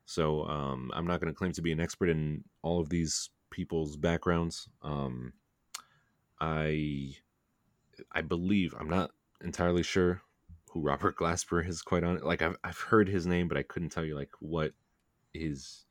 So 0.05 0.45
um, 0.45 0.91
I'm 0.93 1.05
not 1.05 1.20
going 1.20 1.34
to 1.34 1.38
claim 1.38 1.51
to 1.53 1.62
be 1.62 1.72
an 1.72 1.80
expert 1.80 2.10
in 2.10 2.43
all 2.62 2.80
of 2.80 2.89
these 2.89 3.30
people's 3.49 3.97
backgrounds. 3.97 4.70
Um, 4.82 5.34
I 6.39 7.15
I 8.11 8.21
believe 8.21 8.73
I'm 8.79 8.89
not 8.89 9.11
entirely 9.43 9.83
sure 9.83 10.21
who 10.71 10.81
Robert 10.81 11.15
Glasper 11.17 11.67
is. 11.67 11.81
Quite 11.81 12.03
on 12.03 12.17
it. 12.17 12.23
like 12.23 12.41
I've 12.41 12.57
I've 12.63 12.79
heard 12.79 13.07
his 13.07 13.25
name, 13.25 13.47
but 13.47 13.57
I 13.57 13.63
couldn't 13.63 13.89
tell 13.89 14.05
you 14.05 14.15
like 14.15 14.31
what 14.39 14.73
is 15.33 15.85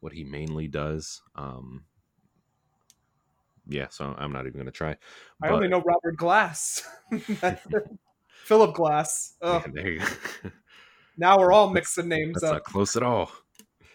what 0.00 0.12
he 0.12 0.24
mainly 0.24 0.68
does. 0.68 1.22
Um, 1.36 1.84
yeah, 3.68 3.86
so 3.90 4.14
I'm 4.18 4.32
not 4.32 4.46
even 4.46 4.54
going 4.54 4.66
to 4.66 4.72
try. 4.72 4.96
I 5.42 5.48
only 5.48 5.68
know 5.68 5.80
Robert 5.80 6.16
Glass. 6.16 6.82
Philip 8.44 8.74
Glass. 8.74 9.36
Yeah, 9.42 9.64
there 9.72 9.90
you 9.90 9.98
go. 10.00 10.06
Now 11.18 11.38
we're 11.38 11.52
all 11.52 11.68
mixing 11.68 12.08
names 12.08 12.40
That's 12.40 12.44
up. 12.44 12.52
not 12.54 12.64
close 12.64 12.96
at 12.96 13.02
all. 13.02 13.30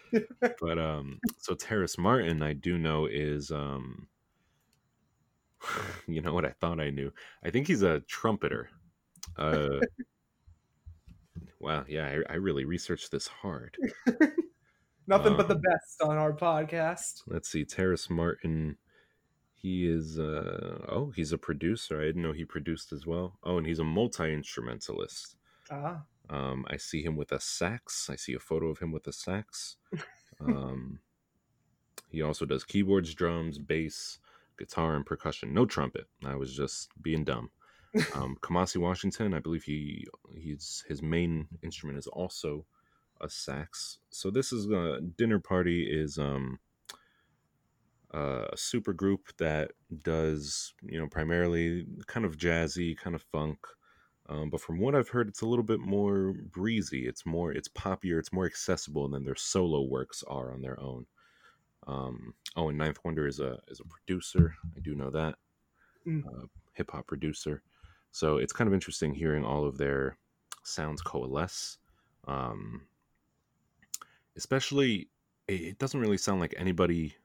but 0.40 0.78
um, 0.78 1.18
so 1.38 1.54
Terrace 1.54 1.98
Martin, 1.98 2.42
I 2.42 2.52
do 2.52 2.78
know 2.78 3.06
is 3.06 3.50
um, 3.50 4.06
you 6.06 6.20
know 6.20 6.32
what 6.32 6.44
I 6.44 6.50
thought 6.60 6.80
I 6.80 6.90
knew. 6.90 7.12
I 7.44 7.50
think 7.50 7.66
he's 7.66 7.82
a 7.82 8.00
trumpeter. 8.00 8.70
Uh, 9.36 9.80
wow, 11.60 11.84
yeah, 11.88 12.20
I, 12.28 12.32
I 12.32 12.36
really 12.36 12.64
researched 12.64 13.10
this 13.10 13.26
hard. 13.26 13.76
Nothing 15.06 15.36
but 15.36 15.48
the 15.48 15.54
um, 15.54 15.62
best 15.62 16.02
on 16.02 16.18
our 16.18 16.32
podcast. 16.32 17.22
Let's 17.26 17.48
see, 17.48 17.64
Terrace 17.64 18.10
Martin. 18.10 18.76
He 19.54 19.88
is 19.88 20.18
uh 20.18 20.84
oh, 20.88 21.12
he's 21.16 21.32
a 21.32 21.38
producer. 21.38 22.00
I 22.00 22.04
didn't 22.04 22.22
know 22.22 22.32
he 22.32 22.44
produced 22.44 22.92
as 22.92 23.06
well. 23.06 23.38
Oh, 23.42 23.56
and 23.56 23.66
he's 23.66 23.80
a 23.80 23.84
multi 23.84 24.32
instrumentalist. 24.32 25.36
Ah. 25.70 26.02
Um, 26.30 26.66
I 26.68 26.76
see 26.76 27.02
him 27.02 27.16
with 27.16 27.32
a 27.32 27.40
sax. 27.40 28.10
I 28.10 28.16
see 28.16 28.34
a 28.34 28.38
photo 28.38 28.68
of 28.68 28.78
him 28.78 28.92
with 28.92 29.06
a 29.06 29.12
sax. 29.12 29.76
Um, 30.40 31.00
he 32.10 32.22
also 32.22 32.46
does 32.46 32.62
keyboards, 32.62 33.12
drums, 33.12 33.58
bass, 33.58 34.20
guitar, 34.58 34.94
and 34.94 35.06
percussion. 35.06 35.54
No 35.54 35.66
trumpet. 35.66 36.06
I 36.24 36.34
was 36.34 36.54
just 36.54 36.90
being 37.00 37.24
dumb. 37.24 37.50
Um, 38.14 38.36
Kamasi 38.42 38.76
Washington, 38.76 39.34
I 39.34 39.40
believe 39.40 39.64
he 39.64 40.06
he's 40.36 40.84
his 40.88 41.02
main 41.02 41.48
instrument 41.62 41.98
is 41.98 42.06
also 42.06 42.66
a 43.20 43.28
sax. 43.28 43.98
So 44.10 44.30
this 44.30 44.52
is 44.52 44.70
a 44.70 45.00
dinner 45.00 45.38
party 45.38 45.82
is 45.90 46.18
um 46.18 46.58
a 48.12 48.56
super 48.56 48.92
group 48.92 49.36
that 49.38 49.72
does 50.02 50.72
you 50.82 50.98
know 50.98 51.06
primarily 51.06 51.86
kind 52.06 52.26
of 52.26 52.36
jazzy, 52.36 52.96
kind 52.96 53.16
of 53.16 53.22
funk. 53.32 53.58
Um, 54.30 54.50
but 54.50 54.60
from 54.60 54.78
what 54.78 54.94
I've 54.94 55.08
heard, 55.08 55.28
it's 55.28 55.40
a 55.40 55.46
little 55.46 55.64
bit 55.64 55.80
more 55.80 56.34
breezy. 56.34 57.06
It's 57.06 57.24
more, 57.24 57.50
it's 57.50 57.68
poppier. 57.68 58.18
It's 58.18 58.32
more 58.32 58.44
accessible 58.44 59.08
than 59.08 59.24
their 59.24 59.34
solo 59.34 59.82
works 59.82 60.22
are 60.28 60.52
on 60.52 60.60
their 60.60 60.78
own. 60.78 61.06
Um, 61.88 62.34
oh, 62.54 62.68
and 62.68 62.78
Ninth 62.78 62.98
Wonder 63.04 63.26
is 63.26 63.40
a 63.40 63.58
is 63.68 63.80
a 63.80 63.84
producer. 63.84 64.54
I 64.76 64.80
do 64.80 64.94
know 64.94 65.10
that 65.10 65.36
Mm. 66.06 66.24
uh, 66.26 66.46
hip 66.74 66.90
hop 66.92 67.06
producer. 67.06 67.62
So 68.12 68.38
it's 68.38 68.52
kind 68.52 68.68
of 68.68 68.74
interesting 68.74 69.14
hearing 69.14 69.44
all 69.44 69.66
of 69.66 69.78
their 69.78 70.16
sounds 70.62 71.02
coalesce. 71.02 71.78
Um, 72.26 72.86
especially, 74.36 75.08
it 75.48 75.60
it 75.62 75.78
doesn't 75.78 76.00
really 76.00 76.18
sound 76.18 76.40
like 76.40 76.54
anybody 76.56 77.16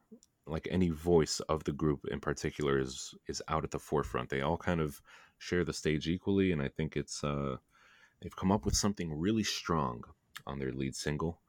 like 0.45 0.67
any 0.71 0.89
voice 0.89 1.39
of 1.41 1.63
the 1.63 1.71
group 1.71 2.05
in 2.11 2.19
particular 2.19 2.79
is 2.79 3.13
is 3.27 3.41
out 3.47 3.63
at 3.63 3.71
the 3.71 3.79
forefront. 3.79 4.29
They 4.29 4.41
all 4.41 4.57
kind 4.57 4.81
of 4.81 5.01
share 5.37 5.63
the 5.63 5.73
stage 5.73 6.07
equally, 6.07 6.51
and 6.51 6.61
I 6.61 6.69
think 6.69 6.97
it's 6.97 7.23
uh, 7.23 7.57
they've 8.21 8.35
come 8.35 8.51
up 8.51 8.65
with 8.65 8.75
something 8.75 9.13
really 9.13 9.43
strong 9.43 10.03
on 10.47 10.59
their 10.59 10.71
lead 10.73 10.95
single 10.95 11.39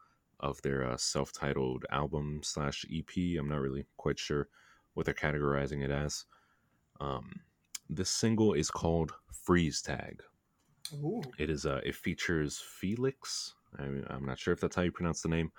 of 0.44 0.60
their 0.62 0.84
uh, 0.84 0.96
self-titled 0.96 1.86
album 1.90 2.40
slash 2.44 2.84
EP. 2.94 3.38
I'm 3.38 3.48
not 3.48 3.60
really 3.60 3.86
quite 3.96 4.18
sure 4.18 4.48
what 4.92 5.06
they're 5.06 5.14
categorizing 5.14 5.82
it 5.82 5.90
as. 5.90 6.26
Um, 7.00 7.40
this 7.88 8.10
single 8.10 8.52
is 8.52 8.70
called 8.70 9.12
Freeze 9.32 9.80
Tag. 9.82 10.22
Ooh. 10.94 11.22
It 11.38 11.48
is 11.48 11.64
uh, 11.64 11.80
it 11.82 11.94
features 11.94 12.62
Phoelix. 12.62 13.52
I, 13.78 13.84
I'm 14.10 14.26
not 14.26 14.38
sure 14.38 14.52
if 14.52 14.60
that's 14.60 14.76
how 14.76 14.82
you 14.82 14.92
pronounce 14.92 15.22
the 15.22 15.28
name. 15.28 15.50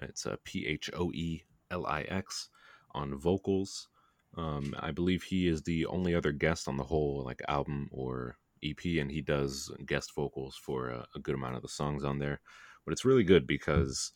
It's 0.00 0.26
uh, 0.26 0.36
P 0.44 0.66
H 0.66 0.90
O 0.94 1.12
E 1.12 1.44
L 1.70 1.86
I 1.86 2.02
X 2.02 2.48
on 2.92 3.18
vocals. 3.18 3.88
Um, 4.36 4.74
I 4.78 4.90
believe 4.90 5.22
he 5.22 5.48
is 5.48 5.62
the 5.62 5.86
only 5.86 6.14
other 6.14 6.32
guest 6.32 6.66
on 6.66 6.76
the 6.76 6.84
whole 6.84 7.22
like 7.24 7.42
album 7.48 7.90
or 7.92 8.38
EP, 8.64 8.84
and 8.98 9.10
he 9.10 9.20
does 9.20 9.70
guest 9.86 10.14
vocals 10.14 10.56
for 10.56 10.88
a, 10.88 11.06
a 11.14 11.18
good 11.18 11.34
amount 11.34 11.56
of 11.56 11.62
the 11.62 11.68
songs 11.68 12.04
on 12.04 12.18
there. 12.18 12.40
But 12.84 12.92
it's 12.92 13.04
really 13.04 13.24
good 13.24 13.46
because 13.46 14.12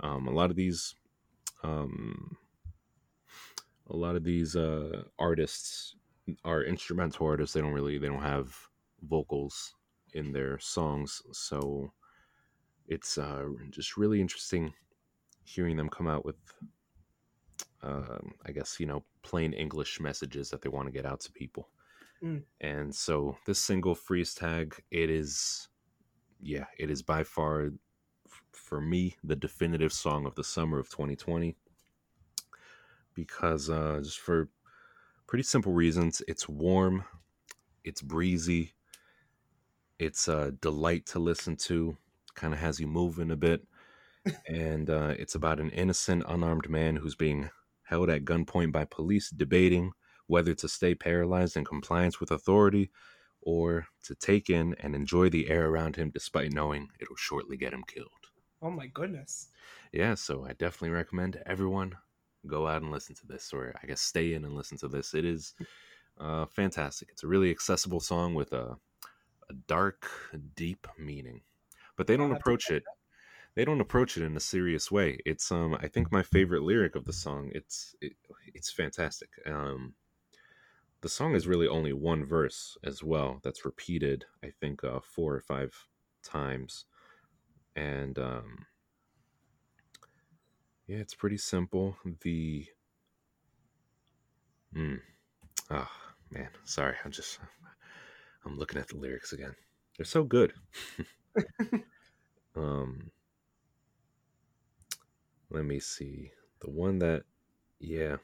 um, 0.00 0.28
a 0.28 0.32
lot 0.32 0.50
of 0.50 0.56
these, 0.56 0.94
um, 1.62 2.36
a 3.88 3.96
lot 3.96 4.16
of 4.16 4.24
these 4.24 4.56
uh, 4.56 5.02
artists 5.18 5.96
are 6.44 6.62
instrumental 6.62 7.26
artists. 7.26 7.54
They 7.54 7.60
don't 7.60 7.72
really 7.72 7.98
they 7.98 8.08
don't 8.08 8.22
have 8.22 8.56
vocals 9.02 9.74
in 10.12 10.32
their 10.32 10.58
songs, 10.58 11.22
so 11.32 11.92
it's 12.88 13.18
uh, 13.18 13.46
just 13.70 13.96
really 13.96 14.20
interesting 14.20 14.72
hearing 15.44 15.76
them 15.76 15.88
come 15.88 16.08
out 16.08 16.24
with 16.24 16.36
um, 17.82 18.34
I 18.44 18.52
guess, 18.52 18.80
you 18.80 18.86
know, 18.86 19.04
plain 19.22 19.52
English 19.52 20.00
messages 20.00 20.50
that 20.50 20.62
they 20.62 20.68
want 20.68 20.86
to 20.86 20.92
get 20.92 21.06
out 21.06 21.20
to 21.20 21.32
people. 21.32 21.68
Mm. 22.22 22.42
And 22.60 22.94
so 22.94 23.36
this 23.46 23.58
single 23.58 23.94
freeze 23.94 24.34
tag, 24.34 24.74
it 24.90 25.10
is, 25.10 25.68
yeah, 26.40 26.64
it 26.78 26.90
is 26.90 27.02
by 27.02 27.22
far, 27.22 27.70
for 28.66 28.80
me, 28.80 29.16
the 29.22 29.36
definitive 29.36 29.92
song 29.92 30.26
of 30.26 30.34
the 30.34 30.42
summer 30.42 30.80
of 30.80 30.90
2020. 30.90 31.54
Because 33.14 33.70
uh, 33.70 34.00
just 34.02 34.18
for 34.18 34.48
pretty 35.28 35.44
simple 35.44 35.72
reasons, 35.72 36.20
it's 36.26 36.48
warm, 36.48 37.04
it's 37.84 38.02
breezy, 38.02 38.74
it's 40.00 40.26
a 40.26 40.50
delight 40.60 41.06
to 41.06 41.20
listen 41.20 41.54
to, 41.56 41.96
kind 42.34 42.52
of 42.52 42.58
has 42.58 42.80
you 42.80 42.88
moving 42.88 43.30
a 43.30 43.36
bit. 43.36 43.62
and 44.48 44.90
uh, 44.90 45.14
it's 45.16 45.36
about 45.36 45.60
an 45.60 45.70
innocent, 45.70 46.24
unarmed 46.26 46.68
man 46.68 46.96
who's 46.96 47.14
being 47.14 47.48
held 47.84 48.10
at 48.10 48.24
gunpoint 48.24 48.72
by 48.72 48.84
police 48.84 49.30
debating 49.30 49.92
whether 50.26 50.54
to 50.54 50.68
stay 50.68 50.92
paralyzed 50.92 51.56
in 51.56 51.64
compliance 51.64 52.18
with 52.18 52.32
authority 52.32 52.90
or 53.40 53.86
to 54.02 54.16
take 54.16 54.50
in 54.50 54.74
and 54.80 54.96
enjoy 54.96 55.28
the 55.28 55.48
air 55.48 55.68
around 55.68 55.94
him 55.94 56.10
despite 56.12 56.52
knowing 56.52 56.88
it'll 57.00 57.14
shortly 57.14 57.56
get 57.56 57.72
him 57.72 57.84
killed. 57.86 58.15
Oh 58.62 58.70
my 58.70 58.86
goodness. 58.86 59.50
Yeah, 59.92 60.14
so 60.14 60.44
I 60.44 60.52
definitely 60.52 60.90
recommend 60.90 61.42
everyone 61.46 61.96
go 62.46 62.66
out 62.66 62.82
and 62.82 62.90
listen 62.90 63.14
to 63.16 63.26
this, 63.26 63.52
or 63.52 63.74
I 63.82 63.86
guess 63.86 64.00
stay 64.00 64.34
in 64.34 64.44
and 64.44 64.54
listen 64.54 64.78
to 64.78 64.88
this. 64.88 65.14
It 65.14 65.24
is 65.24 65.54
uh, 66.18 66.46
fantastic. 66.46 67.10
It's 67.10 67.24
a 67.24 67.28
really 67.28 67.50
accessible 67.50 68.00
song 68.00 68.34
with 68.34 68.52
a, 68.52 68.78
a 69.50 69.54
dark, 69.54 70.10
deep 70.54 70.86
meaning, 70.98 71.42
but 71.96 72.06
they 72.06 72.16
don't 72.16 72.32
approach 72.32 72.70
it 72.70 72.84
they 73.56 73.64
don't 73.66 73.80
approach 73.82 74.16
it 74.16 74.24
in 74.24 74.36
a 74.36 74.40
serious 74.40 74.90
way. 74.92 75.18
It's 75.26 75.52
um 75.52 75.74
I 75.80 75.88
think 75.88 76.12
my 76.12 76.22
favorite 76.22 76.62
lyric 76.62 76.96
of 76.96 77.06
the 77.06 77.12
song. 77.14 77.50
It's 77.54 77.96
it, 78.00 78.14
it's 78.54 78.72
fantastic. 78.72 79.30
Um 79.46 79.96
the 81.00 81.08
song 81.08 81.34
is 81.34 81.46
really 81.46 81.66
only 81.68 81.92
one 81.92 82.24
verse 82.24 82.76
as 82.84 83.02
well 83.02 83.40
that's 83.42 83.64
repeated 83.64 84.26
I 84.42 84.50
think 84.50 84.84
uh 84.84 85.00
4 85.00 85.34
or 85.34 85.40
5 85.40 85.88
times. 86.22 86.84
And 87.76 88.18
um 88.18 88.66
yeah, 90.86 90.98
it's 90.98 91.14
pretty 91.14 91.38
simple. 91.38 91.96
The 92.22 92.66
mm, 94.74 95.00
oh 95.70 95.88
man, 96.30 96.48
sorry. 96.64 96.96
I'm 97.04 97.10
just 97.10 97.38
I'm 98.44 98.58
looking 98.58 98.78
at 98.80 98.88
the 98.88 98.96
lyrics 98.96 99.32
again. 99.32 99.54
They're 99.96 100.04
so 100.06 100.24
good. 100.24 100.52
um 102.56 103.10
let 105.50 105.64
me 105.64 105.78
see. 105.78 106.32
The 106.60 106.70
one 106.70 106.98
that, 107.00 107.22
yeah, 107.78 108.16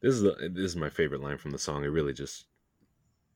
this 0.00 0.14
is 0.14 0.22
the, 0.22 0.50
this 0.52 0.64
is 0.64 0.76
my 0.76 0.90
favorite 0.90 1.20
line 1.20 1.38
from 1.38 1.50
the 1.50 1.58
song. 1.58 1.84
It 1.84 1.88
really 1.88 2.12
just 2.12 2.46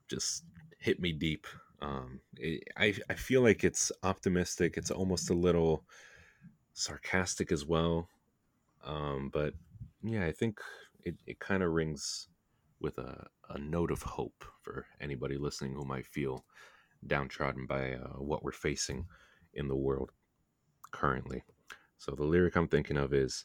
just 0.08 0.44
hit 0.78 1.00
me 1.00 1.12
deep. 1.12 1.46
Um, 1.80 2.20
it, 2.36 2.64
I 2.76 2.94
I 3.08 3.14
feel 3.14 3.42
like 3.42 3.64
it's 3.64 3.90
optimistic. 4.02 4.76
It's 4.76 4.90
almost 4.90 5.30
a 5.30 5.34
little 5.34 5.84
sarcastic 6.74 7.52
as 7.52 7.64
well. 7.66 8.08
Um, 8.84 9.30
but 9.32 9.54
yeah, 10.02 10.24
I 10.26 10.32
think 10.32 10.60
it, 11.04 11.16
it 11.26 11.38
kind 11.40 11.62
of 11.62 11.72
rings 11.72 12.28
with 12.80 12.98
a, 12.98 13.26
a 13.50 13.58
note 13.58 13.90
of 13.90 14.02
hope 14.02 14.44
for 14.62 14.86
anybody 15.00 15.36
listening 15.36 15.74
who 15.74 15.84
might 15.84 16.06
feel 16.06 16.44
downtrodden 17.06 17.66
by 17.66 17.94
uh, 17.94 18.18
what 18.18 18.42
we're 18.42 18.52
facing 18.52 19.06
in 19.54 19.68
the 19.68 19.76
world 19.76 20.10
currently. 20.90 21.42
So 21.98 22.12
the 22.12 22.24
lyric 22.24 22.56
I'm 22.56 22.68
thinking 22.68 22.96
of 22.96 23.12
is 23.12 23.44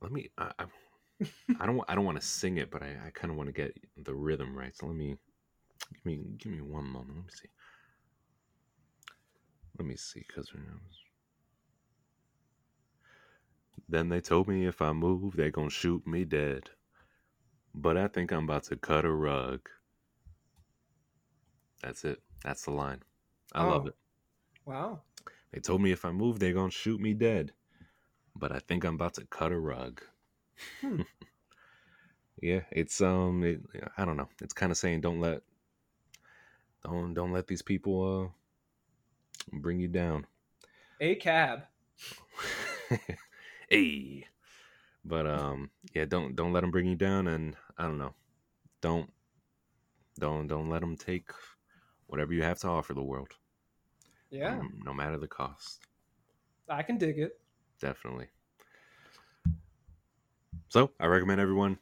let 0.00 0.12
me 0.12 0.30
I, 0.38 0.52
I, 0.58 0.64
I 1.60 1.66
don't 1.66 1.82
I 1.88 1.94
don't 1.94 2.04
want 2.04 2.20
to 2.20 2.26
sing 2.26 2.58
it, 2.58 2.70
but 2.70 2.82
I, 2.82 2.96
I 3.06 3.10
kind 3.10 3.30
of 3.30 3.36
want 3.36 3.48
to 3.48 3.52
get 3.52 3.76
the 3.96 4.14
rhythm 4.14 4.56
right. 4.56 4.76
So 4.76 4.86
let 4.86 4.96
me 4.96 5.16
give 5.94 6.04
me 6.04 6.20
give 6.38 6.52
me 6.52 6.60
one 6.60 6.84
moment. 6.84 7.16
Let 7.16 7.24
me 7.26 7.32
see. 7.32 7.48
Let 9.78 9.86
me 9.86 9.96
see, 9.96 10.24
cause 10.34 10.52
then 13.88 14.08
they 14.08 14.20
told 14.20 14.48
me 14.48 14.66
if 14.66 14.80
I 14.80 14.92
move, 14.92 15.36
they 15.36 15.50
gonna 15.50 15.70
shoot 15.70 16.06
me 16.06 16.24
dead. 16.24 16.70
But 17.74 17.96
I 17.96 18.08
think 18.08 18.30
I'm 18.32 18.44
about 18.44 18.64
to 18.64 18.76
cut 18.76 19.04
a 19.04 19.10
rug. 19.10 19.68
That's 21.82 22.04
it. 22.04 22.22
That's 22.44 22.64
the 22.64 22.70
line. 22.70 23.02
I 23.52 23.64
oh. 23.64 23.70
love 23.70 23.86
it. 23.86 23.96
Wow. 24.64 25.00
They 25.52 25.60
told 25.60 25.82
me 25.82 25.92
if 25.92 26.04
I 26.04 26.12
move, 26.12 26.38
they're 26.38 26.52
gonna 26.52 26.70
shoot 26.70 27.00
me 27.00 27.14
dead. 27.14 27.52
But 28.36 28.52
I 28.52 28.58
think 28.58 28.84
I'm 28.84 28.94
about 28.94 29.14
to 29.14 29.26
cut 29.26 29.52
a 29.52 29.58
rug. 29.58 30.00
Hmm. 30.80 31.02
yeah, 32.40 32.60
it's 32.70 33.00
um, 33.00 33.42
it, 33.44 33.60
I 33.96 34.04
don't 34.04 34.16
know. 34.16 34.28
It's 34.40 34.54
kind 34.54 34.72
of 34.72 34.78
saying 34.78 35.00
don't 35.00 35.20
let, 35.20 35.42
don't 36.84 37.14
don't 37.14 37.32
let 37.32 37.46
these 37.46 37.62
people 37.62 38.32
uh 39.50 39.58
bring 39.58 39.80
you 39.80 39.88
down. 39.88 40.26
A 41.00 41.14
cab. 41.16 41.64
hey, 43.68 44.26
but 45.04 45.26
um, 45.26 45.70
yeah, 45.94 46.04
don't 46.04 46.34
don't 46.34 46.52
let 46.52 46.60
them 46.60 46.70
bring 46.70 46.86
you 46.86 46.96
down, 46.96 47.26
and 47.26 47.56
I 47.78 47.84
don't 47.84 47.98
know, 47.98 48.14
don't 48.80 49.10
don't 50.18 50.46
don't 50.46 50.68
let 50.68 50.80
them 50.80 50.96
take 50.96 51.30
whatever 52.06 52.32
you 52.32 52.42
have 52.42 52.58
to 52.60 52.68
offer 52.68 52.94
the 52.94 53.02
world. 53.02 53.34
Yeah. 54.30 54.58
Um, 54.58 54.80
no 54.84 54.92
matter 54.92 55.18
the 55.18 55.28
cost. 55.28 55.80
I 56.68 56.82
can 56.82 56.98
dig 56.98 57.18
it. 57.18 57.38
Definitely. 57.80 58.28
So 60.68 60.90
I 61.00 61.06
recommend 61.06 61.40
everyone 61.40 61.78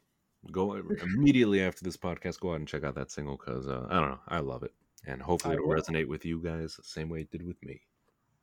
go 0.51 0.73
immediately 0.75 1.61
after 1.61 1.83
this 1.83 1.97
podcast. 1.97 2.39
Go 2.39 2.51
out 2.51 2.57
and 2.57 2.67
check 2.67 2.83
out 2.83 2.95
that 2.95 3.11
single 3.11 3.37
because 3.37 3.67
uh, 3.67 3.87
I 3.89 3.99
don't 3.99 4.09
know, 4.09 4.19
I 4.27 4.39
love 4.39 4.63
it, 4.63 4.73
and 5.05 5.21
hopefully 5.21 5.55
it'll 5.55 5.67
resonate 5.67 6.07
with 6.07 6.25
you 6.25 6.41
guys 6.41 6.75
the 6.75 6.83
same 6.83 7.09
way 7.09 7.21
it 7.21 7.31
did 7.31 7.45
with 7.45 7.61
me. 7.63 7.81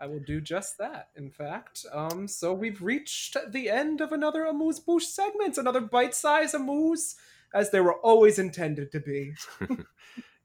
I 0.00 0.06
will 0.06 0.20
do 0.20 0.40
just 0.40 0.78
that. 0.78 1.10
In 1.14 1.30
fact, 1.30 1.84
um, 1.92 2.26
so 2.26 2.54
we've 2.54 2.80
reached 2.80 3.36
the 3.50 3.68
end 3.68 4.00
of 4.00 4.12
another 4.12 4.46
Amuse 4.46 4.80
Bouche 4.80 5.04
segment, 5.04 5.58
another 5.58 5.82
bite-sized 5.82 6.54
Amuse, 6.54 7.16
as 7.52 7.70
they 7.70 7.80
were 7.80 8.00
always 8.00 8.38
intended 8.38 8.92
to 8.92 9.00
be. 9.00 9.34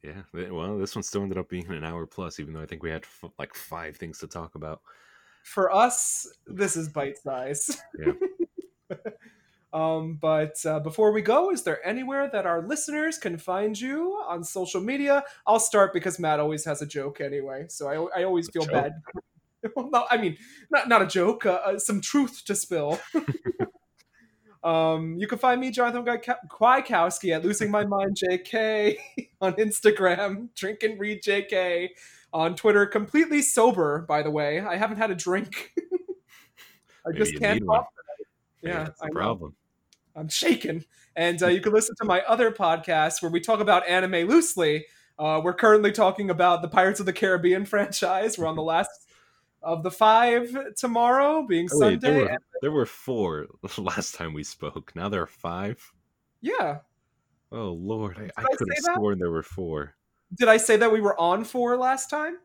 Yeah, 0.06 0.52
well, 0.52 0.78
this 0.78 0.96
one 0.96 1.02
still 1.02 1.24
ended 1.24 1.40
up 1.40 1.50
being 1.50 1.68
an 1.72 1.84
hour 1.84 2.06
plus, 2.06 2.40
even 2.40 2.54
though 2.54 2.62
I 2.62 2.68
think 2.68 2.84
we 2.84 2.92
had 2.92 3.04
f- 3.04 3.32
like 3.40 3.56
five 3.56 3.98
things 3.98 4.20
to 4.20 4.28
talk 4.28 4.54
about. 4.54 4.82
For 5.44 5.74
us, 5.74 6.28
this 6.46 6.76
is 6.76 6.90
bite 6.90 7.18
size. 7.18 7.82
Yeah. 7.98 8.14
um, 9.76 10.18
but 10.22 10.56
uh, 10.66 10.80
before 10.80 11.12
we 11.12 11.22
go, 11.22 11.52
is 11.52 11.64
there 11.64 11.86
anywhere 11.86 12.30
that 12.32 12.46
our 12.46 12.66
listeners 12.66 13.18
can 13.18 13.38
find 13.38 13.78
you 13.78 14.24
on 14.26 14.42
social 14.46 14.80
media? 14.80 15.26
I'll 15.46 15.60
start 15.60 15.92
because 15.94 16.18
Matt 16.18 16.40
always 16.40 16.64
has 16.64 16.82
a 16.82 16.86
joke 16.86 17.20
anyway, 17.20 17.66
so 17.68 17.90
I, 17.90 18.22
I 18.22 18.24
always 18.24 18.50
feel 18.50 18.66
bad. 18.66 18.94
no, 19.76 20.06
I 20.10 20.16
mean, 20.16 20.38
not 20.72 20.88
not 20.88 21.02
a 21.02 21.06
joke, 21.06 21.46
uh, 21.46 21.60
uh, 21.66 21.78
some 21.78 22.00
truth 22.00 22.44
to 22.46 22.56
spill. 22.56 23.00
Um, 24.64 25.20
you 25.20 25.28
can 25.28 25.38
find 25.38 25.62
me, 25.62 25.70
Jonathan 25.70 26.04
Kwiatkowski, 26.50 27.36
at 27.36 27.46
Losing 27.46 27.70
My 27.70 27.86
Mind 27.86 28.18
JK 28.18 28.98
on 29.40 29.54
Instagram, 29.54 30.48
Drink 30.56 30.82
and 30.82 31.00
Read 31.00 31.22
JK 31.22 31.90
on 32.34 32.56
Twitter, 32.56 32.88
completely 32.88 33.44
sober, 33.44 34.00
by 34.08 34.24
the 34.24 34.32
way. 34.32 34.62
I 34.62 34.76
haven't 34.76 34.98
had 34.98 35.12
a 35.12 35.16
drink. 35.16 35.72
I 37.06 37.12
Maybe 37.12 37.20
just 37.20 37.38
can't 37.38 37.60
need 37.60 37.68
one. 37.68 37.78
talk 37.78 37.90
tonight. 37.94 38.74
Yeah, 38.74 38.84
that's 38.86 39.00
the 39.00 39.10
problem. 39.10 39.56
I'm 40.16 40.30
shaken. 40.30 40.86
And 41.16 41.42
uh, 41.44 41.48
you 41.48 41.62
can 41.62 41.74
listen 41.74 41.96
to 41.98 42.06
my 42.06 42.22
other 42.22 42.52
podcast 42.52 43.22
where 43.22 43.32
we 43.32 43.40
talk 43.42 43.60
about 43.60 43.88
anime 43.88 44.28
loosely. 44.30 44.86
Uh, 45.20 45.42
we're 45.44 45.54
currently 45.54 45.92
talking 45.92 46.30
about 46.30 46.62
the 46.62 46.68
Pirates 46.68 47.00
of 47.00 47.06
the 47.06 47.14
Caribbean 47.14 47.66
franchise. 47.74 48.38
We're 48.38 48.48
on 48.48 48.56
the 48.56 48.62
last 48.64 48.90
of 49.62 49.82
the 49.84 49.92
five 49.92 50.56
tomorrow, 50.78 51.44
being 51.48 51.68
Oh, 51.74 51.80
wait, 51.80 52.02
there 52.02 52.12
Sunday. 52.20 52.34
were 52.34 52.40
there 52.62 52.72
were 52.72 52.86
four 52.86 53.48
last 53.78 54.16
time 54.16 54.34
we 54.34 54.44
spoke. 54.44 54.92
Now 54.96 55.10
there 55.10 55.22
are 55.24 55.28
five. 55.28 55.92
yeah. 56.42 56.80
Oh 57.52 57.72
Lord, 57.74 58.18
I, 58.18 58.42
I 58.42 58.44
I 58.46 58.56
could 58.56 58.68
have 58.76 58.96
sworn 58.96 59.20
there 59.20 59.32
were 59.32 59.44
four. 59.44 59.96
Did 60.38 60.48
I 60.50 60.58
say 60.58 60.76
that 60.78 60.92
we 60.92 61.00
were 61.00 61.18
on 61.20 61.44
four 61.46 61.78
last 61.78 62.10
time? 62.10 62.38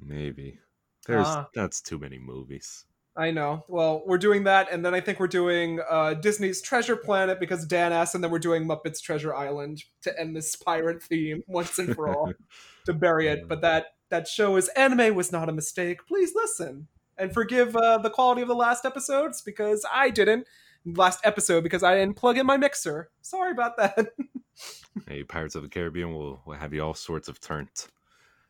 Maybe. 0.00 0.58
There's 1.06 1.26
Ah. 1.26 1.48
that's 1.54 1.80
too 1.80 1.98
many 1.98 2.18
movies. 2.18 2.84
I 3.16 3.30
know. 3.30 3.64
Well, 3.66 4.02
we're 4.06 4.18
doing 4.18 4.44
that, 4.44 4.70
and 4.70 4.84
then 4.84 4.94
I 4.94 5.00
think 5.00 5.18
we're 5.18 5.26
doing 5.26 5.80
uh, 5.88 6.14
Disney's 6.14 6.60
Treasure 6.60 6.96
Planet 6.96 7.40
because 7.40 7.64
Dan 7.64 7.92
asked, 7.92 8.14
and 8.14 8.22
then 8.22 8.30
we're 8.30 8.38
doing 8.38 8.66
Muppets 8.66 9.00
Treasure 9.00 9.34
Island 9.34 9.82
to 10.02 10.20
end 10.20 10.36
this 10.36 10.54
pirate 10.54 11.02
theme 11.02 11.42
once 11.46 11.78
and 11.78 11.94
for 11.94 12.14
all, 12.14 12.32
to 12.84 12.92
bury 12.92 13.28
it. 13.28 13.48
But 13.48 13.62
that 13.62 13.86
that 14.10 14.28
show 14.28 14.56
is 14.56 14.68
anime 14.68 15.14
was 15.14 15.32
not 15.32 15.48
a 15.48 15.52
mistake. 15.52 16.06
Please 16.06 16.32
listen 16.34 16.88
and 17.16 17.32
forgive 17.32 17.74
uh, 17.74 17.98
the 17.98 18.10
quality 18.10 18.42
of 18.42 18.48
the 18.48 18.54
last 18.54 18.84
episodes 18.84 19.40
because 19.40 19.84
I 19.92 20.10
didn't. 20.10 20.46
Last 20.84 21.20
episode 21.24 21.64
because 21.64 21.82
I 21.82 21.96
didn't 21.96 22.16
plug 22.16 22.38
in 22.38 22.46
my 22.46 22.56
mixer. 22.56 23.10
Sorry 23.20 23.50
about 23.50 23.76
that. 23.78 24.10
hey, 25.08 25.24
Pirates 25.24 25.56
of 25.56 25.62
the 25.62 25.68
Caribbean 25.68 26.14
will, 26.14 26.40
will 26.46 26.54
have 26.54 26.72
you 26.72 26.80
all 26.80 26.94
sorts 26.94 27.28
of 27.28 27.40
turns. 27.40 27.88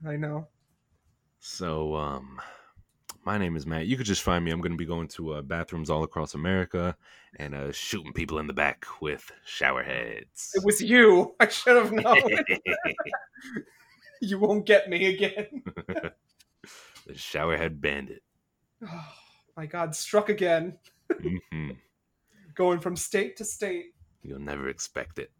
I 0.06 0.16
know. 0.16 0.48
So, 1.40 1.94
um, 1.94 2.40
my 3.26 3.36
name 3.36 3.56
is 3.56 3.66
Matt. 3.66 3.88
You 3.88 3.96
could 3.96 4.06
just 4.06 4.22
find 4.22 4.44
me. 4.44 4.52
I'm 4.52 4.60
going 4.60 4.70
to 4.70 4.78
be 4.78 4.86
going 4.86 5.08
to 5.08 5.34
uh, 5.34 5.42
bathrooms 5.42 5.90
all 5.90 6.04
across 6.04 6.34
America 6.34 6.96
and 7.36 7.56
uh, 7.56 7.72
shooting 7.72 8.12
people 8.12 8.38
in 8.38 8.46
the 8.46 8.52
back 8.52 8.86
with 9.02 9.32
shower 9.44 9.82
heads. 9.82 10.52
It 10.54 10.64
was 10.64 10.80
you. 10.80 11.34
I 11.40 11.48
should 11.48 11.76
have 11.76 11.90
known. 11.90 12.22
you 14.22 14.38
won't 14.38 14.64
get 14.64 14.88
me 14.88 15.06
again. 15.06 15.64
the 17.04 17.12
showerhead 17.14 17.80
bandit. 17.80 18.22
Oh, 18.88 19.12
my 19.56 19.66
God, 19.66 19.96
struck 19.96 20.28
again. 20.28 20.78
hmm 21.20 21.70
Going 22.54 22.78
from 22.78 22.94
state 22.94 23.36
to 23.38 23.44
state. 23.44 23.86
You'll 24.22 24.38
never 24.38 24.68
expect 24.68 25.18
it. 25.18 25.32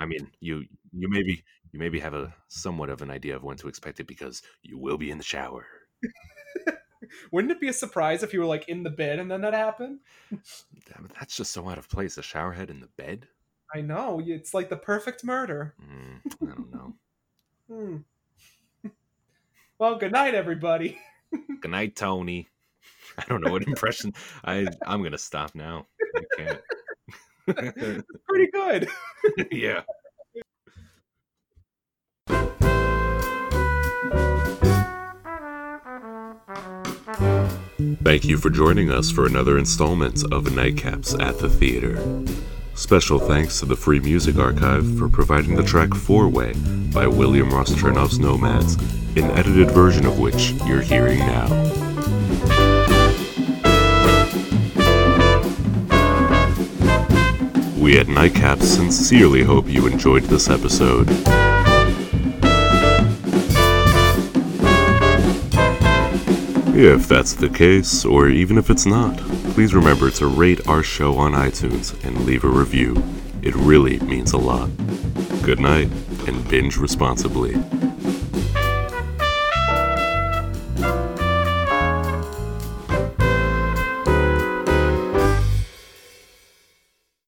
I 0.00 0.06
mean, 0.06 0.30
you 0.40 0.64
you 0.92 1.08
maybe 1.08 1.44
you 1.72 1.78
maybe 1.78 2.00
have 2.00 2.14
a 2.14 2.34
somewhat 2.48 2.90
of 2.90 3.00
an 3.02 3.10
idea 3.10 3.36
of 3.36 3.44
when 3.44 3.56
to 3.58 3.68
expect 3.68 4.00
it 4.00 4.06
because 4.06 4.42
you 4.62 4.78
will 4.78 4.98
be 4.98 5.10
in 5.10 5.18
the 5.18 5.24
shower. 5.24 5.66
Wouldn't 7.32 7.52
it 7.52 7.60
be 7.60 7.68
a 7.68 7.72
surprise 7.72 8.22
if 8.22 8.32
you 8.32 8.40
were 8.40 8.46
like 8.46 8.68
in 8.68 8.82
the 8.82 8.90
bed 8.90 9.18
and 9.18 9.30
then 9.30 9.40
that 9.42 9.54
happened? 9.54 10.00
Damn 10.30 11.04
it, 11.04 11.12
that's 11.18 11.36
just 11.36 11.52
so 11.52 11.68
out 11.68 11.78
of 11.78 11.88
place. 11.88 12.18
A 12.18 12.22
showerhead 12.22 12.70
in 12.70 12.80
the 12.80 12.88
bed? 12.96 13.28
I 13.74 13.80
know. 13.80 14.22
It's 14.24 14.54
like 14.54 14.68
the 14.68 14.76
perfect 14.76 15.24
murder. 15.24 15.74
Mm, 15.82 16.32
I 16.42 16.54
don't 16.54 16.72
know. 16.72 16.94
Hmm. 17.68 17.96
Well, 19.78 19.96
good 19.96 20.12
night, 20.12 20.34
everybody. 20.34 20.96
Good 21.60 21.70
night, 21.70 21.96
Tony. 21.96 22.48
I 23.18 23.24
don't 23.28 23.42
know 23.42 23.50
what 23.50 23.64
impression. 23.66 24.14
I 24.44 24.66
I'm 24.86 25.02
gonna 25.02 25.18
stop 25.18 25.54
now. 25.54 25.86
I 26.16 26.22
can't. 26.36 28.04
Pretty 28.28 28.50
good. 28.52 28.88
yeah. 29.50 29.82
Thank 37.76 38.24
you 38.24 38.38
for 38.38 38.48
joining 38.48 38.90
us 38.90 39.10
for 39.10 39.26
another 39.26 39.58
installment 39.58 40.24
of 40.32 40.44
Nightcaps 40.44 41.20
at 41.20 41.38
the 41.38 41.50
Theater. 41.50 42.02
Special 42.74 43.18
thanks 43.18 43.60
to 43.60 43.66
the 43.66 43.76
Free 43.76 44.00
Music 44.00 44.38
Archive 44.38 44.96
for 44.96 45.10
providing 45.10 45.56
the 45.56 45.62
track 45.62 45.92
Four 45.92 46.28
Way 46.28 46.54
by 46.94 47.06
William 47.06 47.50
Ross 47.50 47.70
Chernoff's 47.74 48.16
Nomads, 48.18 48.76
an 49.16 49.30
edited 49.32 49.70
version 49.72 50.06
of 50.06 50.18
which 50.18 50.52
you're 50.64 50.80
hearing 50.80 51.18
now. 51.18 51.48
We 57.78 57.98
at 57.98 58.06
Nightcaps 58.06 58.62
sincerely 58.62 59.42
hope 59.42 59.68
you 59.68 59.86
enjoyed 59.86 60.22
this 60.22 60.48
episode. 60.48 61.08
If 66.78 67.08
that's 67.08 67.32
the 67.32 67.48
case, 67.48 68.04
or 68.04 68.28
even 68.28 68.58
if 68.58 68.68
it's 68.68 68.84
not, 68.84 69.16
please 69.54 69.74
remember 69.74 70.10
to 70.10 70.26
rate 70.26 70.68
our 70.68 70.82
show 70.82 71.16
on 71.16 71.32
iTunes 71.32 71.94
and 72.04 72.26
leave 72.26 72.44
a 72.44 72.48
review. 72.48 73.02
It 73.40 73.54
really 73.54 73.98
means 74.00 74.32
a 74.34 74.36
lot. 74.36 74.68
Good 75.42 75.58
night, 75.58 75.88
and 76.26 76.46
binge 76.50 76.76
responsibly. 76.76 77.54